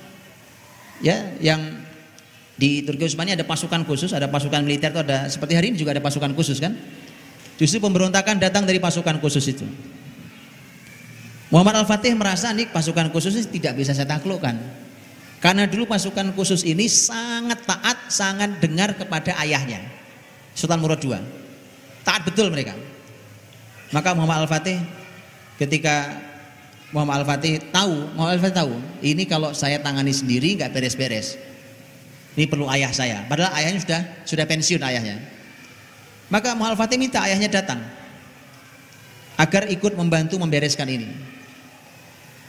Ya, 1.03 1.35
yang 1.43 1.59
di 2.55 2.87
Turki 2.87 3.11
Utsmani 3.11 3.35
ada 3.35 3.43
pasukan 3.43 3.83
khusus, 3.83 4.14
ada 4.14 4.31
pasukan 4.31 4.62
militer 4.62 4.95
itu 4.95 5.03
ada 5.03 5.27
seperti 5.27 5.59
hari 5.59 5.75
ini 5.75 5.77
juga 5.83 5.91
ada 5.91 6.03
pasukan 6.07 6.31
khusus 6.39 6.62
kan? 6.62 6.79
Justru 7.61 7.77
pemberontakan 7.77 8.41
datang 8.41 8.65
dari 8.65 8.81
pasukan 8.81 9.21
khusus 9.21 9.45
itu. 9.53 9.69
Muhammad 11.53 11.85
Al-Fatih 11.85 12.17
merasa 12.17 12.49
nih 12.57 12.73
pasukan 12.73 13.13
khusus 13.13 13.37
ini 13.37 13.61
tidak 13.61 13.77
bisa 13.77 13.93
saya 13.93 14.09
taklukkan. 14.09 14.57
Karena 15.45 15.69
dulu 15.69 15.85
pasukan 15.85 16.33
khusus 16.33 16.65
ini 16.65 16.89
sangat 16.89 17.69
taat, 17.69 18.09
sangat 18.09 18.65
dengar 18.65 18.97
kepada 18.97 19.37
ayahnya. 19.45 19.85
Sultan 20.57 20.81
Murad 20.81 21.05
II. 21.05 21.21
Taat 22.01 22.25
betul 22.25 22.49
mereka. 22.49 22.73
Maka 23.93 24.17
Muhammad 24.17 24.49
Al-Fatih 24.49 24.81
ketika 25.61 26.17
Muhammad 26.97 27.29
Al-Fatih 27.29 27.61
tahu, 27.69 28.09
Muhammad 28.17 28.41
Al-Fatih 28.41 28.57
tahu, 28.57 28.73
ini 29.05 29.29
kalau 29.29 29.53
saya 29.53 29.85
tangani 29.85 30.17
sendiri 30.17 30.57
nggak 30.57 30.73
beres-beres. 30.73 31.37
Ini 32.41 32.49
perlu 32.49 32.65
ayah 32.73 32.89
saya. 32.89 33.21
Padahal 33.29 33.53
ayahnya 33.61 33.85
sudah 33.85 34.01
sudah 34.25 34.45
pensiun 34.49 34.81
ayahnya. 34.81 35.39
Maka 36.31 36.55
Muhammad 36.55 36.78
Fatih 36.78 36.97
minta 36.97 37.18
ayahnya 37.26 37.51
datang 37.51 37.83
agar 39.35 39.66
ikut 39.66 39.99
membantu 39.99 40.39
membereskan 40.39 40.87
ini. 40.87 41.11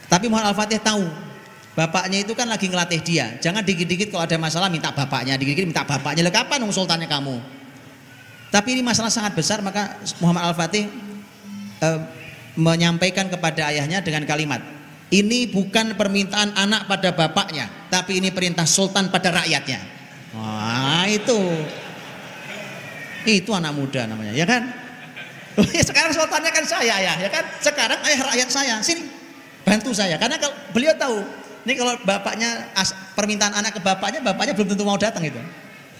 Tapi 0.06 0.28
Muhammad 0.28 0.52
Al-Fatih 0.52 0.78
tahu 0.78 1.08
bapaknya 1.72 2.20
itu 2.20 2.36
kan 2.36 2.46
lagi 2.46 2.68
ngelatih 2.68 3.00
dia. 3.00 3.26
Jangan 3.40 3.64
dikit-dikit 3.64 4.12
kalau 4.12 4.28
ada 4.28 4.36
masalah 4.36 4.68
minta 4.68 4.92
bapaknya, 4.92 5.40
dikit-dikit 5.40 5.66
minta 5.72 5.84
bapaknya. 5.88 6.22
Lah 6.28 6.32
kapan 6.32 6.62
sultannya 6.68 7.08
kamu? 7.08 7.40
Tapi 8.52 8.68
ini 8.76 8.84
masalah 8.84 9.08
sangat 9.08 9.32
besar 9.32 9.64
maka 9.64 9.96
Muhammad 10.20 10.52
Al-Fatih 10.52 10.84
eh, 11.80 12.00
menyampaikan 12.60 13.32
kepada 13.32 13.72
ayahnya 13.72 14.04
dengan 14.04 14.28
kalimat, 14.28 14.60
ini 15.08 15.48
bukan 15.48 15.96
permintaan 15.96 16.52
anak 16.52 16.84
pada 16.84 17.16
bapaknya, 17.16 17.68
tapi 17.88 18.20
ini 18.20 18.28
perintah 18.28 18.68
sultan 18.68 19.08
pada 19.08 19.32
rakyatnya. 19.32 19.80
Wah, 20.36 21.08
itu. 21.08 21.40
Itu 23.22 23.54
anak 23.54 23.72
muda 23.76 24.06
namanya, 24.06 24.34
ya 24.34 24.46
kan? 24.46 24.62
Ya, 25.76 25.84
sekarang 25.84 26.16
sultannya 26.16 26.48
kan 26.48 26.64
saya 26.64 26.96
ya, 26.96 27.12
ya 27.20 27.28
kan? 27.28 27.44
Sekarang 27.60 28.00
ayah 28.08 28.24
rakyat 28.24 28.48
saya, 28.48 28.80
sini 28.80 29.04
bantu 29.68 29.92
saya. 29.92 30.16
Karena 30.16 30.40
kalau 30.40 30.56
beliau 30.72 30.96
tahu, 30.96 31.20
ini 31.68 31.76
kalau 31.76 31.92
bapaknya 32.08 32.72
permintaan 33.12 33.60
anak 33.60 33.76
ke 33.76 33.80
bapaknya, 33.84 34.24
bapaknya 34.24 34.56
belum 34.56 34.72
tentu 34.72 34.84
mau 34.88 34.96
datang 34.96 35.20
itu. 35.20 35.36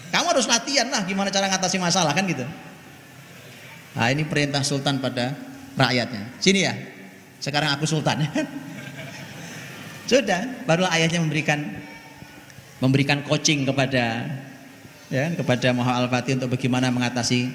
Kamu 0.09 0.25
harus 0.29 0.45
latihan 0.45 0.89
lah 0.89 1.05
gimana 1.05 1.29
cara 1.29 1.49
ngatasi 1.49 1.77
masalah 1.77 2.17
kan 2.17 2.25
gitu. 2.25 2.45
Nah 3.93 4.09
ini 4.09 4.25
perintah 4.25 4.65
sultan 4.65 4.97
pada 4.97 5.37
rakyatnya. 5.77 6.33
Sini 6.41 6.65
ya, 6.65 6.73
sekarang 7.37 7.73
aku 7.77 7.85
sultan. 7.85 8.25
Sudah, 10.09 10.65
barulah 10.67 10.91
ayahnya 10.93 11.23
memberikan 11.23 11.63
memberikan 12.83 13.23
coaching 13.23 13.63
kepada 13.63 14.27
ya 15.09 15.31
kepada 15.35 15.71
Muhammad 15.75 16.07
Al-Fatih 16.07 16.39
untuk 16.39 16.55
bagaimana 16.55 16.93
mengatasi 16.93 17.49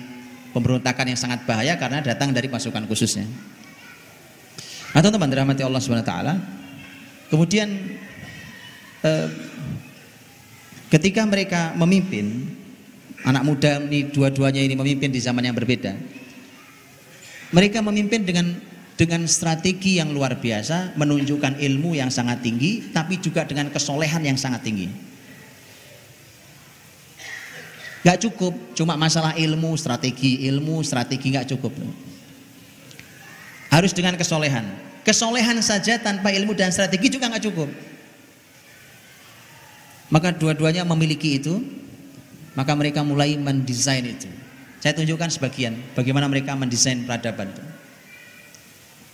pemberontakan 0.52 1.12
yang 1.12 1.20
sangat 1.20 1.44
bahaya 1.44 1.76
karena 1.76 2.00
datang 2.00 2.32
dari 2.32 2.48
pasukan 2.48 2.84
khususnya. 2.88 3.28
Nah, 4.92 5.00
teman-teman 5.04 5.28
dirahmati 5.28 5.62
Allah 5.62 5.80
Subhanahu 5.80 6.04
wa 6.04 6.10
taala. 6.10 6.34
Kemudian 7.28 7.68
eh, 9.04 9.26
ketika 10.88 11.22
mereka 11.28 11.76
memimpin 11.76 12.56
anak 13.28 13.42
muda 13.44 13.84
ini 13.84 14.08
dua-duanya 14.08 14.64
ini 14.64 14.74
memimpin 14.74 15.12
di 15.12 15.20
zaman 15.20 15.44
yang 15.44 15.56
berbeda. 15.56 15.92
Mereka 17.52 17.80
memimpin 17.80 18.24
dengan 18.28 18.56
dengan 18.98 19.24
strategi 19.30 20.02
yang 20.02 20.10
luar 20.10 20.42
biasa, 20.42 20.98
menunjukkan 20.98 21.62
ilmu 21.62 21.94
yang 21.94 22.10
sangat 22.10 22.42
tinggi, 22.42 22.90
tapi 22.90 23.22
juga 23.22 23.46
dengan 23.46 23.70
kesolehan 23.70 24.26
yang 24.26 24.34
sangat 24.34 24.66
tinggi. 24.66 24.90
Gak 28.06 28.22
cukup, 28.22 28.54
cuma 28.78 28.94
masalah 28.94 29.34
ilmu, 29.34 29.74
strategi, 29.74 30.46
ilmu, 30.46 30.86
strategi 30.86 31.34
gak 31.34 31.50
cukup. 31.50 31.74
Harus 33.68 33.90
dengan 33.90 34.14
kesolehan. 34.14 34.64
Kesolehan 35.02 35.58
saja 35.64 35.98
tanpa 35.98 36.30
ilmu 36.30 36.54
dan 36.54 36.70
strategi 36.70 37.10
juga 37.10 37.26
gak 37.26 37.44
cukup. 37.50 37.68
Maka 40.08 40.32
dua-duanya 40.32 40.86
memiliki 40.88 41.36
itu, 41.36 41.60
maka 42.56 42.72
mereka 42.72 43.04
mulai 43.04 43.36
mendesain 43.36 44.06
itu. 44.06 44.30
Saya 44.78 44.94
tunjukkan 44.94 45.28
sebagian 45.34 45.74
bagaimana 45.92 46.30
mereka 46.30 46.54
mendesain 46.54 47.02
peradaban 47.02 47.50
itu. 47.50 47.64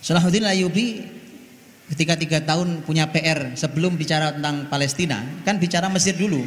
Salahuddin 0.05 0.45
Ayyubi 0.45 1.01
ketika 1.89 2.13
tiga 2.13 2.39
tahun 2.41 2.85
punya 2.85 3.09
PR 3.09 3.57
sebelum 3.57 3.97
bicara 3.97 4.37
tentang 4.37 4.69
Palestina 4.69 5.25
kan 5.41 5.57
bicara 5.57 5.89
Mesir 5.89 6.13
dulu. 6.13 6.45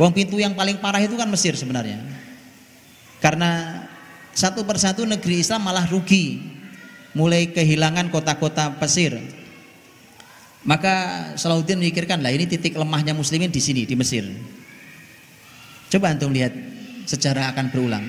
Wong 0.00 0.12
pintu 0.16 0.40
yang 0.40 0.56
paling 0.56 0.80
parah 0.80 1.00
itu 1.04 1.12
kan 1.16 1.28
Mesir 1.28 1.52
sebenarnya. 1.52 2.00
Karena 3.20 3.84
satu 4.32 4.64
persatu 4.64 5.04
negeri 5.04 5.44
Islam 5.44 5.68
malah 5.68 5.84
rugi, 5.86 6.40
mulai 7.12 7.52
kehilangan 7.52 8.08
kota-kota 8.08 8.72
pesir. 8.80 9.20
Maka 10.62 10.94
Salahuddin 11.34 11.82
memikirkan 11.82 12.22
lah 12.22 12.30
ini 12.30 12.46
titik 12.46 12.78
lemahnya 12.78 13.12
muslimin 13.12 13.50
di 13.50 13.60
sini 13.60 13.82
di 13.82 13.98
Mesir. 13.98 14.24
Coba 15.92 16.14
antum 16.14 16.32
lihat 16.32 16.54
sejarah 17.04 17.52
akan 17.52 17.68
berulang. 17.68 18.04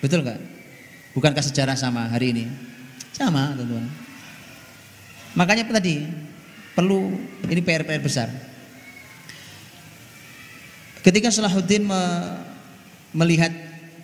Betul 0.00 0.24
nggak? 0.24 0.40
Bukankah 1.12 1.42
sejarah 1.42 1.74
sama 1.74 2.06
hari 2.08 2.32
ini? 2.32 2.44
Sama 3.12 3.52
teman-teman. 3.52 3.90
Makanya 5.34 5.66
tadi 5.68 6.06
perlu 6.72 7.12
ini 7.50 7.60
PR-PR 7.60 8.00
besar. 8.00 8.30
Ketika 11.08 11.32
Salahuddin 11.32 11.88
me, 11.88 12.02
melihat 13.16 13.48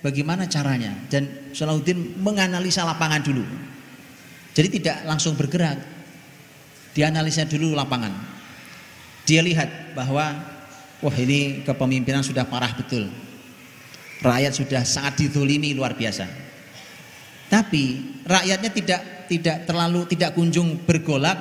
bagaimana 0.00 0.48
caranya 0.48 0.96
dan 1.12 1.52
Salahuddin 1.52 2.16
menganalisa 2.16 2.80
lapangan 2.80 3.20
dulu. 3.20 3.44
Jadi 4.56 4.80
tidak 4.80 5.04
langsung 5.04 5.36
bergerak. 5.36 5.84
Dianalisa 6.96 7.44
dulu 7.44 7.76
lapangan. 7.76 8.08
Dia 9.28 9.44
lihat 9.44 9.92
bahwa 9.92 10.32
wah 11.04 11.16
ini 11.20 11.60
kepemimpinan 11.60 12.24
sudah 12.24 12.48
parah 12.48 12.72
betul. 12.72 13.12
Rakyat 14.24 14.56
sudah 14.56 14.80
sangat 14.88 15.28
didolimi 15.28 15.76
luar 15.76 15.92
biasa. 15.92 16.24
Tapi 17.52 18.00
rakyatnya 18.24 18.70
tidak 18.72 19.00
tidak 19.28 19.56
terlalu 19.68 20.08
tidak 20.08 20.32
kunjung 20.32 20.88
bergolak 20.88 21.36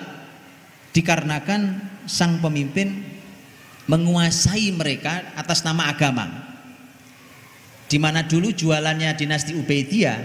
dikarenakan 0.91 1.79
sang 2.03 2.43
pemimpin 2.43 3.12
menguasai 3.87 4.71
mereka 4.71 5.33
atas 5.35 5.65
nama 5.65 5.91
agama. 5.91 6.29
Di 7.89 8.01
mana 8.01 8.25
dulu 8.25 8.49
jualannya 8.49 9.13
dinasti 9.13 9.53
Ubaidiyah 9.53 10.17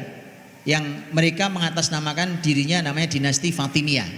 yang 0.68 1.12
mereka 1.16 1.48
mengatasnamakan 1.48 2.40
dirinya 2.44 2.84
namanya 2.84 3.12
dinasti 3.12 3.52
Fatimiyah. 3.52 4.08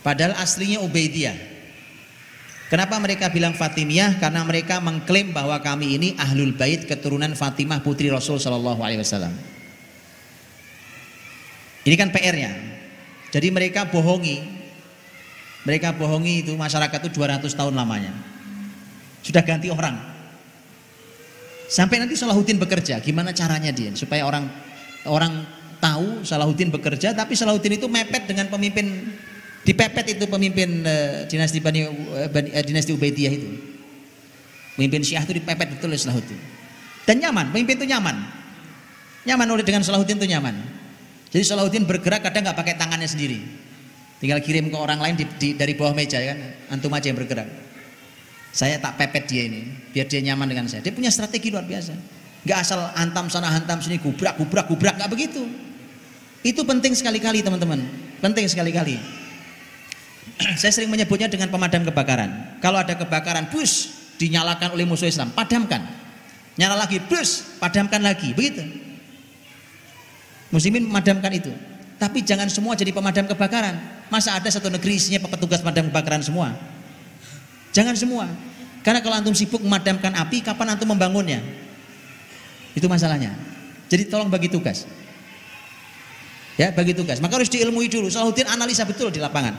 Padahal 0.00 0.38
aslinya 0.38 0.80
Ubaidiyah. 0.80 1.56
Kenapa 2.66 2.98
mereka 2.98 3.30
bilang 3.30 3.54
Fatimiyah? 3.54 4.18
Karena 4.18 4.42
mereka 4.42 4.82
mengklaim 4.82 5.30
bahwa 5.30 5.54
kami 5.62 6.00
ini 6.00 6.08
ahlul 6.18 6.50
bait 6.56 6.82
keturunan 6.88 7.30
Fatimah 7.38 7.78
putri 7.84 8.10
Rasul 8.10 8.42
Shallallahu 8.42 8.82
Alaihi 8.82 9.00
Wasallam. 9.04 9.34
Ini 11.86 11.94
kan 11.94 12.10
PR-nya. 12.10 12.50
Jadi 13.30 13.48
mereka 13.54 13.86
bohongi. 13.86 14.55
Mereka 15.66 15.98
bohongi 15.98 16.46
itu 16.46 16.54
masyarakat 16.54 16.98
itu 17.02 17.10
200 17.18 17.42
tahun 17.50 17.74
lamanya. 17.74 18.14
Sudah 19.26 19.42
ganti 19.42 19.66
orang. 19.66 19.98
Sampai 21.66 21.98
nanti 21.98 22.14
Salahuddin 22.14 22.62
bekerja, 22.62 23.02
gimana 23.02 23.34
caranya 23.34 23.74
dia 23.74 23.90
supaya 23.98 24.22
orang 24.22 24.46
orang 25.10 25.42
tahu 25.82 26.22
Salahuddin 26.22 26.70
bekerja, 26.70 27.10
tapi 27.10 27.34
Salahuddin 27.34 27.74
itu 27.82 27.90
mepet 27.90 28.30
dengan 28.30 28.46
pemimpin 28.46 28.86
dipepet 29.66 30.14
itu 30.14 30.30
pemimpin 30.30 30.86
uh, 30.86 31.26
dinasti 31.26 31.58
Bani, 31.58 31.90
uh, 31.90 32.30
Bani 32.30 32.54
uh, 32.54 32.62
dinasti 32.62 32.94
Ubaidiyah 32.94 33.34
itu. 33.34 33.50
Pemimpin 34.78 35.02
Syiah 35.02 35.26
itu 35.26 35.34
dipepet 35.34 35.74
betul 35.74 35.90
oleh 35.90 35.98
Salahuddin. 35.98 36.38
Dan 37.02 37.18
nyaman, 37.18 37.50
pemimpin 37.50 37.82
itu 37.82 37.86
nyaman. 37.90 38.14
Nyaman 39.26 39.48
oleh 39.50 39.66
dengan 39.66 39.82
Salahuddin 39.82 40.22
itu 40.22 40.30
nyaman. 40.30 40.54
Jadi 41.34 41.42
Salahuddin 41.42 41.82
bergerak 41.82 42.22
kadang 42.22 42.46
nggak 42.46 42.54
pakai 42.54 42.78
tangannya 42.78 43.10
sendiri. 43.10 43.65
Tinggal 44.16 44.40
kirim 44.40 44.72
ke 44.72 44.76
orang 44.76 44.96
lain 44.96 45.14
di, 45.16 45.24
di, 45.36 45.48
dari 45.52 45.76
bawah 45.76 45.92
meja 45.92 46.16
ya 46.16 46.32
kan, 46.32 46.40
antum 46.72 46.88
aja 46.96 47.12
yang 47.12 47.18
bergerak. 47.20 47.48
Saya 48.56 48.80
tak 48.80 48.96
pepet 48.96 49.28
dia 49.28 49.44
ini, 49.52 49.68
biar 49.92 50.08
dia 50.08 50.24
nyaman 50.24 50.48
dengan 50.48 50.64
saya. 50.64 50.80
Dia 50.80 50.96
punya 50.96 51.12
strategi 51.12 51.52
luar 51.52 51.68
biasa. 51.68 51.92
Gak 52.48 52.58
asal 52.64 52.80
antam 52.96 53.28
sana 53.28 53.52
hantam 53.52 53.84
sini, 53.84 54.00
gubrak, 54.00 54.40
gubrak, 54.40 54.64
gubrak, 54.72 54.96
gak 54.96 55.12
begitu. 55.12 55.44
Itu 56.40 56.64
penting 56.64 56.96
sekali-kali 56.96 57.44
teman-teman, 57.44 57.84
penting 58.24 58.48
sekali-kali. 58.48 58.96
Saya 60.60 60.72
sering 60.72 60.88
menyebutnya 60.88 61.28
dengan 61.28 61.52
pemadam 61.52 61.84
kebakaran. 61.84 62.56
Kalau 62.64 62.80
ada 62.80 62.96
kebakaran, 62.96 63.52
bus 63.52 63.92
dinyalakan 64.16 64.72
oleh 64.72 64.88
musuh 64.88 65.10
Islam, 65.10 65.28
padamkan. 65.36 65.84
Nyala 66.56 66.88
lagi, 66.88 66.96
bus, 67.04 67.60
padamkan 67.60 68.00
lagi, 68.00 68.32
begitu. 68.32 68.64
Muslimin 70.48 70.88
memadamkan 70.88 71.28
itu. 71.36 71.52
Tapi 71.96 72.20
jangan 72.20 72.48
semua 72.52 72.76
jadi 72.76 72.92
pemadam 72.92 73.24
kebakaran. 73.24 73.76
Masa 74.12 74.36
ada 74.36 74.48
satu 74.52 74.68
negeri 74.68 75.00
isinya 75.00 75.24
petugas 75.24 75.64
pemadam 75.64 75.88
kebakaran 75.88 76.20
semua? 76.20 76.52
Jangan 77.72 77.96
semua. 77.96 78.28
Karena 78.84 79.00
kalau 79.00 79.16
antum 79.18 79.34
sibuk 79.34 79.64
memadamkan 79.64 80.12
api, 80.14 80.44
kapan 80.44 80.76
antum 80.76 80.92
membangunnya? 80.92 81.40
Itu 82.76 82.86
masalahnya. 82.86 83.32
Jadi 83.88 84.12
tolong 84.12 84.28
bagi 84.28 84.52
tugas. 84.52 84.84
Ya, 86.60 86.72
bagi 86.72 86.92
tugas. 86.92 87.20
Maka 87.20 87.40
harus 87.40 87.52
diilmui 87.52 87.88
dulu. 87.88 88.12
Salahuddin 88.12 88.48
analisa 88.48 88.84
betul 88.84 89.08
di 89.08 89.20
lapangan. 89.20 89.56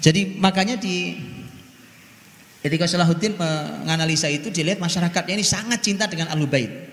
Jadi 0.00 0.40
makanya 0.40 0.80
di 0.80 1.12
ketika 2.60 2.84
Salahuddin 2.84 3.36
menganalisa 3.36 4.28
itu 4.28 4.52
dilihat 4.52 4.78
masyarakatnya 4.78 5.34
ini 5.36 5.44
sangat 5.44 5.80
cinta 5.80 6.04
dengan 6.08 6.32
Ahlul 6.32 6.48
Bait. 6.48 6.90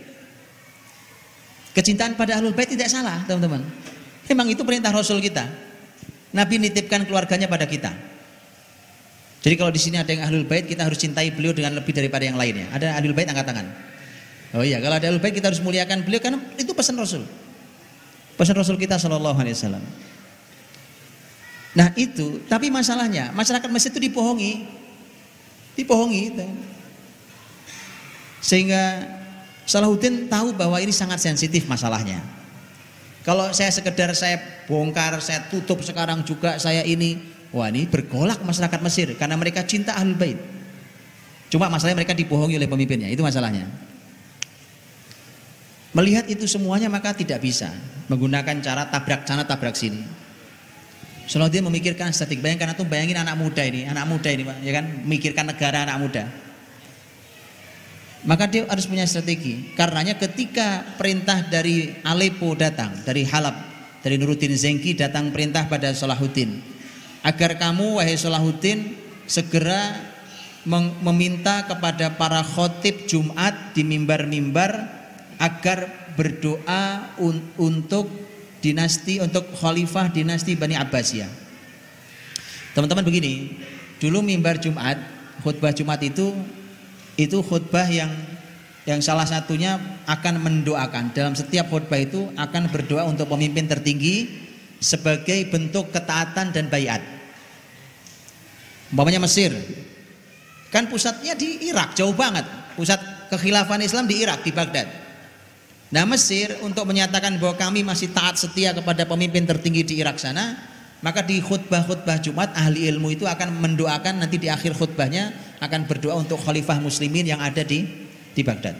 Kecintaan 1.77 2.17
pada 2.17 2.41
ahlul 2.41 2.57
bait 2.57 2.65
tidak 2.65 2.89
salah, 2.89 3.21
teman-teman. 3.29 3.61
Memang 4.25 4.49
itu 4.49 4.65
perintah 4.65 4.89
Rasul 4.89 5.21
kita. 5.21 5.45
Nabi 6.33 6.57
nitipkan 6.57 7.05
keluarganya 7.05 7.45
pada 7.45 7.69
kita. 7.69 7.93
Jadi 9.45 9.53
kalau 9.53 9.69
di 9.69 9.77
sini 9.77 10.01
ada 10.01 10.09
yang 10.09 10.25
ahlul 10.25 10.41
bait, 10.41 10.65
kita 10.65 10.81
harus 10.81 10.97
cintai 10.97 11.29
beliau 11.29 11.53
dengan 11.53 11.77
lebih 11.77 11.93
daripada 11.93 12.25
yang 12.25 12.33
lainnya. 12.33 12.65
Ada 12.73 12.97
ahlul 12.97 13.13
bait 13.13 13.29
angkat 13.29 13.45
tangan. 13.45 13.69
Oh 14.57 14.65
iya, 14.65 14.81
kalau 14.81 14.97
ada 14.97 15.05
ahlul 15.05 15.21
bait 15.21 15.37
kita 15.37 15.53
harus 15.53 15.61
muliakan 15.61 16.01
beliau 16.01 16.17
karena 16.17 16.41
itu 16.57 16.73
pesan 16.73 16.97
Rasul. 16.97 17.29
Pesan 18.41 18.57
Rasul 18.57 18.81
kita 18.81 18.97
Shallallahu 18.97 19.37
Alaihi 19.37 19.53
Wasallam. 19.53 19.85
Nah 21.77 21.93
itu, 21.93 22.41
tapi 22.49 22.73
masalahnya 22.73 23.29
masyarakat 23.37 23.69
Mesir 23.69 23.93
itu 23.93 24.01
dibohongi, 24.01 24.65
dibohongi, 25.77 26.33
gitu. 26.33 26.45
sehingga 28.41 29.05
Salahuddin 29.67 30.31
tahu 30.31 30.55
bahwa 30.55 30.79
ini 30.79 30.95
sangat 30.95 31.19
sensitif 31.19 31.67
masalahnya. 31.67 32.23
Kalau 33.27 33.51
saya 33.51 33.67
sekedar 33.67 34.15
saya 34.15 34.39
bongkar, 34.71 35.19
saya 35.19 35.43
tutup 35.51 35.83
sekarang 35.83 36.23
juga 36.23 36.55
saya 36.55 36.87
ini, 36.87 37.19
wah 37.51 37.67
ini 37.67 37.83
bergolak 37.83 38.39
masyarakat 38.39 38.79
Mesir 38.79 39.11
karena 39.19 39.35
mereka 39.35 39.67
cinta 39.67 39.99
Ahlul 39.99 40.15
Bait. 40.15 40.39
Cuma 41.51 41.67
masalahnya 41.67 41.99
mereka 41.99 42.15
dibohongi 42.15 42.55
oleh 42.55 42.71
pemimpinnya, 42.71 43.11
itu 43.11 43.19
masalahnya. 43.19 43.67
Melihat 45.91 46.31
itu 46.31 46.47
semuanya 46.47 46.87
maka 46.87 47.11
tidak 47.11 47.43
bisa 47.43 47.67
menggunakan 48.07 48.63
cara 48.63 48.87
tabrak 48.87 49.27
sana 49.27 49.43
tabrak 49.43 49.75
sini. 49.75 50.07
Salahuddin 51.27 51.67
memikirkan 51.67 52.09
statik. 52.15 52.39
Bayangkan 52.39 52.71
atau 52.71 52.87
bayangin 52.87 53.19
anak 53.19 53.35
muda 53.35 53.61
ini, 53.61 53.83
anak 53.83 54.07
muda 54.07 54.31
ini, 54.31 54.47
ya 54.63 54.71
kan, 54.71 54.85
memikirkan 55.03 55.45
negara 55.51 55.83
anak 55.83 55.99
muda 55.99 56.23
maka 58.27 58.43
dia 58.43 58.67
harus 58.67 58.83
punya 58.83 59.07
strategi. 59.07 59.71
Karenanya 59.71 60.19
ketika 60.19 60.83
perintah 60.99 61.47
dari 61.47 61.95
Aleppo 62.03 62.51
datang, 62.59 62.91
dari 63.07 63.23
Halab, 63.23 63.55
dari 64.03 64.19
Nuruddin 64.19 64.51
Zengki 64.55 64.97
datang 64.97 65.31
perintah 65.31 65.67
pada 65.71 65.95
Salahuddin 65.95 66.59
agar 67.23 67.59
kamu 67.59 67.99
wahai 67.99 68.15
Salahuddin 68.19 68.95
segera 69.27 69.95
meminta 71.03 71.63
kepada 71.63 72.15
para 72.19 72.43
khotib 72.43 73.07
Jumat 73.07 73.71
di 73.71 73.87
mimbar-mimbar 73.87 74.71
agar 75.39 76.11
berdoa 76.19 77.15
un 77.23 77.39
untuk 77.55 78.11
dinasti 78.67 79.23
untuk 79.23 79.47
khalifah 79.55 80.11
dinasti 80.11 80.59
Bani 80.59 80.75
Abbasiyah. 80.75 81.31
Teman-teman 82.75 83.07
begini, 83.07 83.55
dulu 84.03 84.19
mimbar 84.19 84.59
Jumat, 84.59 84.99
khutbah 85.39 85.71
Jumat 85.71 86.03
itu 86.03 86.35
itu 87.15 87.39
khutbah 87.39 87.87
yang 87.87 88.11
yang 88.83 88.99
salah 88.99 89.23
satunya 89.23 89.79
akan 90.07 90.43
mendoakan 90.43 91.15
dalam 91.15 91.31
setiap 91.35 91.71
khutbah 91.71 91.99
itu 91.99 92.27
akan 92.35 92.67
berdoa 92.67 93.07
untuk 93.07 93.31
pemimpin 93.31 93.67
tertinggi 93.71 94.27
sebagai 94.83 95.47
bentuk 95.47 95.89
ketaatan 95.95 96.51
dan 96.51 96.67
bayat. 96.67 96.99
Umpamanya 98.91 99.23
Mesir, 99.23 99.51
kan 100.71 100.87
pusatnya 100.87 101.35
di 101.35 101.67
Irak 101.67 101.95
jauh 101.95 102.15
banget, 102.15 102.47
pusat 102.79 102.99
kekhilafan 103.31 103.83
Islam 103.83 104.07
di 104.07 104.23
Irak 104.23 104.43
di 104.43 104.51
Baghdad. 104.55 105.06
Nah 105.87 106.03
Mesir 106.03 106.51
untuk 106.67 106.83
menyatakan 106.83 107.39
bahwa 107.39 107.55
kami 107.55 107.79
masih 107.79 108.11
taat 108.11 108.35
setia 108.35 108.75
kepada 108.75 109.07
pemimpin 109.07 109.47
tertinggi 109.47 109.87
di 109.87 109.95
Irak 110.03 110.19
sana, 110.19 110.59
maka 110.99 111.23
di 111.23 111.39
khutbah-khutbah 111.39 112.19
Jumat 112.19 112.51
ahli 112.59 112.91
ilmu 112.91 113.15
itu 113.15 113.23
akan 113.23 113.55
mendoakan 113.63 114.19
nanti 114.19 114.35
di 114.35 114.51
akhir 114.51 114.75
khutbahnya 114.75 115.31
akan 115.63 115.87
berdoa 115.87 116.19
untuk 116.19 116.41
khalifah 116.43 116.83
muslimin 116.83 117.31
yang 117.31 117.39
ada 117.39 117.63
di 117.63 117.87
di 118.35 118.41
Baghdad. 118.43 118.75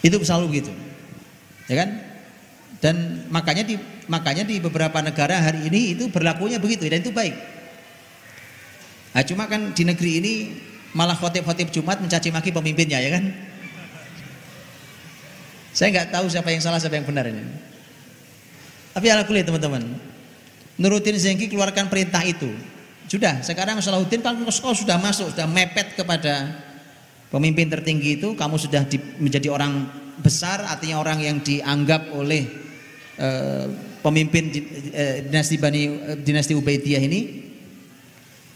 Itu 0.00 0.16
selalu 0.24 0.56
begitu. 0.56 0.72
Ya 1.68 1.84
kan? 1.84 1.88
Dan 2.78 3.26
makanya 3.28 3.66
di 3.66 3.76
makanya 4.06 4.46
di 4.46 4.62
beberapa 4.62 5.02
negara 5.02 5.36
hari 5.36 5.68
ini 5.68 5.98
itu 5.98 6.08
berlakunya 6.08 6.56
begitu 6.56 6.86
dan 6.86 7.02
itu 7.02 7.12
baik. 7.12 7.34
Nah, 9.12 9.22
cuma 9.26 9.50
kan 9.50 9.74
di 9.74 9.82
negeri 9.82 10.12
ini 10.22 10.32
malah 10.94 11.18
khotib-khotib 11.18 11.74
Jumat 11.74 11.98
mencaci 11.98 12.30
maki 12.30 12.54
pemimpinnya 12.54 13.02
ya 13.02 13.18
kan? 13.18 13.24
Saya 15.72 15.94
nggak 15.94 16.08
tahu 16.14 16.26
siapa 16.32 16.48
yang 16.50 16.62
salah 16.64 16.80
siapa 16.80 16.96
yang 16.96 17.06
benar 17.06 17.28
ini. 17.28 17.44
Tapi 18.94 19.06
ala 19.12 19.22
kulit 19.22 19.46
teman-teman. 19.46 19.84
Nurutin 20.78 21.18
Zengki 21.18 21.50
keluarkan 21.50 21.90
perintah 21.90 22.22
itu. 22.22 22.50
Sudah, 23.08 23.40
sekarang 23.40 23.80
Salahuddin 23.80 24.20
kalau 24.20 24.76
sudah 24.76 25.00
masuk, 25.00 25.32
sudah 25.32 25.48
mepet 25.48 25.96
kepada 25.96 26.60
pemimpin 27.32 27.66
tertinggi 27.72 28.20
itu, 28.20 28.36
kamu 28.36 28.60
sudah 28.60 28.84
di, 28.84 29.00
menjadi 29.16 29.48
orang 29.48 29.88
besar, 30.20 30.60
artinya 30.68 31.00
orang 31.00 31.24
yang 31.24 31.40
dianggap 31.40 32.12
oleh 32.12 32.44
uh, 33.16 33.64
pemimpin 34.04 34.52
di, 34.52 34.60
uh, 34.92 35.24
dinasti 35.24 35.56
Bani 35.56 35.82
uh, 35.88 36.18
dinasti 36.20 36.52
Ubaidiyah 36.52 37.00
ini. 37.00 37.20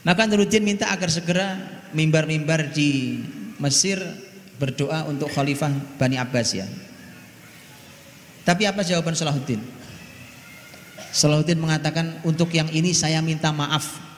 Maka 0.05 0.29
Nuruddin 0.29 0.67
minta 0.67 0.91
agar 0.93 1.09
segera 1.09 1.57
mimbar-mimbar 1.97 2.75
di 2.77 3.23
Mesir 3.57 4.03
berdoa 4.59 5.07
untuk 5.09 5.31
khalifah 5.33 5.97
Bani 5.97 6.19
Abbas 6.19 6.49
ya. 6.53 6.67
Tapi 8.43 8.67
apa 8.67 8.83
jawaban 8.83 9.15
Salahuddin? 9.15 9.63
Salahuddin 11.13 11.61
mengatakan 11.61 12.23
untuk 12.27 12.51
yang 12.51 12.67
ini 12.73 12.91
saya 12.97 13.21
minta 13.21 13.53
maaf 13.53 14.13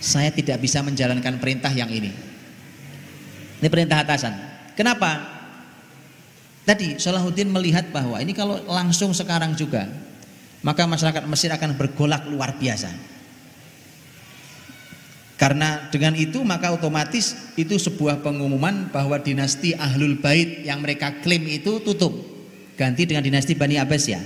saya 0.00 0.28
tidak 0.30 0.60
bisa 0.60 0.84
menjalankan 0.84 1.40
perintah 1.40 1.72
yang 1.72 1.88
ini. 1.88 2.12
Ini 3.58 3.68
perintah 3.72 4.04
atasan. 4.04 4.36
Kenapa? 4.76 5.34
Tadi 6.66 7.00
Salahuddin 7.00 7.48
melihat 7.48 7.88
bahwa 7.94 8.20
ini 8.20 8.36
kalau 8.36 8.60
langsung 8.68 9.16
sekarang 9.16 9.56
juga, 9.56 9.88
maka 10.60 10.84
masyarakat 10.84 11.24
Mesir 11.24 11.48
akan 11.54 11.78
bergolak 11.78 12.28
luar 12.28 12.58
biasa. 12.58 12.90
Karena 15.36 15.92
dengan 15.92 16.16
itu 16.16 16.40
maka 16.42 16.72
otomatis 16.72 17.36
itu 17.60 17.76
sebuah 17.76 18.24
pengumuman 18.24 18.88
bahwa 18.88 19.20
dinasti 19.20 19.76
Ahlul 19.76 20.16
Bait 20.16 20.64
yang 20.64 20.80
mereka 20.80 21.12
klaim 21.20 21.44
itu 21.44 21.80
tutup. 21.84 22.35
Ganti 22.76 23.08
dengan 23.08 23.24
dinasti 23.24 23.56
Bani 23.56 23.80
Abbasiyah. 23.80 24.24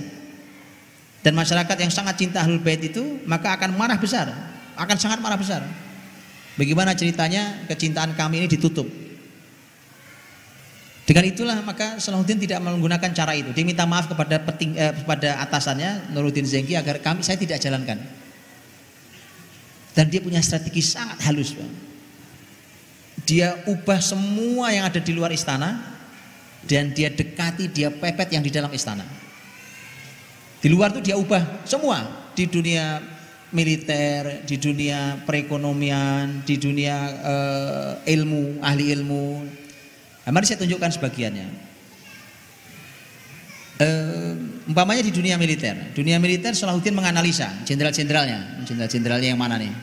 Dan 1.23 1.33
masyarakat 1.33 1.77
yang 1.79 1.91
sangat 1.93 2.19
cinta 2.19 2.43
Ahlul 2.43 2.59
Bait 2.59 2.81
itu 2.83 3.23
maka 3.25 3.55
akan 3.55 3.77
marah 3.77 3.97
besar 3.97 4.51
akan 4.81 4.97
sangat 4.97 5.19
marah 5.19 5.39
besar. 5.39 5.61
Bagaimana 6.55 6.97
ceritanya 6.97 7.63
kecintaan 7.69 8.13
kami 8.17 8.43
ini 8.43 8.47
ditutup? 8.49 8.85
Dengan 11.01 11.27
itulah 11.27 11.57
maka 11.65 11.97
Salahuddin 11.97 12.39
tidak 12.39 12.61
menggunakan 12.61 13.11
cara 13.11 13.33
itu. 13.35 13.51
Dia 13.51 13.65
minta 13.65 13.83
maaf 13.83 14.07
kepada 14.07 14.39
peting, 14.39 14.77
eh, 14.77 14.93
kepada 14.93 15.41
atasannya 15.43 16.13
Nuruddin 16.13 16.45
Zengki 16.45 16.77
agar 16.77 17.01
kami 17.01 17.25
saya 17.25 17.35
tidak 17.35 17.59
jalankan. 17.59 17.99
Dan 19.91 20.07
dia 20.07 20.23
punya 20.23 20.39
strategi 20.39 20.79
sangat 20.79 21.19
halus. 21.27 21.51
Dia 23.27 23.59
ubah 23.67 23.99
semua 23.99 24.71
yang 24.71 24.87
ada 24.87 25.03
di 25.03 25.11
luar 25.11 25.35
istana 25.35 25.99
dan 26.65 26.93
dia 26.93 27.09
dekati, 27.09 27.69
dia 27.69 27.89
pepet 27.89 28.33
yang 28.33 28.43
di 28.45 28.51
dalam 28.53 28.69
istana. 28.71 29.05
Di 30.61 30.69
luar 30.69 30.93
itu 30.93 31.01
dia 31.01 31.17
ubah 31.17 31.65
semua 31.65 32.29
di 32.37 32.45
dunia 32.45 33.01
militer, 33.51 34.45
di 34.47 34.55
dunia 34.55 35.19
perekonomian, 35.25 36.45
di 36.47 36.55
dunia 36.55 36.95
uh, 37.19 37.91
ilmu, 38.07 38.63
ahli 38.63 38.93
ilmu. 38.95 39.27
Nah, 40.23 40.31
mari 40.31 40.45
saya 40.47 40.61
tunjukkan 40.63 40.91
sebagiannya. 40.95 41.47
Uh, 43.81 44.37
umpamanya 44.69 45.01
di 45.01 45.09
dunia 45.09 45.41
militer, 45.41 45.73
dunia 45.97 46.21
militer 46.21 46.53
Salahuddin 46.53 46.93
menganalisa 46.93 47.65
jenderal-jenderalnya, 47.65 48.61
jenderal-jenderalnya 48.69 49.33
yang 49.33 49.41
mana 49.41 49.57
nih? 49.57 49.73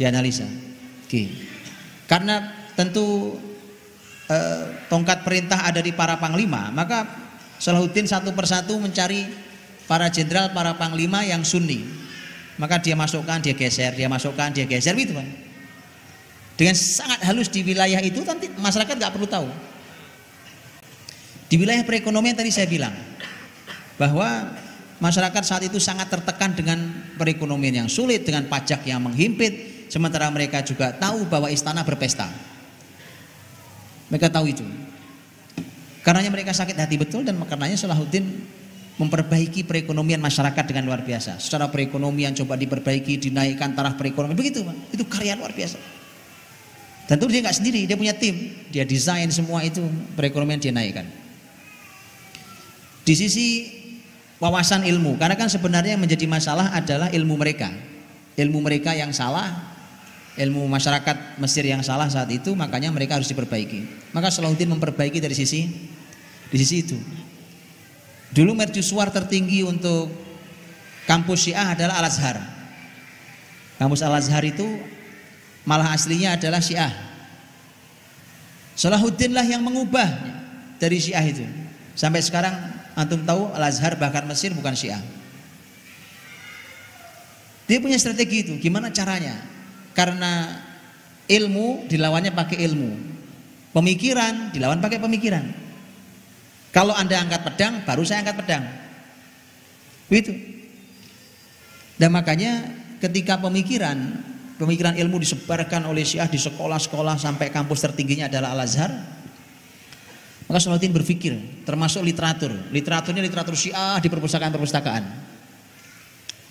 Dianalisa. 0.00 0.48
Oke. 1.04 1.28
Karena 2.08 2.50
tentu 2.72 3.36
uh, 4.30 4.62
tongkat 4.90 5.22
perintah 5.22 5.66
ada 5.66 5.82
di 5.82 5.90
para 5.94 6.18
panglima, 6.18 6.70
maka 6.74 7.06
Salahuddin 7.56 8.04
satu 8.04 8.36
persatu 8.36 8.76
mencari 8.76 9.24
para 9.88 10.12
jenderal, 10.12 10.52
para 10.52 10.76
panglima 10.76 11.24
yang 11.24 11.40
sunni. 11.40 11.82
Maka 12.56 12.80
dia 12.80 12.96
masukkan, 12.96 13.40
dia 13.40 13.52
geser, 13.52 13.92
dia 13.92 14.08
masukkan, 14.08 14.48
dia 14.48 14.64
geser 14.64 14.96
gitu 14.96 15.12
Pak. 15.12 15.28
Dengan 16.56 16.72
sangat 16.72 17.20
halus 17.28 17.52
di 17.52 17.60
wilayah 17.60 18.00
itu 18.00 18.24
nanti 18.24 18.48
masyarakat 18.48 18.96
nggak 18.96 19.12
perlu 19.12 19.28
tahu. 19.28 19.48
Di 21.46 21.56
wilayah 21.60 21.84
perekonomian 21.84 22.32
tadi 22.32 22.48
saya 22.48 22.64
bilang 22.64 22.96
bahwa 24.00 24.56
masyarakat 24.98 25.42
saat 25.44 25.62
itu 25.68 25.76
sangat 25.76 26.08
tertekan 26.08 26.56
dengan 26.56 26.78
perekonomian 27.20 27.84
yang 27.84 27.88
sulit, 27.92 28.24
dengan 28.24 28.48
pajak 28.48 28.88
yang 28.88 29.04
menghimpit, 29.04 29.86
sementara 29.92 30.32
mereka 30.32 30.64
juga 30.64 30.96
tahu 30.96 31.28
bahwa 31.28 31.52
istana 31.52 31.84
berpesta. 31.84 32.55
Mereka 34.10 34.30
tahu 34.30 34.50
itu. 34.50 34.64
Karenanya 36.06 36.30
mereka 36.30 36.54
sakit 36.54 36.78
hati 36.78 36.94
betul 36.94 37.26
dan 37.26 37.34
karenanya 37.42 37.74
Salahuddin 37.74 38.22
memperbaiki 38.96 39.66
perekonomian 39.66 40.22
masyarakat 40.22 40.64
dengan 40.64 40.88
luar 40.88 41.02
biasa. 41.02 41.42
Secara 41.42 41.68
perekonomian 41.68 42.32
coba 42.32 42.54
diperbaiki, 42.56 43.18
dinaikkan 43.18 43.74
taraf 43.74 43.98
perekonomian. 43.98 44.38
Begitu. 44.38 44.62
Itu 44.94 45.04
karya 45.04 45.34
luar 45.34 45.52
biasa. 45.52 45.76
Dan 47.06 47.22
itu 47.22 47.26
dia 47.30 47.40
nggak 47.42 47.56
sendiri, 47.58 47.80
dia 47.86 47.94
punya 47.98 48.14
tim. 48.16 48.54
Dia 48.72 48.82
desain 48.82 49.30
semua 49.30 49.62
itu 49.62 49.82
perekonomian 50.14 50.58
dia 50.58 50.74
naikkan. 50.74 51.06
Di 53.06 53.14
sisi 53.14 53.46
wawasan 54.42 54.82
ilmu, 54.82 55.14
karena 55.14 55.38
kan 55.38 55.46
sebenarnya 55.46 55.94
yang 55.94 56.02
menjadi 56.02 56.26
masalah 56.26 56.74
adalah 56.74 57.06
ilmu 57.14 57.38
mereka. 57.38 57.70
Ilmu 58.34 58.58
mereka 58.58 58.90
yang 58.94 59.14
salah, 59.14 59.75
ilmu 60.36 60.68
masyarakat 60.68 61.40
Mesir 61.40 61.64
yang 61.64 61.80
salah 61.80 62.06
saat 62.12 62.28
itu, 62.28 62.52
makanya 62.52 62.92
mereka 62.92 63.16
harus 63.16 63.28
diperbaiki. 63.32 64.12
Maka 64.12 64.28
Salahuddin 64.28 64.68
memperbaiki 64.68 65.16
dari 65.16 65.32
sisi 65.32 65.64
di 66.52 66.56
sisi 66.60 66.84
itu. 66.84 66.98
Dulu 68.36 68.52
mercusuar 68.52 69.08
tertinggi 69.08 69.64
untuk 69.64 70.12
kampus 71.08 71.48
Syiah 71.48 71.72
adalah 71.72 72.04
Al-Azhar. 72.04 72.36
Kampus 73.80 74.04
Al-Azhar 74.04 74.44
itu 74.44 74.66
malah 75.64 75.96
aslinya 75.96 76.36
adalah 76.36 76.60
Syiah. 76.60 76.92
Salahuddin 78.76 79.32
lah 79.32 79.44
yang 79.48 79.64
mengubah 79.64 80.04
dari 80.76 81.00
Syiah 81.00 81.24
itu. 81.24 81.48
Sampai 81.96 82.20
sekarang 82.20 82.52
antum 82.92 83.24
tahu 83.24 83.56
Al-Azhar 83.56 83.96
bahkan 83.96 84.28
Mesir 84.28 84.52
bukan 84.52 84.76
Syiah. 84.76 85.00
Dia 87.66 87.80
punya 87.80 87.96
strategi 87.98 88.46
itu, 88.46 88.52
gimana 88.62 88.92
caranya? 88.92 89.55
Karena 89.96 90.60
ilmu 91.24 91.88
dilawannya 91.88 92.36
pakai 92.36 92.60
ilmu. 92.68 92.90
Pemikiran 93.72 94.52
dilawan 94.52 94.80
pakai 94.84 95.00
pemikiran. 95.00 95.44
Kalau 96.70 96.92
Anda 96.92 97.24
angkat 97.24 97.40
pedang, 97.40 97.74
baru 97.88 98.04
saya 98.04 98.20
angkat 98.20 98.36
pedang. 98.44 98.64
Begitu. 100.12 100.36
Dan 101.96 102.12
makanya 102.12 102.68
ketika 103.00 103.40
pemikiran 103.40 104.20
pemikiran 104.60 104.96
ilmu 104.96 105.20
disebarkan 105.20 105.88
oleh 105.88 106.04
Syiah 106.04 106.28
di 106.28 106.36
sekolah-sekolah 106.36 107.16
sampai 107.16 107.48
kampus 107.48 107.80
tertingginya 107.84 108.28
adalah 108.28 108.52
Al-Azhar, 108.56 108.92
maka 110.48 110.58
Salahuddin 110.62 110.94
berpikir, 110.94 111.64
termasuk 111.66 112.06
literatur. 112.06 112.54
Literaturnya 112.72 113.24
literatur 113.24 113.58
Syiah 113.58 113.98
di 113.98 114.08
perpustakaan-perpustakaan. 114.08 115.04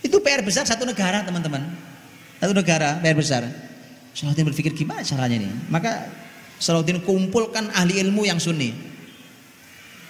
Itu 0.03 0.21
PR 0.21 0.45
besar 0.45 0.67
satu 0.67 0.85
negara, 0.85 1.25
teman-teman. 1.25 1.65
Satu 2.39 2.51
negara, 2.51 2.99
PR 2.99 3.15
besar. 3.15 3.43
Salahuddin 4.15 4.47
berpikir 4.47 4.71
gimana 4.71 5.03
caranya 5.03 5.43
ini? 5.43 5.49
Maka 5.67 6.07
Salahuddin 6.55 7.03
kumpulkan 7.03 7.67
ahli 7.75 7.99
ilmu 7.99 8.23
yang 8.23 8.39
sunni. 8.39 8.71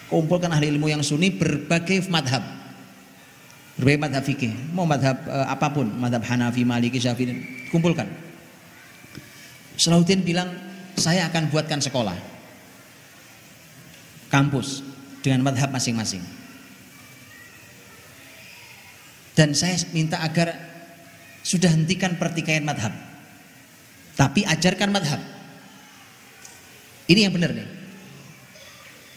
Kumpulkan 0.06 0.54
ahli 0.54 0.70
ilmu 0.70 0.86
yang 0.86 1.02
sunni 1.02 1.34
berbagai 1.34 2.06
madhab. 2.10 2.46
Berbagai 3.82 4.00
madhab 4.06 4.24
fikih. 4.24 4.54
Mau 4.78 4.86
madhab 4.86 5.26
uh, 5.26 5.50
apa 5.50 5.74
pun. 5.74 5.90
Madhab 5.90 6.22
Hanafi, 6.22 6.62
Maliki, 6.62 7.02
Syafi'i 7.02 7.34
kumpulkan. 7.74 8.06
Salahuddin 9.76 10.22
bilang 10.22 10.54
saya 10.94 11.26
akan 11.26 11.50
buatkan 11.50 11.82
sekolah. 11.82 12.16
Kampus. 14.30 14.86
Dengan 15.26 15.50
madhab 15.50 15.74
masing-masing. 15.74 16.22
Dan 19.34 19.58
saya 19.58 19.82
minta 19.92 20.22
agar 20.22 20.75
sudah 21.46 21.70
hentikan 21.70 22.18
pertikaian 22.18 22.66
madhab 22.66 22.92
tapi 24.18 24.42
ajarkan 24.42 24.90
madhab 24.90 25.22
ini 27.06 27.30
yang 27.30 27.34
benar 27.38 27.54
nih 27.54 27.76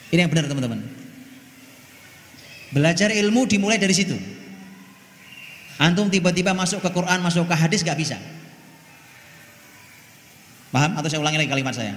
ini 0.09 0.25
yang 0.25 0.33
benar 0.33 0.49
teman-teman. 0.49 0.81
Belajar 2.73 3.13
ilmu 3.13 3.45
dimulai 3.49 3.77
dari 3.77 3.93
situ. 3.93 4.17
Antum 5.79 6.09
tiba-tiba 6.09 6.57
masuk 6.57 6.81
ke 6.81 6.91
Quran, 6.91 7.21
masuk 7.23 7.49
ke 7.49 7.55
hadis 7.55 7.85
gak 7.85 7.97
bisa. 7.97 8.17
Paham? 10.73 10.97
Atau 11.01 11.09
saya 11.09 11.21
ulangi 11.23 11.41
lagi 11.41 11.53
kalimat 11.53 11.77
saya. 11.77 11.97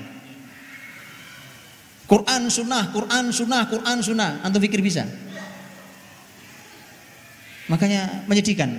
Quran 2.07 2.51
sunnah, 2.51 2.91
Quran 2.91 3.32
sunnah, 3.32 3.63
Quran 3.71 3.97
sunnah. 4.03 4.32
Antum 4.43 4.59
pikir 4.59 4.84
bisa? 4.84 5.07
Makanya 7.71 8.27
menyedihkan 8.27 8.75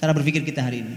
cara 0.00 0.16
berpikir 0.16 0.40
kita 0.40 0.64
hari 0.64 0.80
ini. 0.80 0.96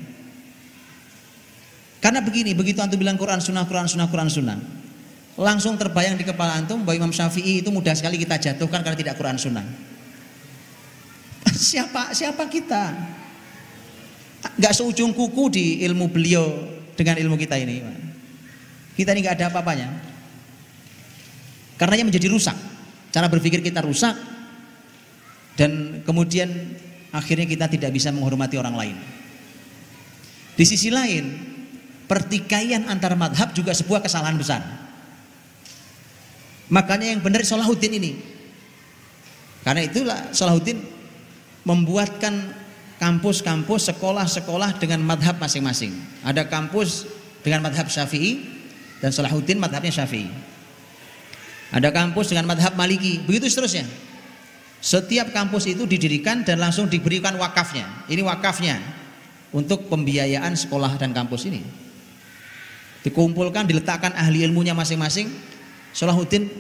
Karena 2.00 2.24
begini, 2.24 2.56
begitu 2.56 2.80
antum 2.80 2.96
bilang 2.96 3.20
Quran 3.20 3.44
sunnah, 3.44 3.68
Quran 3.68 3.92
sunnah, 3.92 4.08
Quran 4.08 4.32
sunnah 4.32 4.60
langsung 5.34 5.74
terbayang 5.82 6.14
di 6.14 6.26
kepala 6.26 6.62
antum 6.62 6.86
bahwa 6.86 7.06
Imam 7.06 7.14
Syafi'i 7.14 7.66
itu 7.66 7.70
mudah 7.74 7.98
sekali 7.98 8.22
kita 8.22 8.38
jatuhkan 8.38 8.86
karena 8.86 8.98
tidak 8.98 9.16
Quran 9.18 9.38
Sunnah. 9.42 9.66
Siapa 11.54 12.14
siapa 12.14 12.46
kita? 12.46 12.94
Gak 14.60 14.74
seujung 14.76 15.16
kuku 15.16 15.44
di 15.50 15.66
ilmu 15.88 16.12
beliau 16.12 16.46
dengan 16.94 17.16
ilmu 17.18 17.40
kita 17.40 17.56
ini. 17.58 17.82
Kita 18.94 19.16
ini 19.16 19.26
gak 19.26 19.40
ada 19.40 19.46
apa-apanya. 19.50 19.90
Karenanya 21.80 22.14
menjadi 22.14 22.28
rusak. 22.30 22.58
Cara 23.10 23.32
berpikir 23.32 23.64
kita 23.64 23.82
rusak 23.82 24.14
dan 25.56 26.02
kemudian 26.06 26.50
akhirnya 27.14 27.46
kita 27.46 27.70
tidak 27.70 27.94
bisa 27.94 28.10
menghormati 28.10 28.58
orang 28.58 28.74
lain. 28.74 28.98
Di 30.58 30.66
sisi 30.66 30.90
lain, 30.90 31.54
pertikaian 32.10 32.90
antar 32.90 33.14
madhab 33.14 33.54
juga 33.54 33.74
sebuah 33.74 34.02
kesalahan 34.02 34.38
besar. 34.38 34.62
Makanya 36.74 37.14
yang 37.14 37.22
benar 37.22 37.46
Salahuddin 37.46 37.94
ini. 38.02 38.12
Karena 39.62 39.86
itulah 39.86 40.34
Salahuddin 40.34 40.82
membuatkan 41.64 42.34
kampus-kampus, 42.98 43.94
sekolah-sekolah 43.94 44.82
dengan 44.82 45.06
madhab 45.06 45.38
masing-masing. 45.38 45.94
Ada 46.26 46.50
kampus 46.50 47.06
dengan 47.46 47.70
madhab 47.70 47.88
syafi'i 47.88 48.42
dan 49.04 49.14
Salahuddin 49.14 49.62
madhabnya 49.62 49.94
syafi'i. 49.94 50.30
Ada 51.74 51.90
kampus 51.90 52.30
dengan 52.30 52.46
madhab 52.46 52.78
maliki, 52.78 53.22
begitu 53.26 53.50
seterusnya. 53.50 53.86
Setiap 54.84 55.32
kampus 55.32 55.72
itu 55.72 55.88
didirikan 55.88 56.44
dan 56.44 56.60
langsung 56.60 56.92
diberikan 56.92 57.40
wakafnya. 57.40 57.88
Ini 58.12 58.20
wakafnya 58.20 58.84
untuk 59.56 59.88
pembiayaan 59.88 60.60
sekolah 60.60 61.00
dan 61.00 61.16
kampus 61.16 61.48
ini. 61.48 61.64
Dikumpulkan, 63.08 63.64
diletakkan 63.64 64.12
ahli 64.12 64.44
ilmunya 64.44 64.76
masing-masing 64.76 65.32
Salahuddin 65.96 66.52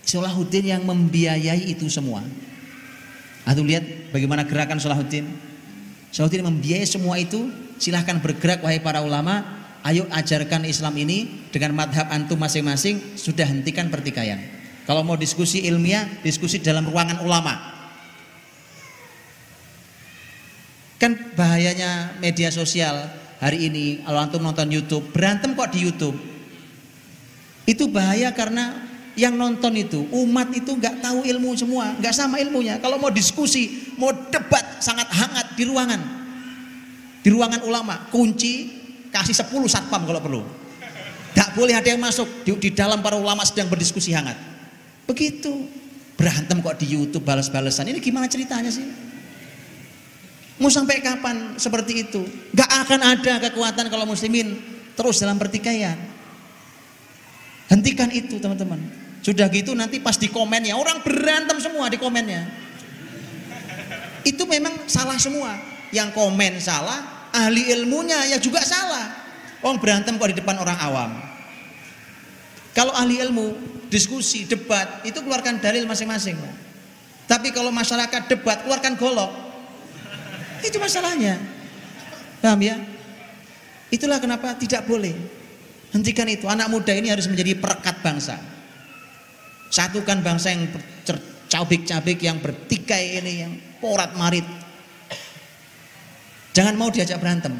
Salahuddin 0.00 0.72
yang 0.72 0.82
membiayai 0.88 1.68
itu 1.68 1.84
semua. 1.92 2.24
Atau 3.44 3.60
lihat 3.60 4.08
bagaimana 4.08 4.48
gerakan 4.48 4.80
Salahuddin. 4.80 5.28
Salahuddin 6.08 6.46
membiayai 6.48 6.88
semua 6.88 7.20
itu. 7.20 7.52
Silahkan 7.76 8.16
bergerak 8.24 8.64
wahai 8.64 8.80
para 8.80 9.04
ulama. 9.04 9.60
Ayo 9.84 10.08
ajarkan 10.08 10.64
Islam 10.64 10.96
ini 10.96 11.48
dengan 11.52 11.76
madhab 11.76 12.08
antum 12.08 12.40
masing-masing. 12.40 13.20
Sudah 13.20 13.44
hentikan 13.44 13.92
pertikaian. 13.92 14.59
Kalau 14.90 15.06
mau 15.06 15.14
diskusi 15.14 15.62
ilmiah, 15.70 16.02
diskusi 16.18 16.58
dalam 16.58 16.82
ruangan 16.82 17.22
ulama. 17.22 17.54
Kan 20.98 21.30
bahayanya 21.38 22.18
media 22.18 22.50
sosial 22.50 23.06
hari 23.38 23.70
ini 23.70 24.02
kalau 24.02 24.18
antum 24.18 24.42
nonton 24.42 24.66
YouTube 24.66 25.14
berantem 25.14 25.54
kok 25.54 25.70
di 25.70 25.86
YouTube. 25.86 26.18
Itu 27.70 27.86
bahaya 27.86 28.34
karena 28.34 28.82
yang 29.14 29.38
nonton 29.38 29.78
itu 29.78 30.10
umat 30.10 30.50
itu 30.58 30.74
nggak 30.74 30.98
tahu 31.06 31.22
ilmu 31.22 31.54
semua 31.54 31.94
nggak 31.94 32.10
sama 32.10 32.42
ilmunya. 32.42 32.82
Kalau 32.82 32.98
mau 32.98 33.14
diskusi 33.14 33.94
mau 33.94 34.10
debat 34.10 34.82
sangat 34.82 35.06
hangat 35.06 35.54
di 35.54 35.70
ruangan. 35.70 36.02
Di 37.22 37.30
ruangan 37.30 37.62
ulama 37.62 38.10
kunci 38.10 38.74
kasih 39.14 39.38
10 39.38 39.54
satpam 39.70 40.02
kalau 40.02 40.18
perlu. 40.18 40.42
Nggak 41.30 41.48
boleh 41.54 41.78
ada 41.78 41.86
yang 41.94 42.02
masuk. 42.02 42.26
Di, 42.42 42.58
di 42.58 42.74
dalam 42.74 42.98
para 42.98 43.14
ulama 43.14 43.46
sedang 43.46 43.70
berdiskusi 43.70 44.10
hangat 44.10 44.50
begitu 45.10 45.66
berantem 46.14 46.62
kok 46.62 46.78
di 46.78 46.94
YouTube 46.94 47.26
balas-balasan 47.26 47.90
ini 47.90 47.98
gimana 47.98 48.30
ceritanya 48.30 48.70
sih 48.70 49.10
Mau 50.60 50.68
sampai 50.68 51.00
kapan 51.00 51.56
seperti 51.56 52.04
itu? 52.04 52.20
Gak 52.52 52.68
akan 52.84 53.00
ada 53.00 53.40
kekuatan 53.48 53.88
kalau 53.88 54.04
muslimin 54.04 54.60
terus 54.92 55.16
dalam 55.16 55.40
pertikaian. 55.40 55.96
Hentikan 57.72 58.12
itu 58.12 58.36
teman-teman. 58.36 58.76
Sudah 59.24 59.48
gitu 59.48 59.72
nanti 59.72 60.04
pas 60.04 60.20
di 60.20 60.28
komennya 60.28 60.76
orang 60.76 61.00
berantem 61.00 61.56
semua 61.64 61.88
di 61.88 61.96
komennya. 61.96 62.44
Itu 64.20 64.44
memang 64.44 64.84
salah 64.84 65.16
semua. 65.16 65.56
Yang 65.96 66.12
komen 66.12 66.60
salah, 66.60 67.32
ahli 67.32 67.72
ilmunya 67.72 68.28
ya 68.28 68.36
juga 68.36 68.60
salah. 68.60 69.16
Orang 69.64 69.80
berantem 69.80 70.20
kok 70.20 70.28
di 70.28 70.36
depan 70.44 70.60
orang 70.60 70.76
awam. 70.76 71.10
Kalau 72.76 72.92
ahli 72.92 73.16
ilmu, 73.16 73.79
diskusi, 73.90 74.46
debat, 74.46 75.02
itu 75.02 75.18
keluarkan 75.20 75.58
dalil 75.58 75.84
masing-masing. 75.84 76.38
Tapi 77.26 77.50
kalau 77.50 77.74
masyarakat 77.74 78.30
debat, 78.30 78.62
keluarkan 78.62 78.94
golok. 78.94 79.30
Itu 80.62 80.78
masalahnya. 80.78 81.36
Paham 82.40 82.60
ya? 82.62 82.78
Itulah 83.90 84.22
kenapa 84.22 84.54
tidak 84.56 84.86
boleh. 84.86 85.12
Hentikan 85.90 86.30
itu. 86.30 86.46
Anak 86.46 86.70
muda 86.70 86.94
ini 86.94 87.10
harus 87.10 87.26
menjadi 87.26 87.58
perekat 87.58 87.98
bangsa. 88.00 88.38
Satukan 89.70 90.22
bangsa 90.22 90.54
yang 90.54 90.70
cabik-cabik 91.50 92.18
yang 92.22 92.38
bertikai 92.38 93.18
ini 93.18 93.32
yang 93.42 93.52
porat 93.82 94.14
marit. 94.14 94.46
Jangan 96.54 96.74
mau 96.78 96.90
diajak 96.90 97.18
berantem. 97.18 97.50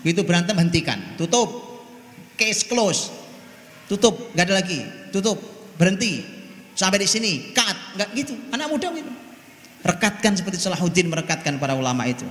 Begitu 0.00 0.24
berantem 0.24 0.56
hentikan. 0.56 1.16
Tutup. 1.20 1.48
Case 2.36 2.64
close. 2.64 3.12
Tutup, 3.84 4.32
nggak 4.32 4.48
ada 4.48 4.54
lagi. 4.64 4.80
Tutup, 5.12 5.36
berhenti. 5.76 6.24
Sampai 6.74 6.98
di 6.98 7.06
sini, 7.06 7.54
cut, 7.54 7.76
nggak 7.98 8.08
gitu. 8.18 8.34
Anak 8.50 8.66
muda 8.66 8.90
gitu. 8.90 9.12
Rekatkan 9.84 10.34
seperti 10.34 10.58
Salahuddin 10.58 11.06
merekatkan 11.06 11.60
para 11.60 11.76
ulama 11.76 12.08
itu. 12.08 12.26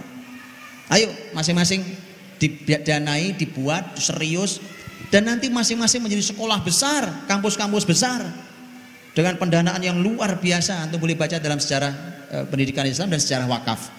Ayo 0.91 1.07
masing-masing 1.31 1.85
didanai, 2.41 3.37
dibuat 3.39 3.95
serius 3.95 4.59
dan 5.13 5.29
nanti 5.29 5.47
masing-masing 5.47 6.03
menjadi 6.03 6.33
sekolah 6.33 6.59
besar, 6.65 7.29
kampus-kampus 7.29 7.85
besar 7.87 8.25
dengan 9.13 9.37
pendanaan 9.37 9.79
yang 9.79 10.01
luar 10.01 10.41
biasa. 10.41 10.89
Antum 10.89 10.99
boleh 10.99 11.13
baca 11.13 11.37
dalam 11.37 11.61
sejarah 11.61 11.93
e, 12.33 12.37
pendidikan 12.49 12.83
Islam 12.89 13.13
dan 13.13 13.21
sejarah 13.21 13.45
wakaf. 13.45 13.93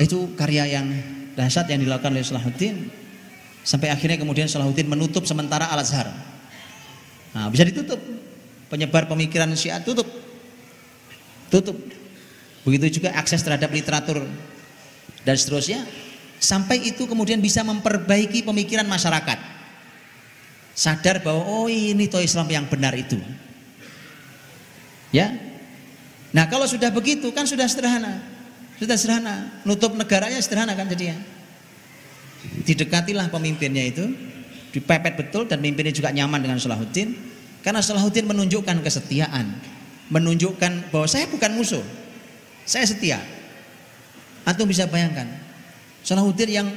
Itu 0.00 0.32
karya 0.38 0.80
yang 0.80 0.86
dahsyat 1.36 1.68
yang 1.68 1.84
dilakukan 1.84 2.14
oleh 2.14 2.24
Salahuddin 2.24 2.88
sampai 3.66 3.92
akhirnya 3.92 4.16
kemudian 4.16 4.48
Salahuddin 4.48 4.88
menutup 4.88 5.28
sementara 5.28 5.68
Al 5.68 5.84
Azhar. 5.84 6.08
Nah, 7.36 7.48
bisa 7.52 7.64
ditutup. 7.68 8.00
Penyebar 8.68 9.08
pemikiran 9.08 9.48
Syiah 9.56 9.80
tutup 9.80 10.08
tutup. 11.48 11.76
Begitu 12.64 13.00
juga 13.00 13.16
akses 13.16 13.40
terhadap 13.40 13.72
literatur 13.72 14.24
dan 15.24 15.36
seterusnya. 15.36 15.84
Sampai 16.38 16.84
itu 16.86 17.08
kemudian 17.08 17.42
bisa 17.42 17.64
memperbaiki 17.66 18.46
pemikiran 18.46 18.86
masyarakat. 18.86 19.58
Sadar 20.78 21.18
bahwa 21.24 21.42
oh 21.42 21.66
ini 21.66 22.06
toh 22.06 22.22
Islam 22.22 22.46
yang 22.46 22.64
benar 22.70 22.94
itu. 22.94 23.18
Ya. 25.10 25.34
Nah 26.30 26.46
kalau 26.46 26.68
sudah 26.68 26.92
begitu 26.94 27.32
kan 27.34 27.48
sudah 27.48 27.66
sederhana. 27.66 28.22
Sudah 28.78 28.94
sederhana. 28.94 29.64
Nutup 29.66 29.96
negaranya 29.98 30.38
sederhana 30.38 30.78
kan 30.78 30.86
jadinya. 30.86 31.18
Didekatilah 32.62 33.26
pemimpinnya 33.32 33.82
itu. 33.82 34.06
Dipepet 34.68 35.16
betul 35.16 35.48
dan 35.48 35.60
pemimpinnya 35.60 35.92
juga 35.92 36.12
nyaman 36.12 36.44
dengan 36.44 36.58
Salahuddin. 36.60 37.16
Karena 37.64 37.80
Salahuddin 37.80 38.28
menunjukkan 38.28 38.80
kesetiaan 38.84 39.76
menunjukkan 40.08 40.92
bahwa 40.92 41.06
saya 41.08 41.28
bukan 41.28 41.52
musuh. 41.56 41.84
Saya 42.64 42.84
setia. 42.84 43.20
Antum 44.44 44.68
bisa 44.68 44.88
bayangkan. 44.88 45.28
Salahuddin 46.04 46.48
yang 46.48 46.68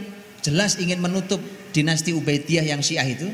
jelas 0.43 0.75
ingin 0.79 0.99
menutup 0.99 1.39
dinasti 1.71 2.11
Ubaidiyah 2.11 2.67
yang 2.67 2.83
Syiah 2.83 3.07
itu, 3.07 3.31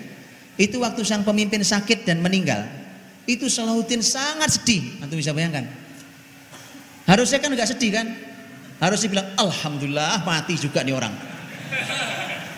itu 0.57 0.77
waktu 0.77 1.01
sang 1.01 1.25
pemimpin 1.25 1.61
sakit 1.61 2.05
dan 2.05 2.21
meninggal. 2.21 2.65
Itu 3.25 3.49
Salahuddin 3.49 4.05
sangat 4.05 4.61
sedih. 4.61 5.01
Antum 5.01 5.17
bisa 5.17 5.33
bayangkan. 5.33 5.65
Harusnya 7.09 7.41
kan 7.41 7.49
nggak 7.53 7.69
sedih 7.73 7.91
kan? 7.93 8.07
Harus 8.77 9.01
dibilang 9.01 9.33
alhamdulillah 9.41 10.21
mati 10.21 10.53
juga 10.53 10.85
nih 10.85 10.93
orang. 10.93 11.13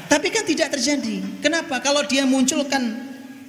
Tapi 0.10 0.28
kan 0.34 0.44
tidak 0.44 0.74
terjadi. 0.74 1.22
Kenapa? 1.40 1.78
Kalau 1.86 2.02
dia 2.04 2.26
munculkan 2.26 2.82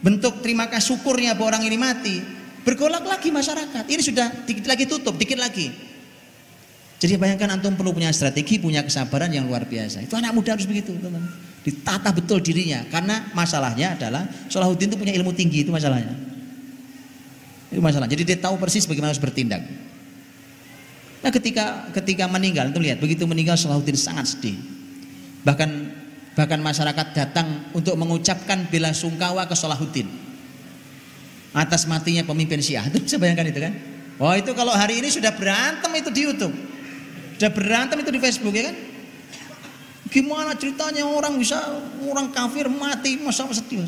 bentuk 0.04 0.44
terima 0.44 0.68
kasih 0.68 0.94
syukurnya 0.94 1.32
bahwa 1.32 1.56
orang 1.56 1.64
ini 1.64 1.78
mati, 1.80 2.16
Bergolak 2.60 3.04
lagi 3.08 3.32
masyarakat. 3.32 3.84
Ini 3.88 4.02
sudah 4.04 4.26
dikit 4.44 4.68
lagi 4.68 4.84
tutup, 4.84 5.16
dikit 5.16 5.40
lagi. 5.40 5.72
Jadi 7.00 7.16
bayangkan 7.16 7.56
antum 7.56 7.72
perlu 7.72 7.96
punya 7.96 8.12
strategi, 8.12 8.60
punya 8.60 8.84
kesabaran 8.84 9.32
yang 9.32 9.48
luar 9.48 9.64
biasa. 9.64 10.04
Itu 10.04 10.20
anak 10.20 10.36
muda 10.36 10.52
harus 10.52 10.68
begitu, 10.68 10.92
teman. 11.00 11.24
Ditata 11.64 12.12
betul 12.12 12.44
dirinya. 12.44 12.84
Karena 12.92 13.32
masalahnya 13.32 13.96
adalah 13.96 14.28
Salahuddin 14.52 14.92
itu 14.92 14.96
punya 15.00 15.16
ilmu 15.16 15.32
tinggi 15.32 15.64
itu 15.64 15.72
masalahnya. 15.72 16.12
Itu 17.72 17.80
masalah. 17.80 18.04
Jadi 18.04 18.28
dia 18.28 18.36
tahu 18.36 18.60
persis 18.60 18.84
bagaimana 18.84 19.16
harus 19.16 19.22
bertindak. 19.22 19.64
Nah 21.24 21.32
ketika 21.32 21.88
ketika 21.96 22.28
meninggal, 22.28 22.68
itu 22.68 22.80
lihat 22.84 23.00
begitu 23.00 23.24
meninggal 23.24 23.56
Salahuddin 23.56 23.96
sangat 23.96 24.36
sedih. 24.36 24.60
Bahkan 25.48 25.89
bahkan 26.38 26.62
masyarakat 26.62 27.06
datang 27.12 27.70
untuk 27.74 27.98
mengucapkan 27.98 28.66
bela 28.70 28.94
sungkawa 28.94 29.46
ke 29.50 29.54
Salahuddin 29.58 30.06
atas 31.50 31.86
matinya 31.90 32.22
pemimpin 32.22 32.62
Syiah. 32.62 32.86
Itu 32.86 33.02
bisa 33.02 33.18
bayangkan 33.18 33.50
itu 33.50 33.60
kan? 33.60 33.74
Wah 34.20 34.36
itu 34.36 34.52
kalau 34.54 34.70
hari 34.70 35.00
ini 35.00 35.08
sudah 35.10 35.32
berantem 35.34 35.90
itu 35.96 36.10
di 36.12 36.20
YouTube. 36.28 36.54
Sudah 37.40 37.50
berantem 37.50 37.98
itu 38.04 38.10
di 38.12 38.20
Facebook 38.20 38.54
ya 38.54 38.70
kan? 38.70 38.76
Gimana 40.10 40.58
ceritanya 40.58 41.06
orang 41.06 41.38
bisa 41.38 41.56
orang 42.02 42.34
kafir 42.34 42.66
mati 42.68 43.18
masa 43.18 43.46
sedih. 43.50 43.86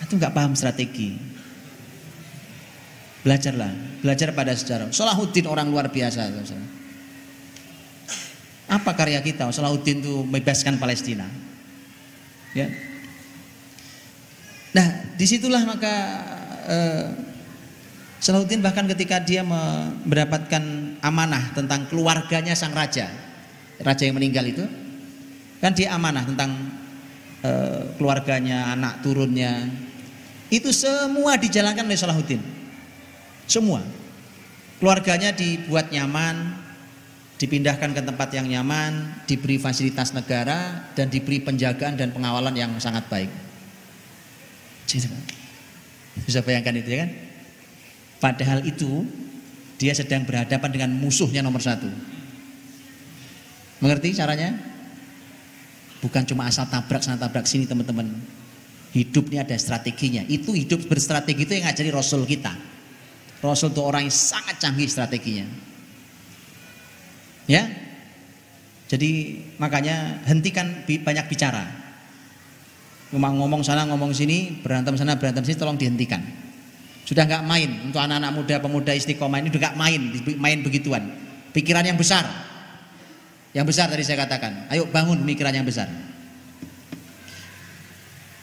Itu 0.00 0.14
nggak 0.20 0.32
paham 0.32 0.52
strategi. 0.52 1.16
Belajarlah, 3.24 4.04
belajar 4.04 4.36
pada 4.36 4.52
sejarah. 4.52 4.92
Salahuddin 4.92 5.48
orang 5.48 5.72
luar 5.72 5.88
biasa. 5.88 6.28
Apa 8.74 8.90
karya 8.98 9.22
kita? 9.22 9.46
Salahuddin 9.54 10.02
itu 10.02 10.26
membebaskan 10.26 10.82
Palestina. 10.82 11.30
Ya, 12.54 12.70
Nah, 14.74 14.86
di 15.14 15.22
situlah 15.24 15.62
maka 15.62 15.94
eh, 16.66 17.06
Salahuddin 18.18 18.58
bahkan 18.58 18.90
ketika 18.90 19.22
dia 19.22 19.46
mendapatkan 19.46 20.62
amanah 20.98 21.54
tentang 21.54 21.86
keluarganya 21.86 22.58
sang 22.58 22.74
raja, 22.74 23.06
raja 23.78 24.02
yang 24.02 24.18
meninggal 24.18 24.42
itu, 24.50 24.66
kan 25.62 25.70
dia 25.78 25.94
amanah 25.94 26.26
tentang 26.26 26.50
eh, 27.46 27.82
keluarganya, 27.94 28.74
anak 28.74 28.98
turunnya, 29.06 29.70
itu 30.50 30.74
semua 30.74 31.38
dijalankan 31.38 31.86
oleh 31.86 32.00
Salahuddin, 32.00 32.42
semua. 33.46 33.78
Keluarganya 34.82 35.30
dibuat 35.30 35.94
nyaman, 35.94 36.63
dipindahkan 37.44 37.92
ke 37.92 38.00
tempat 38.00 38.32
yang 38.32 38.48
nyaman, 38.48 39.20
diberi 39.28 39.60
fasilitas 39.60 40.16
negara, 40.16 40.88
dan 40.96 41.12
diberi 41.12 41.44
penjagaan 41.44 41.92
dan 41.92 42.08
pengawalan 42.08 42.56
yang 42.56 42.72
sangat 42.80 43.04
baik. 43.12 43.28
Bisa 46.24 46.40
bayangkan 46.40 46.80
itu 46.80 46.88
ya 46.88 46.98
kan? 47.04 47.10
Padahal 48.16 48.64
itu 48.64 49.04
dia 49.76 49.92
sedang 49.92 50.24
berhadapan 50.24 50.70
dengan 50.72 50.90
musuhnya 50.96 51.44
nomor 51.44 51.60
satu. 51.60 51.92
Mengerti 53.84 54.16
caranya? 54.16 54.56
Bukan 56.00 56.24
cuma 56.24 56.48
asal 56.48 56.64
tabrak 56.72 57.04
sana 57.04 57.20
tabrak 57.20 57.44
sini 57.44 57.68
teman-teman. 57.68 58.08
Hidup 58.96 59.28
ini 59.28 59.44
ada 59.44 59.52
strateginya. 59.60 60.24
Itu 60.24 60.56
hidup 60.56 60.88
berstrategi 60.88 61.44
itu 61.44 61.52
yang 61.60 61.68
ngajari 61.68 61.92
Rasul 61.92 62.24
kita. 62.24 62.56
Rasul 63.44 63.76
itu 63.76 63.84
orang 63.84 64.08
yang 64.08 64.14
sangat 64.14 64.56
canggih 64.64 64.88
strateginya. 64.88 65.73
Ya. 67.44 67.68
Jadi 68.88 69.40
makanya 69.58 70.22
hentikan 70.28 70.84
banyak 70.86 71.26
bicara 71.28 71.64
ngomong 73.14 73.62
sana 73.62 73.86
ngomong 73.86 74.10
sini 74.10 74.58
berantem 74.58 74.98
sana 74.98 75.14
berantem 75.14 75.46
sini 75.46 75.54
tolong 75.54 75.78
dihentikan 75.78 76.18
sudah 77.06 77.22
nggak 77.22 77.46
main 77.46 77.70
untuk 77.86 78.02
anak-anak 78.02 78.30
muda 78.34 78.58
pemuda 78.58 78.90
istiqomah 78.90 79.38
ini 79.38 79.54
nggak 79.54 79.78
main 79.78 80.10
main 80.34 80.58
begituan 80.66 81.14
pikiran 81.54 81.86
yang 81.86 81.94
besar 81.94 82.26
Yang 83.54 83.66
besar 83.70 83.86
tadi 83.86 84.02
saya 84.02 84.26
katakan. 84.26 84.66
Ayo 84.66 84.90
bangun 84.90 85.22
pemikiran 85.22 85.54
yang 85.54 85.62
besar. 85.62 85.86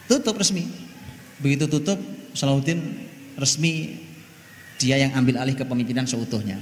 Tutup 0.07 0.39
resmi. 0.39 0.71
Begitu 1.43 1.67
tutup, 1.67 1.99
Salahuddin 2.31 2.79
resmi 3.35 3.99
dia 4.79 4.95
yang 4.95 5.11
ambil 5.11 5.43
alih 5.43 5.53
kepemimpinan 5.59 6.07
seutuhnya. 6.07 6.55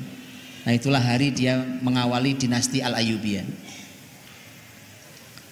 Nah 0.69 0.77
itulah 0.77 1.01
hari 1.01 1.33
dia 1.33 1.57
mengawali 1.81 2.37
dinasti 2.37 2.77
Al-Ayyubiyah. 2.77 3.41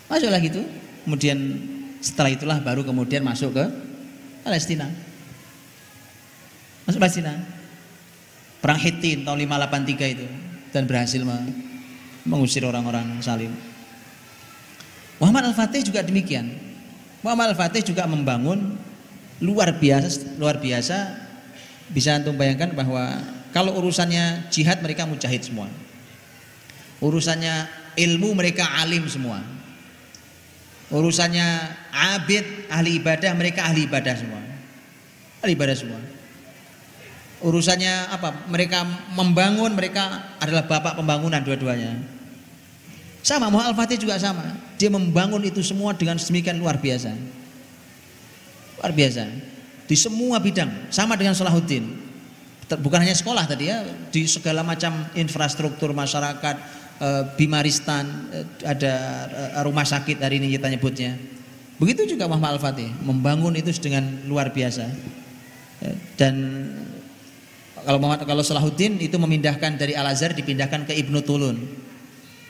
Masuklah 0.06 0.38
gitu. 0.38 0.62
Kemudian 1.10 1.58
setelah 2.06 2.38
itulah 2.38 2.62
baru 2.62 2.86
kemudian 2.86 3.26
masuk 3.26 3.58
ke 3.58 3.66
Palestina. 4.46 4.86
Masuk 6.86 7.02
Palestina. 7.02 7.34
Perang 8.62 8.78
Hittin 8.78 9.26
tahun 9.26 9.42
583 9.42 10.14
itu 10.22 10.28
dan 10.70 10.86
berhasil 10.86 11.26
mengusir 12.22 12.62
orang-orang 12.62 13.18
Salim. 13.26 13.50
Muhammad 15.18 15.50
Al-Fatih 15.50 15.82
juga 15.82 16.06
demikian. 16.06 16.46
Muhammad 17.26 17.58
Al-Fatih 17.58 17.82
juga 17.82 18.06
membangun 18.06 18.78
luar 19.42 19.82
biasa 19.82 20.38
luar 20.38 20.62
biasa 20.62 21.26
bisa 21.90 22.22
antum 22.22 22.38
bayangkan 22.38 22.70
bahwa 22.78 23.37
kalau 23.56 23.76
urusannya 23.80 24.52
jihad 24.52 24.84
mereka 24.84 25.08
mujahid 25.08 25.44
semua. 25.44 25.68
Urusannya 26.98 27.70
ilmu 27.98 28.34
mereka 28.34 28.66
alim 28.82 29.06
semua. 29.06 29.42
Urusannya 30.88 31.46
abid, 31.92 32.72
ahli 32.72 32.96
ibadah, 33.04 33.36
mereka 33.36 33.68
ahli 33.68 33.84
ibadah 33.86 34.16
semua. 34.16 34.40
Ahli 35.44 35.52
ibadah 35.54 35.76
semua. 35.76 36.00
Urusannya 37.44 38.08
apa? 38.10 38.48
Mereka 38.48 39.12
membangun, 39.14 39.76
mereka 39.76 40.34
adalah 40.40 40.64
bapak 40.66 40.96
pembangunan 40.96 41.44
dua-duanya. 41.44 42.02
Sama 43.20 43.52
Muhammad 43.52 43.92
juga 44.00 44.16
sama. 44.16 44.56
Dia 44.80 44.88
membangun 44.88 45.44
itu 45.44 45.60
semua 45.60 45.92
dengan 45.92 46.16
sedemikian 46.16 46.56
luar 46.56 46.80
biasa. 46.80 47.12
Luar 48.80 48.92
biasa. 48.96 49.28
Di 49.84 49.96
semua 50.00 50.40
bidang, 50.40 50.88
sama 50.88 51.20
dengan 51.20 51.36
Salahuddin. 51.36 52.07
Bukan 52.68 53.00
hanya 53.00 53.16
sekolah 53.16 53.48
tadi 53.48 53.72
ya, 53.72 53.80
di 54.12 54.28
segala 54.28 54.60
macam 54.60 55.08
infrastruktur 55.16 55.96
masyarakat, 55.96 56.56
Eh, 56.98 57.24
Bimaristan, 57.38 58.10
eh, 58.34 58.46
ada 58.66 58.94
eh, 59.30 59.62
rumah 59.62 59.86
sakit 59.86 60.18
hari 60.18 60.42
ini 60.42 60.58
kita 60.58 60.66
nyebutnya. 60.66 61.14
Begitu 61.78 62.18
juga 62.18 62.26
Muhammad 62.26 62.58
Al-Fatih 62.58 62.90
membangun 63.06 63.54
itu 63.54 63.70
dengan 63.78 64.02
luar 64.26 64.50
biasa. 64.50 64.90
Dan 66.18 66.66
kalau 67.86 68.02
Muhammad 68.02 68.26
kalau 68.26 68.42
Salahuddin 68.42 68.98
itu 68.98 69.14
memindahkan 69.14 69.78
dari 69.78 69.94
Al 69.94 70.10
Azhar 70.10 70.34
dipindahkan 70.34 70.90
ke 70.90 70.98
Ibnu 70.98 71.22
Tulun. 71.22 71.62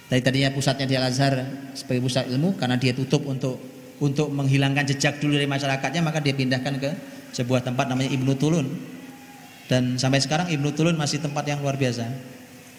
Tadi 0.07 0.23
tadinya 0.23 0.47
pusatnya 0.55 0.87
di 0.87 0.95
Al 0.95 1.11
Azhar 1.11 1.43
sebagai 1.75 2.07
pusat 2.07 2.31
ilmu 2.31 2.55
karena 2.55 2.79
dia 2.79 2.95
tutup 2.95 3.27
untuk 3.27 3.59
untuk 3.99 4.31
menghilangkan 4.31 4.87
jejak 4.95 5.19
dulu 5.19 5.35
dari 5.35 5.43
masyarakatnya 5.43 5.99
maka 5.99 6.23
dia 6.23 6.31
pindahkan 6.31 6.79
ke 6.79 6.89
sebuah 7.35 7.67
tempat 7.67 7.91
namanya 7.91 8.15
Ibnu 8.15 8.31
Tulun. 8.39 8.95
Dan 9.67 9.99
sampai 9.99 10.23
sekarang 10.23 10.47
Ibnu 10.47 10.71
Tulun 10.71 10.95
masih 10.95 11.19
tempat 11.19 11.43
yang 11.43 11.59
luar 11.59 11.75
biasa. 11.75 12.07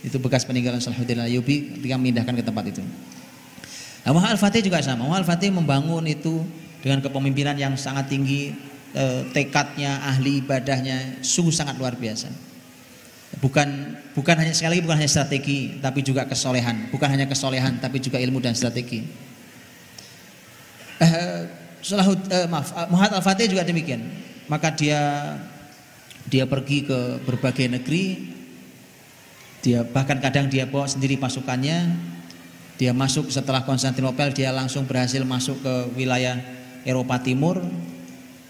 Itu 0.01 0.17
bekas 0.23 0.49
peninggalan 0.49 0.81
Salahuddin 0.81 1.21
Ayyubi 1.21 1.77
ketika 1.77 1.95
memindahkan 2.01 2.35
ke 2.39 2.45
tempat 2.45 2.65
itu. 2.73 2.83
Nah, 4.07 4.11
Muhammad 4.17 4.41
Al-Fatih 4.41 4.65
juga 4.65 4.81
sama. 4.81 5.05
Muhammad 5.05 5.29
Al-Fatih 5.29 5.53
membangun 5.53 6.07
itu 6.09 6.47
dengan 6.81 7.05
kepemimpinan 7.05 7.59
yang 7.59 7.75
sangat 7.77 8.09
tinggi, 8.09 8.57
eh, 8.97 9.21
tekadnya, 9.37 10.01
ahli 10.07 10.41
ibadahnya 10.41 11.21
sungguh 11.21 11.53
sangat 11.53 11.77
luar 11.77 11.99
biasa. 11.99 12.31
Bukan 13.45 13.69
bukan 14.17 14.35
hanya 14.41 14.57
sekali 14.57 14.81
bukan 14.81 15.05
hanya 15.05 15.11
strategi, 15.11 15.77
tapi 15.85 16.01
juga 16.01 16.25
kesolehan. 16.25 16.89
Bukan 16.89 17.09
hanya 17.13 17.29
kesolehan, 17.29 17.77
tapi 17.83 18.01
juga 18.01 18.17
ilmu 18.17 18.41
dan 18.41 18.57
strategi. 18.57 19.05
Eh, 20.99 21.43
Salahud, 21.79 22.19
eh, 22.33 22.47
maaf, 22.51 22.75
Muhammad 22.91 23.23
Al-Fatih 23.23 23.47
juga 23.51 23.63
demikian. 23.63 24.03
Maka 24.49 24.73
dia 24.73 24.99
dia 26.29 26.45
pergi 26.45 26.85
ke 26.85 27.25
berbagai 27.25 27.73
negeri 27.73 28.37
dia 29.59 29.83
bahkan 29.83 30.23
kadang 30.23 30.47
dia 30.47 30.65
bawa 30.65 30.87
sendiri 30.87 31.19
pasukannya. 31.19 31.99
Dia 32.79 32.95
masuk 32.95 33.27
setelah 33.27 33.67
Konstantinopel 33.67 34.31
dia 34.31 34.55
langsung 34.55 34.87
berhasil 34.87 35.19
masuk 35.27 35.59
ke 35.67 35.75
wilayah 35.99 36.39
Eropa 36.87 37.19
Timur. 37.19 37.59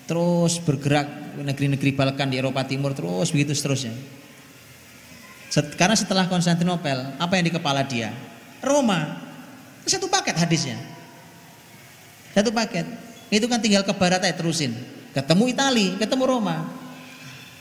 Terus 0.04 0.60
bergerak 0.60 1.08
negeri-negeri 1.40 1.96
Balkan 1.96 2.28
di 2.28 2.36
Eropa 2.36 2.64
Timur 2.68 2.92
terus 2.92 3.32
begitu 3.32 3.56
seterusnya. 3.56 3.96
Karena 5.80 5.96
setelah 5.96 6.28
Konstantinopel, 6.28 7.16
apa 7.16 7.32
yang 7.40 7.48
di 7.48 7.54
kepala 7.56 7.88
dia? 7.88 8.12
Roma. 8.60 9.24
Satu 9.88 10.12
paket 10.12 10.36
hadisnya. 10.36 10.76
Satu 12.36 12.52
paket. 12.52 12.84
Itu 13.32 13.48
kan 13.48 13.64
tinggal 13.64 13.80
ke 13.80 13.96
barat 13.96 14.20
aja 14.20 14.36
terusin. 14.36 14.76
Ketemu 15.16 15.56
Itali, 15.56 15.96
ketemu 15.96 16.24
Roma. 16.28 16.68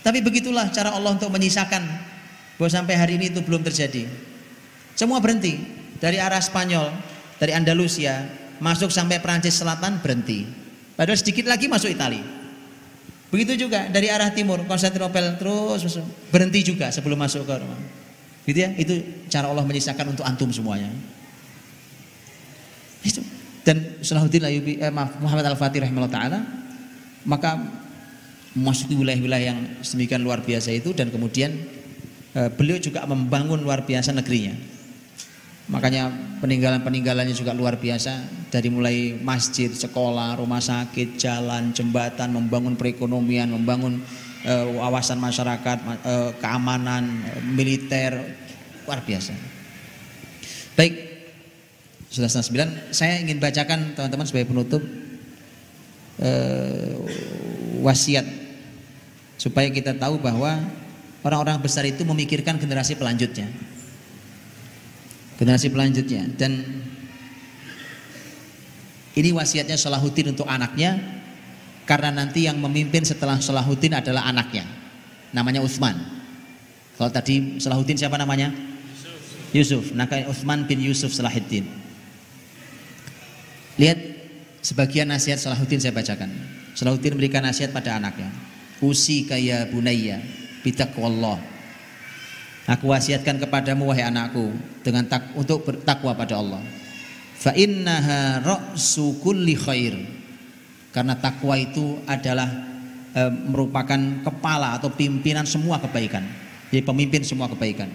Tapi 0.07 0.23
begitulah 0.23 0.71
cara 0.71 0.95
Allah 0.95 1.19
untuk 1.19 1.27
menyisakan 1.27 1.83
bahwa 2.55 2.71
sampai 2.71 2.95
hari 2.95 3.19
ini 3.19 3.27
itu 3.27 3.43
belum 3.43 3.59
terjadi. 3.59 4.07
Semua 4.95 5.19
berhenti 5.19 5.59
dari 5.99 6.15
arah 6.15 6.39
Spanyol, 6.39 6.95
dari 7.35 7.51
Andalusia, 7.51 8.23
masuk 8.63 8.87
sampai 8.87 9.19
Perancis 9.19 9.59
Selatan 9.59 9.99
berhenti. 9.99 10.47
Padahal 10.95 11.19
sedikit 11.19 11.51
lagi 11.51 11.67
masuk 11.67 11.91
Italia. 11.91 12.23
Begitu 13.27 13.67
juga 13.67 13.91
dari 13.91 14.07
arah 14.07 14.31
timur, 14.31 14.63
Konstantinopel 14.63 15.35
terus 15.35 15.99
berhenti 16.31 16.63
juga 16.63 16.87
sebelum 16.87 17.19
masuk 17.19 17.43
ke 17.43 17.59
Roma. 17.59 17.75
Gitu 18.47 18.63
ya, 18.63 18.71
itu 18.79 19.03
cara 19.27 19.51
Allah 19.51 19.67
menyisakan 19.67 20.15
untuk 20.15 20.23
antum 20.23 20.47
semuanya. 20.55 20.87
Dan 23.67 23.99
Salahuddin 23.99 24.47
Ayyubi, 24.47 24.79
eh, 24.79 24.87
maaf, 24.87 25.19
Muhammad 25.19 25.51
Al-Fatih 25.51 25.83
rahimahullah 25.83 26.15
taala 26.15 26.39
maka 27.27 27.59
memasuki 28.57 28.97
wilayah-wilayah 28.97 29.45
yang 29.53 29.59
sedemikian 29.85 30.25
luar 30.25 30.41
biasa 30.41 30.73
itu 30.73 30.97
dan 30.97 31.13
kemudian 31.13 31.53
Eh, 32.37 32.49
beliau 32.53 32.77
juga 32.77 33.01
membangun 33.09 33.57
luar 33.57 33.81
biasa 33.81 34.13
negerinya. 34.13 34.53
Makanya 35.73 36.13
peninggalan-peninggalannya 36.37 37.33
juga 37.33 37.49
luar 37.57 37.81
biasa 37.81 38.29
dari 38.53 38.69
mulai 38.69 39.17
masjid, 39.17 39.73
sekolah, 39.73 40.37
rumah 40.37 40.61
sakit, 40.61 41.17
jalan, 41.17 41.73
jembatan, 41.73 42.29
membangun 42.29 42.77
perekonomian, 42.77 43.51
membangun 43.51 43.99
uh, 44.47 44.65
wawasan 44.79 45.19
masyarakat, 45.19 45.77
uh, 46.07 46.31
keamanan, 46.39 47.25
uh, 47.25 47.41
militer, 47.43 48.15
luar 48.87 49.03
biasa. 49.03 49.35
Baik, 50.79 50.93
sudah 52.07 52.31
setengah 52.31 52.87
9, 52.87 52.95
saya 52.95 53.19
ingin 53.19 53.43
bacakan 53.43 53.91
teman-teman 53.91 54.23
sebagai 54.23 54.47
penutup 54.47 54.79
uh, 56.23 56.95
wasiat 57.83 58.46
supaya 59.37 59.69
kita 59.69 59.93
tahu 59.93 60.17
bahwa 60.17 60.57
orang-orang 61.21 61.61
besar 61.61 61.85
itu 61.85 62.01
memikirkan 62.03 62.57
generasi 62.57 62.97
pelanjutnya. 62.97 63.47
Generasi 65.37 65.69
pelanjutnya 65.69 66.25
dan 66.33 66.65
ini 69.17 69.29
wasiatnya 69.33 69.77
Salahuddin 69.77 70.33
untuk 70.33 70.49
anaknya 70.49 70.97
karena 71.89 72.13
nanti 72.13 72.45
yang 72.45 72.61
memimpin 72.61 73.01
setelah 73.01 73.41
Salahuddin 73.41 73.97
adalah 73.97 74.29
anaknya. 74.29 74.65
Namanya 75.33 75.61
Utsman. 75.61 75.97
Kalau 76.97 77.09
tadi 77.13 77.61
Salahuddin 77.61 77.97
siapa 77.97 78.17
namanya? 78.17 78.49
Yusuf. 79.53 79.93
Nah, 79.93 80.09
Utsman 80.29 80.65
bin 80.69 80.81
Yusuf 80.81 81.13
Salahuddin. 81.13 81.65
Lihat 83.77 83.99
sebagian 84.65 85.09
nasihat 85.09 85.37
Salahuddin 85.37 85.81
saya 85.81 85.93
bacakan. 85.93 86.29
Salahuddin 86.73 87.17
memberikan 87.17 87.45
nasihat 87.45 87.73
pada 87.73 87.97
anaknya. 87.97 88.29
Usi 88.77 89.25
kaya 89.25 89.65
bunaya 89.69 90.21
bitaqwallah. 90.61 91.39
Aku 92.67 92.91
wasiatkan 92.91 93.39
kepadamu 93.39 93.87
wahai 93.87 94.03
anakku 94.03 94.51
dengan 94.83 95.07
tak, 95.07 95.31
untuk 95.39 95.63
bertakwa 95.63 96.11
pada 96.11 96.35
Allah. 96.35 96.59
Fa 97.39 97.55
innaha 97.55 98.43
ra'su 98.43 99.23
kulli 99.23 99.55
khair. 99.55 99.95
Karena 100.91 101.15
takwa 101.15 101.55
itu 101.55 102.01
adalah 102.03 102.49
e, 103.15 103.21
merupakan 103.47 104.01
kepala 104.25 104.75
atau 104.75 104.91
pimpinan 104.91 105.47
semua 105.47 105.79
kebaikan. 105.79 106.27
Jadi 106.67 106.83
pemimpin 106.83 107.23
semua 107.23 107.47
kebaikan. 107.47 107.87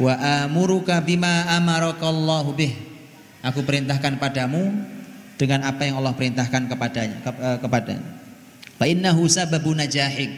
Wa 0.00 0.46
amuruka 0.48 1.04
bima 1.04 1.44
amarakallahu 1.52 2.56
bih. 2.56 2.72
Aku 3.44 3.60
perintahkan 3.68 4.16
padamu 4.16 4.72
dengan 5.36 5.68
apa 5.68 5.84
yang 5.84 6.00
Allah 6.00 6.16
perintahkan 6.16 6.72
kepadanya 6.72 7.16
e, 7.20 7.48
kepada. 7.60 8.13
Fa 8.74 8.86
sababu 9.30 9.70
najahik 9.72 10.30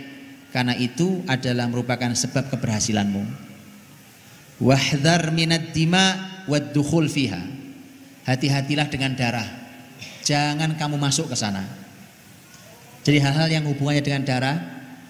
karena 0.53 0.77
itu 0.77 1.25
adalah 1.29 1.69
merupakan 1.69 2.13
sebab 2.13 2.53
keberhasilanmu. 2.53 3.25
Wahdar 4.61 5.33
minad 5.33 5.73
dima 5.77 6.37
fiha. 7.13 7.43
Hati-hatilah 8.27 8.89
dengan 8.91 9.15
darah. 9.15 9.47
Jangan 10.27 10.75
kamu 10.75 10.99
masuk 10.99 11.31
ke 11.31 11.37
sana. 11.39 11.63
Jadi 13.07 13.23
hal-hal 13.23 13.47
yang 13.47 13.65
hubungannya 13.71 14.03
dengan 14.03 14.27
darah, 14.27 14.57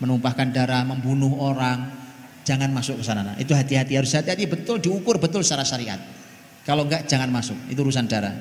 menumpahkan 0.04 0.52
darah, 0.52 0.84
membunuh 0.84 1.32
orang, 1.40 1.88
jangan 2.44 2.68
masuk 2.68 3.00
ke 3.00 3.04
sana. 3.08 3.32
Nah, 3.32 3.36
itu 3.40 3.56
hati-hati 3.56 3.96
harus 3.96 4.12
hati-hati 4.12 4.44
betul 4.44 4.76
diukur 4.76 5.16
betul 5.16 5.40
secara 5.40 5.64
syariat. 5.64 5.96
Kalau 6.68 6.84
enggak 6.84 7.08
jangan 7.08 7.32
masuk. 7.32 7.56
Itu 7.72 7.86
urusan 7.86 8.04
darah. 8.04 8.36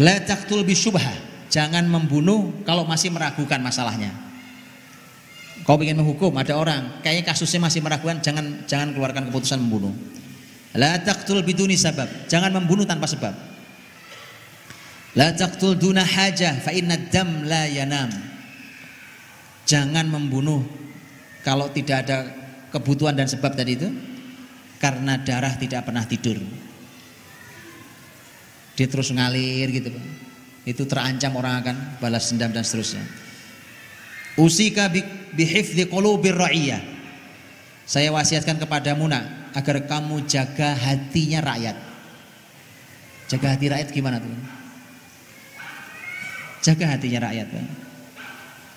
La 0.00 0.16
taqtul 0.24 0.64
bisyubhah. 0.64 1.28
Jangan 1.50 1.84
membunuh 1.90 2.62
kalau 2.62 2.86
masih 2.86 3.10
meragukan 3.10 3.58
masalahnya. 3.58 4.14
Kau 5.66 5.76
ingin 5.76 5.98
menghukum 5.98 6.32
ada 6.38 6.56
orang, 6.56 7.02
kayaknya 7.04 7.34
kasusnya 7.34 7.60
masih 7.60 7.84
meragukan, 7.84 8.22
jangan 8.22 8.64
jangan 8.64 8.96
keluarkan 8.96 9.28
keputusan 9.28 9.60
membunuh. 9.60 9.92
La 10.78 11.02
taqtul 11.02 11.42
biduni 11.42 11.74
sabab. 11.74 12.06
Jangan 12.30 12.54
membunuh 12.54 12.86
tanpa 12.86 13.10
sebab. 13.10 13.34
La 15.18 15.34
taqtul 15.34 15.74
duna 15.74 16.06
hajah 16.06 16.62
fa 16.62 16.70
dam 17.10 17.44
la 17.44 17.66
yanam. 17.66 18.10
Jangan 19.66 20.06
membunuh 20.06 20.62
kalau 21.42 21.66
tidak 21.74 22.06
ada 22.06 22.30
kebutuhan 22.70 23.18
dan 23.18 23.26
sebab 23.26 23.58
tadi 23.58 23.74
itu 23.74 23.90
karena 24.78 25.18
darah 25.18 25.58
tidak 25.58 25.82
pernah 25.82 26.06
tidur. 26.06 26.38
Dia 28.78 28.86
terus 28.86 29.10
ngalir 29.10 29.68
gitu. 29.74 29.90
Itu 30.68 30.84
terancam 30.84 31.32
orang 31.40 31.54
akan 31.64 31.76
balas 31.98 32.28
dendam 32.30 32.52
dan 32.52 32.64
seterusnya. 32.64 33.04
Usika 34.36 34.88
bihifdzi 35.34 35.88
qulubir 35.88 36.36
ra'iyah. 36.36 36.80
Saya 37.88 38.14
wasiatkan 38.14 38.60
kepadamu 38.60 39.10
nak 39.10 39.50
agar 39.56 39.82
kamu 39.88 40.28
jaga 40.30 40.78
hatinya 40.78 41.42
rakyat. 41.42 41.76
Jaga 43.26 43.46
hati 43.54 43.66
rakyat 43.66 43.88
gimana 43.90 44.22
tuh? 44.22 44.30
Jaga 46.62 46.94
hatinya 46.94 47.30
rakyat. 47.30 47.46
Pak. 47.50 47.66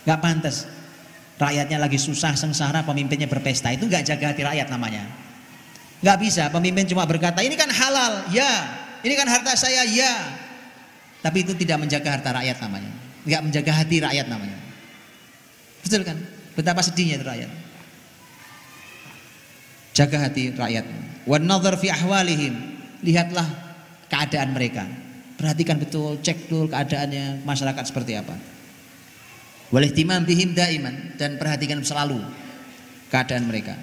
Gak 0.04 0.20
pantas. 0.20 0.66
Rakyatnya 1.38 1.78
lagi 1.82 1.98
susah, 1.98 2.38
sengsara, 2.38 2.86
pemimpinnya 2.86 3.26
berpesta. 3.28 3.74
Itu 3.74 3.90
gak 3.90 4.06
jaga 4.06 4.32
hati 4.32 4.42
rakyat 4.46 4.68
namanya. 4.70 5.04
Gak 6.04 6.20
bisa, 6.20 6.52
pemimpin 6.52 6.84
cuma 6.86 7.08
berkata, 7.08 7.40
ini 7.42 7.56
kan 7.56 7.72
halal, 7.72 8.28
ya. 8.30 8.70
Ini 9.02 9.14
kan 9.16 9.28
harta 9.28 9.56
saya, 9.56 9.88
ya. 9.88 10.43
Tapi 11.24 11.38
itu 11.48 11.56
tidak 11.56 11.88
menjaga 11.88 12.20
harta 12.20 12.36
rakyat 12.36 12.58
namanya. 12.60 12.92
Gak 13.24 13.42
menjaga 13.48 13.72
hati 13.72 14.04
rakyat 14.04 14.28
namanya. 14.28 14.60
Betul 15.80 16.04
kan? 16.04 16.20
Betapa 16.54 16.84
sedihnya 16.84 17.16
itu 17.16 17.26
rakyat. 17.26 17.52
Jaga 19.96 20.18
hati 20.28 20.52
rakyat. 20.52 20.86
Fi 21.80 21.88
ahwalihim. 21.96 22.54
Lihatlah 23.00 23.48
keadaan 24.12 24.52
mereka. 24.52 24.84
Perhatikan 25.40 25.80
betul, 25.80 26.20
cek 26.20 26.48
betul 26.48 26.68
keadaannya 26.68 27.44
masyarakat 27.48 27.84
seperti 27.88 28.20
apa. 28.20 28.36
Bihim 29.74 30.54
daiman 30.54 31.18
dan 31.18 31.40
perhatikan 31.40 31.80
selalu 31.82 32.20
keadaan 33.10 33.48
mereka. 33.50 33.76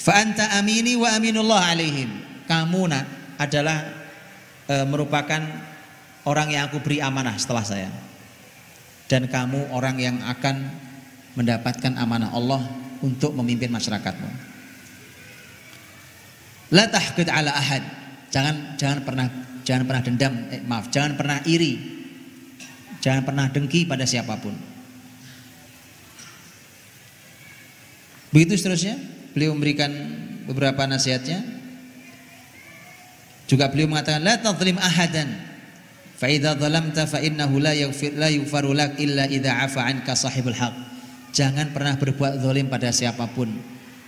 Fa 0.00 0.16
anta 0.24 0.56
amini 0.56 0.96
wa 0.96 1.12
aminullah 1.12 1.76
alaihim. 1.76 2.08
Kamu 2.48 2.82
nak 2.88 3.04
adalah 3.36 3.99
e, 4.70 4.74
merupakan 4.86 5.42
orang 6.22 6.48
yang 6.54 6.70
aku 6.70 6.78
beri 6.78 7.02
amanah 7.02 7.34
setelah 7.34 7.66
saya. 7.66 7.90
Dan 9.10 9.26
kamu 9.26 9.74
orang 9.74 9.98
yang 9.98 10.22
akan 10.22 10.70
mendapatkan 11.34 11.98
amanah 11.98 12.30
Allah 12.30 12.62
untuk 13.02 13.34
memimpin 13.34 13.74
masyarakatmu. 13.74 14.30
La 16.70 16.86
tahqid 16.86 17.26
ala 17.26 17.50
ahad. 17.50 17.82
Jangan 18.30 18.78
jangan 18.78 19.02
pernah 19.02 19.26
jangan 19.66 19.82
pernah 19.90 20.02
dendam, 20.06 20.34
eh, 20.54 20.62
maaf, 20.62 20.86
jangan 20.94 21.18
pernah 21.18 21.42
iri. 21.42 21.98
Jangan 23.02 23.26
pernah 23.26 23.50
dengki 23.50 23.88
pada 23.88 24.06
siapa 24.06 24.38
pun. 24.38 24.54
Begitu 28.30 28.54
seterusnya, 28.54 28.94
beliau 29.34 29.56
memberikan 29.56 29.90
beberapa 30.46 30.86
nasihatnya. 30.86 31.59
Juga 33.50 33.66
beliau 33.66 33.90
mengatakan 33.90 34.22
la 34.22 34.38
tadhlim 34.38 34.78
ahadan 34.78 35.26
fa 36.14 36.30
idza 36.30 36.54
dhalamta 36.54 37.02
fa 37.10 37.18
innahu 37.18 37.58
la 37.58 37.74
yaghfir 37.74 38.14
la 38.14 38.30
yughfaru 38.30 38.70
lak 38.70 38.94
illa 39.02 39.26
idza 39.26 39.50
afa 39.66 39.90
anka 39.90 40.14
sahibul 40.14 40.54
haq. 40.54 40.70
Jangan 41.34 41.74
pernah 41.74 41.98
berbuat 41.98 42.38
zalim 42.38 42.70
pada 42.70 42.94
siapa 42.94 43.26
pun. 43.34 43.50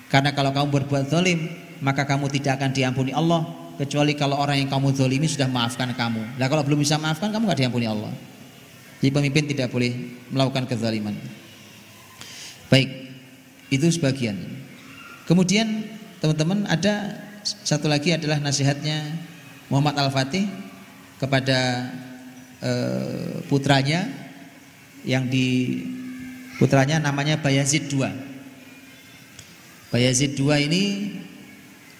Karena 0.06 0.30
kalau 0.30 0.54
kamu 0.54 0.70
berbuat 0.70 1.10
zalim, 1.10 1.50
maka 1.82 2.06
kamu 2.06 2.30
tidak 2.30 2.62
akan 2.62 2.70
diampuni 2.70 3.10
Allah 3.10 3.42
kecuali 3.82 4.14
kalau 4.14 4.38
orang 4.38 4.62
yang 4.62 4.70
kamu 4.70 4.94
zalimi 4.94 5.26
sudah 5.26 5.50
maafkan 5.50 5.90
kamu. 5.90 6.38
Nah 6.38 6.46
kalau 6.46 6.62
belum 6.62 6.78
bisa 6.78 6.94
maafkan 7.02 7.34
kamu 7.34 7.50
gak 7.50 7.66
diampuni 7.66 7.90
Allah. 7.90 8.14
Jadi 9.02 9.10
pemimpin 9.10 9.50
tidak 9.50 9.74
boleh 9.74 9.90
melakukan 10.30 10.70
kezaliman. 10.70 11.18
Baik, 12.70 13.10
itu 13.74 13.90
sebagian. 13.90 14.38
Kemudian 15.26 15.90
teman-teman 16.22 16.62
ada 16.70 17.18
satu 17.42 17.90
lagi 17.90 18.14
adalah 18.14 18.38
nasihatnya 18.38 19.31
Muhammad 19.72 19.96
Al-Fatih 19.96 20.44
kepada 21.16 21.88
eh, 22.60 23.40
putranya 23.48 24.04
yang 25.08 25.32
di 25.32 25.80
putranya 26.60 27.00
namanya 27.00 27.40
Bayazid 27.40 27.88
II. 27.88 28.04
Bayazid 29.88 30.36
II 30.36 30.52
ini 30.60 30.84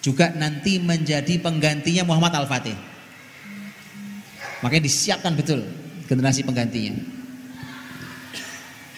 juga 0.05 0.29
nanti 0.37 0.77
menjadi 0.77 1.41
penggantinya 1.41 2.05
Muhammad 2.05 2.45
Al-Fatih. 2.45 2.77
Makanya 4.61 4.83
disiapkan 4.85 5.33
betul 5.33 5.65
generasi 6.05 6.45
penggantinya. 6.45 6.93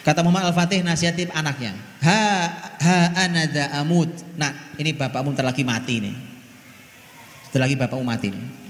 Kata 0.04 0.20
Muhammad 0.20 0.52
Al-Fatih 0.52 0.84
nasihati 0.84 1.32
anaknya. 1.32 1.74
Ha 2.04 2.22
ha 2.78 2.98
anada 3.24 3.72
amut. 3.80 4.12
Nah, 4.38 4.52
ini 4.78 4.94
bapakmu 4.94 5.34
ntar 5.34 5.48
lagi 5.48 5.66
mati 5.66 5.98
nih. 5.98 6.14
Setelah 7.48 7.66
lagi 7.66 7.74
bapakmu 7.74 8.06
mati 8.06 8.30
nih. 8.30 8.65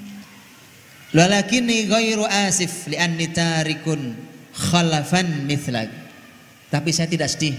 Lalakini 1.14 1.86
ghairu 1.86 2.26
asif 2.26 2.90
li'anni 2.90 3.30
tarikun 3.30 4.18
khalafan 4.56 5.46
mithlak. 5.46 5.86
Tapi 6.66 6.90
saya 6.90 7.06
tidak 7.06 7.30
sedih 7.30 7.54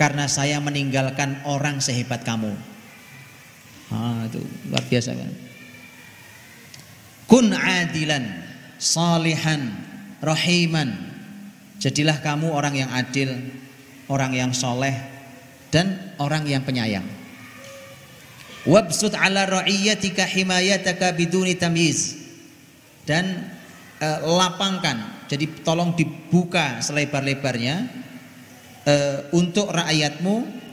karena 0.00 0.24
saya 0.24 0.56
meninggalkan 0.60 1.44
orang 1.44 1.84
sehebat 1.84 2.24
kamu. 2.24 2.52
Ah, 3.92 4.24
itu 4.24 4.40
luar 4.72 4.84
biasa 4.88 5.12
kan. 5.12 5.32
Kun 7.26 7.50
adilan, 7.52 8.24
salihan, 8.78 9.74
rahiman. 10.22 10.94
Jadilah 11.76 12.24
kamu 12.24 12.50
orang 12.50 12.74
yang 12.78 12.90
adil, 12.90 13.36
orang 14.08 14.32
yang 14.32 14.50
soleh, 14.56 14.96
dan 15.68 16.16
orang 16.16 16.48
yang 16.48 16.64
penyayang. 16.64 17.04
Wabsut 18.66 19.14
ala 19.14 19.46
ra'iyatika 19.46 20.26
himayataka 20.26 21.14
biduni 21.14 21.54
tamyiz. 21.54 22.25
Dan 23.06 23.54
e, 24.02 24.08
lapangkan, 24.26 25.26
jadi 25.30 25.46
tolong 25.62 25.94
dibuka 25.94 26.82
selebar-lebarnya 26.82 27.86
e, 28.82 28.94
untuk 29.30 29.70
rakyatmu 29.70 30.66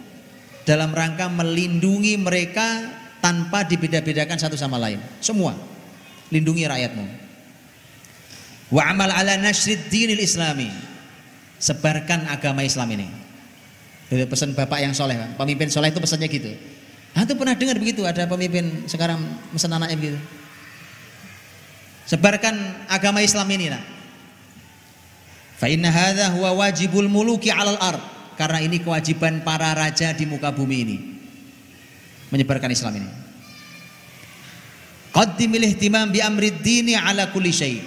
dalam 0.65 0.89
rangka 0.91 1.29
melindungi 1.29 2.17
mereka 2.17 2.89
tanpa 3.21 3.63
dibeda-bedakan 3.63 4.35
satu 4.41 4.57
sama 4.57 4.81
lain. 4.81 4.99
Semua 5.21 5.53
lindungi 6.33 6.65
rakyatmu. 6.65 7.05
Wa 8.73 8.89
amal 8.89 9.13
ala 9.13 9.37
nasrid 9.37 9.93
dinil 9.93 10.17
islami. 10.17 10.67
Sebarkan 11.63 12.27
agama 12.27 12.65
Islam 12.65 12.91
ini. 12.91 13.07
Itu 14.11 14.27
pesan 14.27 14.51
bapak 14.51 14.83
yang 14.83 14.91
soleh, 14.91 15.15
pemimpin 15.39 15.71
soleh 15.71 15.95
itu 15.95 16.03
pesannya 16.03 16.27
gitu. 16.27 16.51
Antum 17.15 17.39
pernah 17.39 17.55
dengar 17.55 17.79
begitu 17.79 18.03
ada 18.03 18.27
pemimpin 18.27 18.83
sekarang 18.89 19.21
pesan 19.55 19.71
anaknya 19.71 19.95
begitu. 19.95 20.19
Sebarkan 22.03 22.87
agama 22.91 23.23
Islam 23.23 23.47
ini 23.51 23.71
nak. 23.71 23.83
Fa 25.55 25.71
inna 25.71 25.87
hadha 25.87 26.33
huwa 26.35 26.67
wajibul 26.67 27.07
muluki 27.07 27.47
'alal 27.47 27.79
ard. 27.79 28.03
Karena 28.33 28.59
ini 28.65 28.81
kewajiban 28.81 29.45
para 29.45 29.71
raja 29.77 30.09
di 30.11 30.25
muka 30.25 30.49
bumi 30.49 30.77
ini 30.81 30.97
menyebarkan 32.33 32.73
Islam 32.73 32.97
ini. 32.97 33.09
Qaddimil 35.13 35.69
ihtimam 35.69 36.09
bi 36.09 36.17
amrid 36.17 36.65
dini 36.65 36.97
ala 36.97 37.29
kulli 37.29 37.53
syai. 37.53 37.77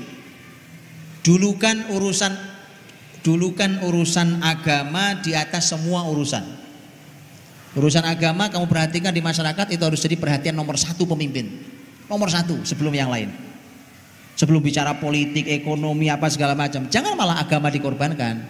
Dulukan 1.27 1.91
urusan 1.91 2.31
dulukan 3.27 3.83
urusan 3.83 4.39
agama 4.47 5.19
di 5.19 5.35
atas 5.35 5.75
semua 5.75 6.07
urusan. 6.07 6.47
Urusan 7.75 8.07
agama 8.07 8.47
kamu 8.47 8.71
perhatikan 8.71 9.11
di 9.11 9.19
masyarakat 9.19 9.67
itu 9.75 9.83
harus 9.83 9.99
jadi 9.99 10.15
perhatian 10.15 10.55
nomor 10.55 10.79
satu 10.79 11.03
pemimpin. 11.11 11.51
Nomor 12.07 12.31
satu 12.31 12.63
sebelum 12.63 12.95
yang 12.95 13.11
lain. 13.11 13.35
Sebelum 14.37 14.61
bicara 14.61 15.01
politik, 15.01 15.49
ekonomi, 15.49 16.13
apa 16.13 16.29
segala 16.29 16.53
macam. 16.53 16.85
Jangan 16.93 17.17
malah 17.17 17.41
agama 17.41 17.73
dikorbankan. 17.73 18.45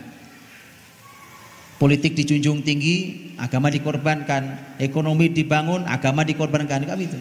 Politik 1.78 2.18
dijunjung 2.18 2.66
tinggi, 2.66 3.30
agama 3.38 3.70
dikorbankan. 3.70 4.76
Ekonomi 4.82 5.30
dibangun, 5.30 5.86
agama 5.86 6.26
dikorbankan. 6.26 6.82
Kan 6.82 6.98
itu. 6.98 7.18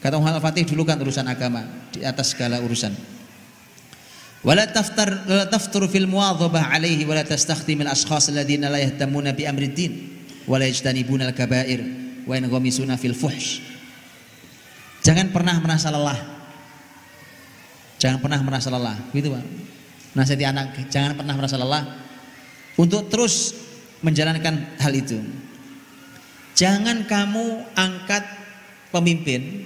Kata 0.00 0.16
Muhammad 0.16 0.40
Al-Fatih 0.40 0.64
dulu 0.64 0.88
kan 0.88 0.96
urusan 1.00 1.28
agama 1.28 1.64
di 1.92 2.00
atas 2.04 2.32
segala 2.32 2.60
urusan. 2.64 2.92
Jangan 15.00 15.32
pernah 15.32 15.56
merasa 15.60 15.88
lelah. 15.88 16.33
Jangan 18.04 18.20
pernah 18.20 18.36
merasa 18.44 18.68
lelah, 18.68 19.00
gitu 19.16 19.32
Pak. 19.32 19.44
Nasihati 20.12 20.44
anak, 20.44 20.76
jangan 20.92 21.16
pernah 21.16 21.32
merasa 21.40 21.56
lelah 21.56 21.88
untuk 22.76 23.08
terus 23.08 23.56
menjalankan 24.04 24.76
hal 24.76 24.92
itu. 24.92 25.24
Jangan 26.52 27.08
kamu 27.08 27.64
angkat 27.72 28.28
pemimpin, 28.92 29.64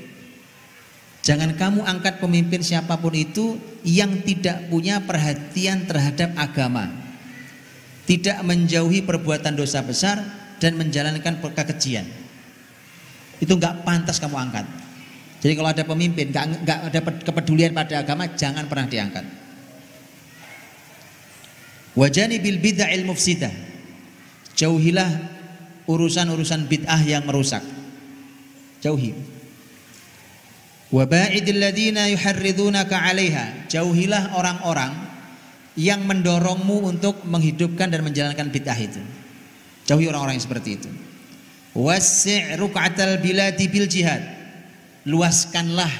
jangan 1.27 1.51
kamu 1.59 1.83
angkat 1.83 2.23
pemimpin 2.23 2.63
siapa 2.63 2.95
pun 3.03 3.11
itu 3.11 3.59
yang 3.83 4.23
tidak 4.23 4.71
punya 4.71 5.03
perhatian 5.03 5.91
terhadap 5.91 6.31
agama, 6.39 6.95
tidak 8.07 8.39
menjauhi 8.47 9.03
perbuatan 9.03 9.59
dosa 9.59 9.83
besar 9.83 10.23
dan 10.63 10.79
menjalankan 10.79 11.43
kekejian. 11.43 12.07
Itu 13.43 13.59
nggak 13.59 13.83
pantas 13.83 14.23
kamu 14.23 14.39
angkat. 14.39 14.78
Jadi 15.39 15.53
kalau 15.55 15.71
ada 15.71 15.87
pemimpin 15.87 16.35
nggak 16.35 16.47
nggak 16.67 16.79
ada 16.91 17.01
kepedulian 17.23 17.71
pada 17.71 18.03
agama, 18.03 18.27
jangan 18.35 18.67
pernah 18.67 18.91
diangkat. 18.91 19.23
Wajani 21.95 22.43
bil 22.43 22.59
bid'ah 22.59 22.91
mufsidah. 23.07 23.51
Jauhilah 24.59 25.11
urusan-urusan 25.87 26.67
bid'ah 26.67 27.03
yang 27.07 27.23
merusak. 27.23 27.63
Jauhi. 28.83 29.15
Wa 30.91 31.07
ba'idil 31.07 31.59
ladina 31.63 32.11
yuharridunaka 32.11 32.99
'alaiha. 32.99 33.71
Jauhilah 33.71 34.35
orang-orang 34.35 34.95
yang 35.79 36.03
mendorongmu 36.03 36.83
untuk 36.83 37.23
menghidupkan 37.23 37.91
dan 37.95 38.03
menjalankan 38.03 38.51
bid'ah 38.51 38.79
itu. 38.79 38.99
Jauhi 39.87 40.11
orang-orang 40.11 40.35
yang 40.35 40.47
seperti 40.47 40.83
itu. 40.83 40.91
Wasi' 41.79 42.59
ruk'atal 42.59 43.23
biladi 43.23 43.71
bil 43.71 43.87
jihad 43.87 44.38
luaskanlah 45.09 45.91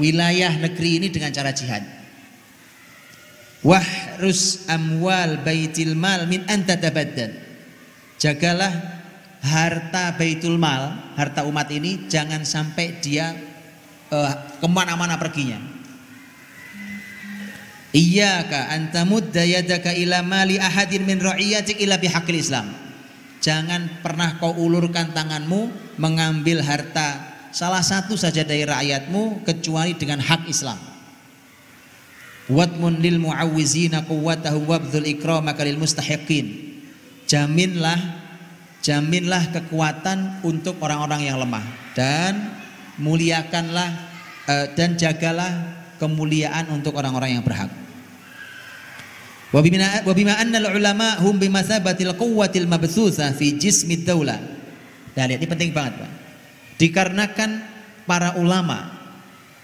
wilayah 0.00 0.56
negeri 0.56 1.04
ini 1.04 1.08
dengan 1.12 1.28
cara 1.28 1.52
jihad. 1.52 1.84
Wahrus 3.60 4.64
amwal 4.72 5.44
baitil 5.44 5.92
mal 5.92 6.24
min 6.24 6.48
antadabaddan. 6.48 7.36
Jagalah 8.16 8.72
harta 9.44 10.16
baitul 10.16 10.56
mal, 10.56 11.12
harta 11.16 11.44
umat 11.44 11.68
ini 11.68 12.08
jangan 12.08 12.40
sampai 12.40 13.00
dia 13.04 13.36
uh, 14.08 14.32
ke 14.56 14.66
mana-mana 14.68 15.20
perginya. 15.20 15.60
Iyaka 17.90 18.70
antamud 18.70 19.28
dayadaka 19.34 19.92
ila 19.92 20.24
mali 20.24 20.56
ahadin 20.56 21.04
min 21.04 21.20
ra'iyatik 21.20 21.76
ila 21.84 22.00
bihaqil 22.00 22.38
Islam. 22.38 22.72
Jangan 23.40 24.04
pernah 24.04 24.36
kau 24.36 24.52
ulurkan 24.56 25.16
tanganmu 25.16 25.96
mengambil 25.96 26.60
harta 26.60 27.29
salah 27.50 27.82
satu 27.82 28.14
saja 28.14 28.42
dari 28.42 28.66
rakyatmu 28.66 29.46
kecuali 29.46 29.94
dengan 29.94 30.22
hak 30.22 30.50
Islam. 30.50 30.78
Watmun 32.50 32.98
lil 32.98 33.22
muawwizina 33.22 34.02
quwwatahum 34.10 34.66
wabdzul 34.66 35.06
ikramaka 35.06 35.62
lil 35.62 35.78
mustahiqin. 35.78 36.70
Jaminlah 37.30 37.98
jaminlah 38.82 39.54
kekuatan 39.54 40.42
untuk 40.42 40.80
orang-orang 40.82 41.30
yang 41.30 41.36
lemah 41.38 41.62
dan 41.94 42.58
muliakanlah 42.96 43.90
uh, 44.48 44.66
dan 44.74 44.96
jagalah 44.96 45.78
kemuliaan 46.00 46.66
untuk 46.72 46.96
orang-orang 46.96 47.38
yang 47.38 47.44
berhak. 47.44 47.70
Wa 49.50 49.60
bima 50.14 50.34
anna 50.38 50.62
ulama 50.70 51.18
hum 51.22 51.36
bimathabatil 51.36 52.14
quwwatil 52.14 52.66
mabthutha 52.70 53.34
fi 53.34 53.54
jismid 53.58 54.06
daulah. 54.06 54.38
Nah, 55.10 55.24
lihat 55.26 55.42
ini 55.42 55.48
penting 55.50 55.70
banget, 55.74 55.98
Pak. 55.98 56.10
Dikarenakan 56.80 57.60
para 58.08 58.40
ulama, 58.40 58.88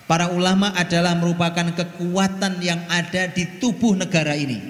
para 0.05 0.29
ulama 0.37 0.77
adalah 0.77 1.17
merupakan 1.17 1.65
kekuatan 1.73 2.61
yang 2.61 2.85
ada 2.93 3.33
di 3.33 3.57
tubuh 3.57 3.97
negara 3.97 4.37
ini. 4.37 4.61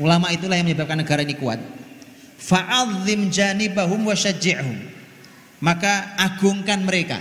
Ulama 0.00 0.32
itulah 0.32 0.56
yang 0.56 0.72
menyebabkan 0.72 1.04
negara 1.04 1.20
ini 1.20 1.36
kuat. 1.36 1.60
Fa'adzim 2.40 3.28
janibahum 3.28 4.08
wa. 4.08 4.16
Maka 5.58 6.14
agungkan 6.16 6.86
mereka 6.86 7.18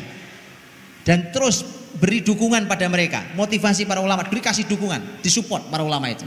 dan 1.02 1.34
terus 1.34 1.66
beri 1.98 2.22
dukungan 2.22 2.70
pada 2.70 2.86
mereka. 2.88 3.26
Motivasi 3.34 3.90
para 3.90 4.00
ulama, 4.00 4.24
beri 4.24 4.40
kasih 4.40 4.70
dukungan, 4.70 5.20
disupport 5.26 5.68
para 5.74 5.82
ulama 5.82 6.08
itu. 6.14 6.24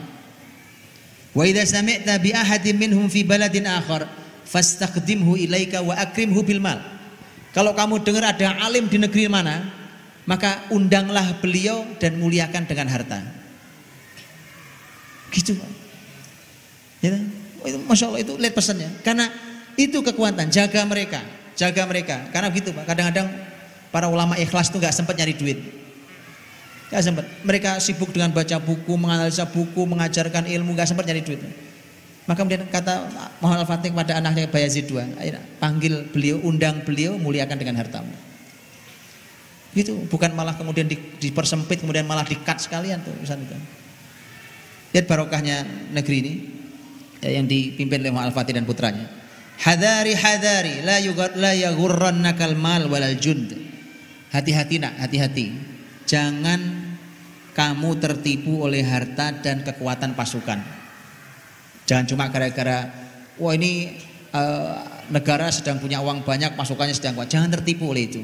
Wa 1.30 1.46
idza 1.46 1.78
sami'ta 1.78 2.18
bi 2.18 2.34
ahadin 2.34 2.76
minhum 2.76 3.06
fi 3.06 3.22
baladin 3.22 3.70
akhar 3.70 4.10
fastaqdimhu 4.42 5.38
ilaika 5.38 5.78
wa 5.80 5.94
akrimhu 5.94 6.42
bil 6.42 6.58
mal. 6.58 6.99
Kalau 7.50 7.74
kamu 7.74 8.06
dengar 8.06 8.30
ada 8.30 8.62
alim 8.62 8.86
di 8.86 8.98
negeri 8.98 9.26
mana, 9.26 9.66
maka 10.28 10.70
undanglah 10.70 11.38
beliau 11.42 11.82
dan 11.98 12.18
muliakan 12.18 12.62
dengan 12.66 12.86
harta. 12.86 13.18
Gitu 15.34 15.58
Ya, 17.00 17.16
oh, 17.64 17.66
itu, 17.66 17.78
Masya 17.80 18.12
Allah 18.12 18.20
itu 18.20 18.36
lihat 18.36 18.52
pesannya. 18.52 18.92
Karena 19.00 19.32
itu 19.72 20.04
kekuatan, 20.04 20.52
jaga 20.52 20.84
mereka, 20.84 21.24
jaga 21.56 21.88
mereka. 21.88 22.28
Karena 22.28 22.52
gitu 22.52 22.76
Pak, 22.76 22.84
kadang-kadang 22.84 23.32
para 23.88 24.12
ulama 24.12 24.36
ikhlas 24.36 24.68
itu 24.68 24.76
nggak 24.76 24.92
sempat 24.92 25.16
nyari 25.16 25.32
duit. 25.32 25.58
Gak 26.90 27.06
sempat. 27.06 27.24
Mereka 27.46 27.78
sibuk 27.78 28.10
dengan 28.10 28.34
baca 28.34 28.58
buku, 28.58 28.98
menganalisa 28.98 29.46
buku, 29.46 29.86
mengajarkan 29.86 30.50
ilmu, 30.50 30.74
gak 30.74 30.90
sempat 30.90 31.06
nyari 31.06 31.22
duit. 31.22 31.38
Maka 32.30 32.46
kemudian 32.46 32.62
kata 32.70 33.10
Muhammad 33.42 33.66
Al-Fatih 33.66 33.90
kepada 33.90 34.22
anaknya 34.22 34.46
Bayazid 34.46 34.86
II, 34.86 35.02
panggil 35.58 36.06
beliau, 36.14 36.38
undang 36.46 36.78
beliau, 36.86 37.18
muliakan 37.18 37.58
dengan 37.58 37.74
hartamu. 37.82 38.14
Itu 39.74 39.98
bukan 40.06 40.38
malah 40.38 40.54
kemudian 40.54 40.86
dipersempit, 41.18 41.82
kemudian 41.82 42.06
malah 42.06 42.22
dikat 42.22 42.62
sekalian 42.62 43.02
tuh 43.02 43.10
urusan 43.18 43.34
itu. 43.34 43.58
Lihat 44.94 45.10
barokahnya 45.10 45.66
negeri 45.90 46.16
ini 46.22 46.32
ya, 47.18 47.34
yang 47.34 47.50
dipimpin 47.50 47.98
oleh 47.98 48.14
Muhammad 48.14 48.30
Al-Fatih 48.30 48.54
dan 48.54 48.62
putranya. 48.62 49.10
Hadari 49.66 50.14
hadari 50.14 50.86
la 50.86 51.02
yugar 51.02 51.34
la 51.34 51.50
yaghurrannakal 51.50 52.54
mal 52.54 52.86
walal 52.86 53.18
jund. 53.18 53.58
Hati-hati 54.30 54.78
nak, 54.78 55.02
hati-hati. 55.02 55.50
Jangan 56.06 56.94
kamu 57.58 57.90
tertipu 57.98 58.62
oleh 58.62 58.86
harta 58.86 59.34
dan 59.34 59.66
kekuatan 59.66 60.14
pasukan. 60.14 60.79
Jangan 61.90 62.06
cuma 62.06 62.30
gara-gara 62.30 62.86
wah 63.34 63.50
ini 63.50 63.98
uh, 64.30 64.78
negara 65.10 65.50
sedang 65.50 65.82
punya 65.82 65.98
uang 65.98 66.22
banyak, 66.22 66.54
masukannya 66.54 66.94
sedang 66.94 67.18
kuat. 67.18 67.26
Jangan 67.26 67.50
tertipu 67.50 67.90
oleh 67.90 68.06
itu. 68.06 68.22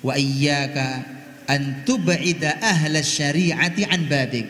Wa 0.00 0.16
iyyaka 0.16 1.04
an 1.44 1.84
tub'ida 1.84 2.64
ahla 2.64 3.04
syari'ati 3.04 3.84
an 3.84 4.08
babik. 4.08 4.48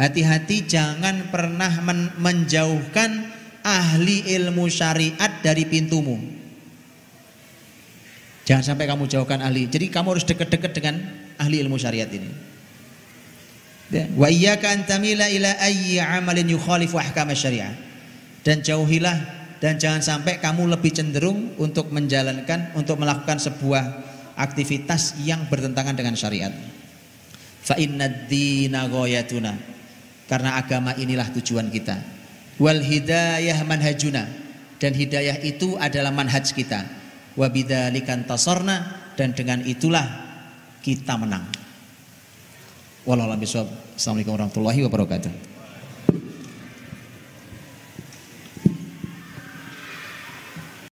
Hati-hati 0.00 0.64
jangan 0.64 1.28
pernah 1.28 1.84
men 1.84 2.08
menjauhkan 2.16 3.36
ahli 3.60 4.32
ilmu 4.32 4.64
syariat 4.72 5.44
dari 5.44 5.68
pintumu. 5.68 6.16
Jangan 8.48 8.64
sampai 8.64 8.88
kamu 8.88 9.04
jauhkan 9.12 9.44
ahli. 9.44 9.68
Jadi 9.68 9.92
kamu 9.92 10.16
harus 10.16 10.24
dekat-dekat 10.24 10.72
dengan 10.72 11.04
ahli 11.36 11.60
ilmu 11.60 11.76
syariat 11.76 12.08
ini. 12.08 12.32
Wa 13.88 14.28
iyyaka 14.28 14.68
an 14.68 14.84
tamila 14.84 15.24
amalin 15.24 16.48
yukhalifu 16.52 17.00
ahkam 17.00 17.32
syariah. 17.32 17.72
Dan 18.44 18.60
jauhilah 18.60 19.16
dan 19.58 19.80
jangan 19.80 20.04
sampai 20.04 20.38
kamu 20.38 20.70
lebih 20.70 20.94
cenderung 20.94 21.56
untuk 21.58 21.90
menjalankan 21.90 22.76
untuk 22.78 23.00
melakukan 23.00 23.42
sebuah 23.42 23.84
aktivitas 24.38 25.18
yang 25.24 25.48
bertentangan 25.50 25.96
dengan 25.96 26.14
syariat. 26.14 26.52
Fa 27.64 27.74
innad 27.80 28.30
dina 28.30 28.86
ghayatuna. 28.86 29.56
Karena 30.28 30.60
agama 30.60 30.92
inilah 30.94 31.32
tujuan 31.40 31.72
kita. 31.72 31.96
Wal 32.60 32.84
hidayah 32.84 33.64
manhajuna. 33.64 34.28
Dan 34.78 34.92
hidayah 34.94 35.40
itu 35.42 35.74
adalah 35.80 36.12
manhaj 36.12 36.52
kita. 36.52 36.84
Wa 37.34 37.48
bidzalikan 37.48 38.28
tasarna 38.28 39.10
dan 39.18 39.34
dengan 39.34 39.64
itulah 39.64 40.06
kita 40.84 41.18
menang. 41.18 41.67
Wallahualam 43.08 43.40
Assalamualaikum 43.40 44.36
warahmatullahi 44.36 44.84
wabarakatuh. 44.84 45.57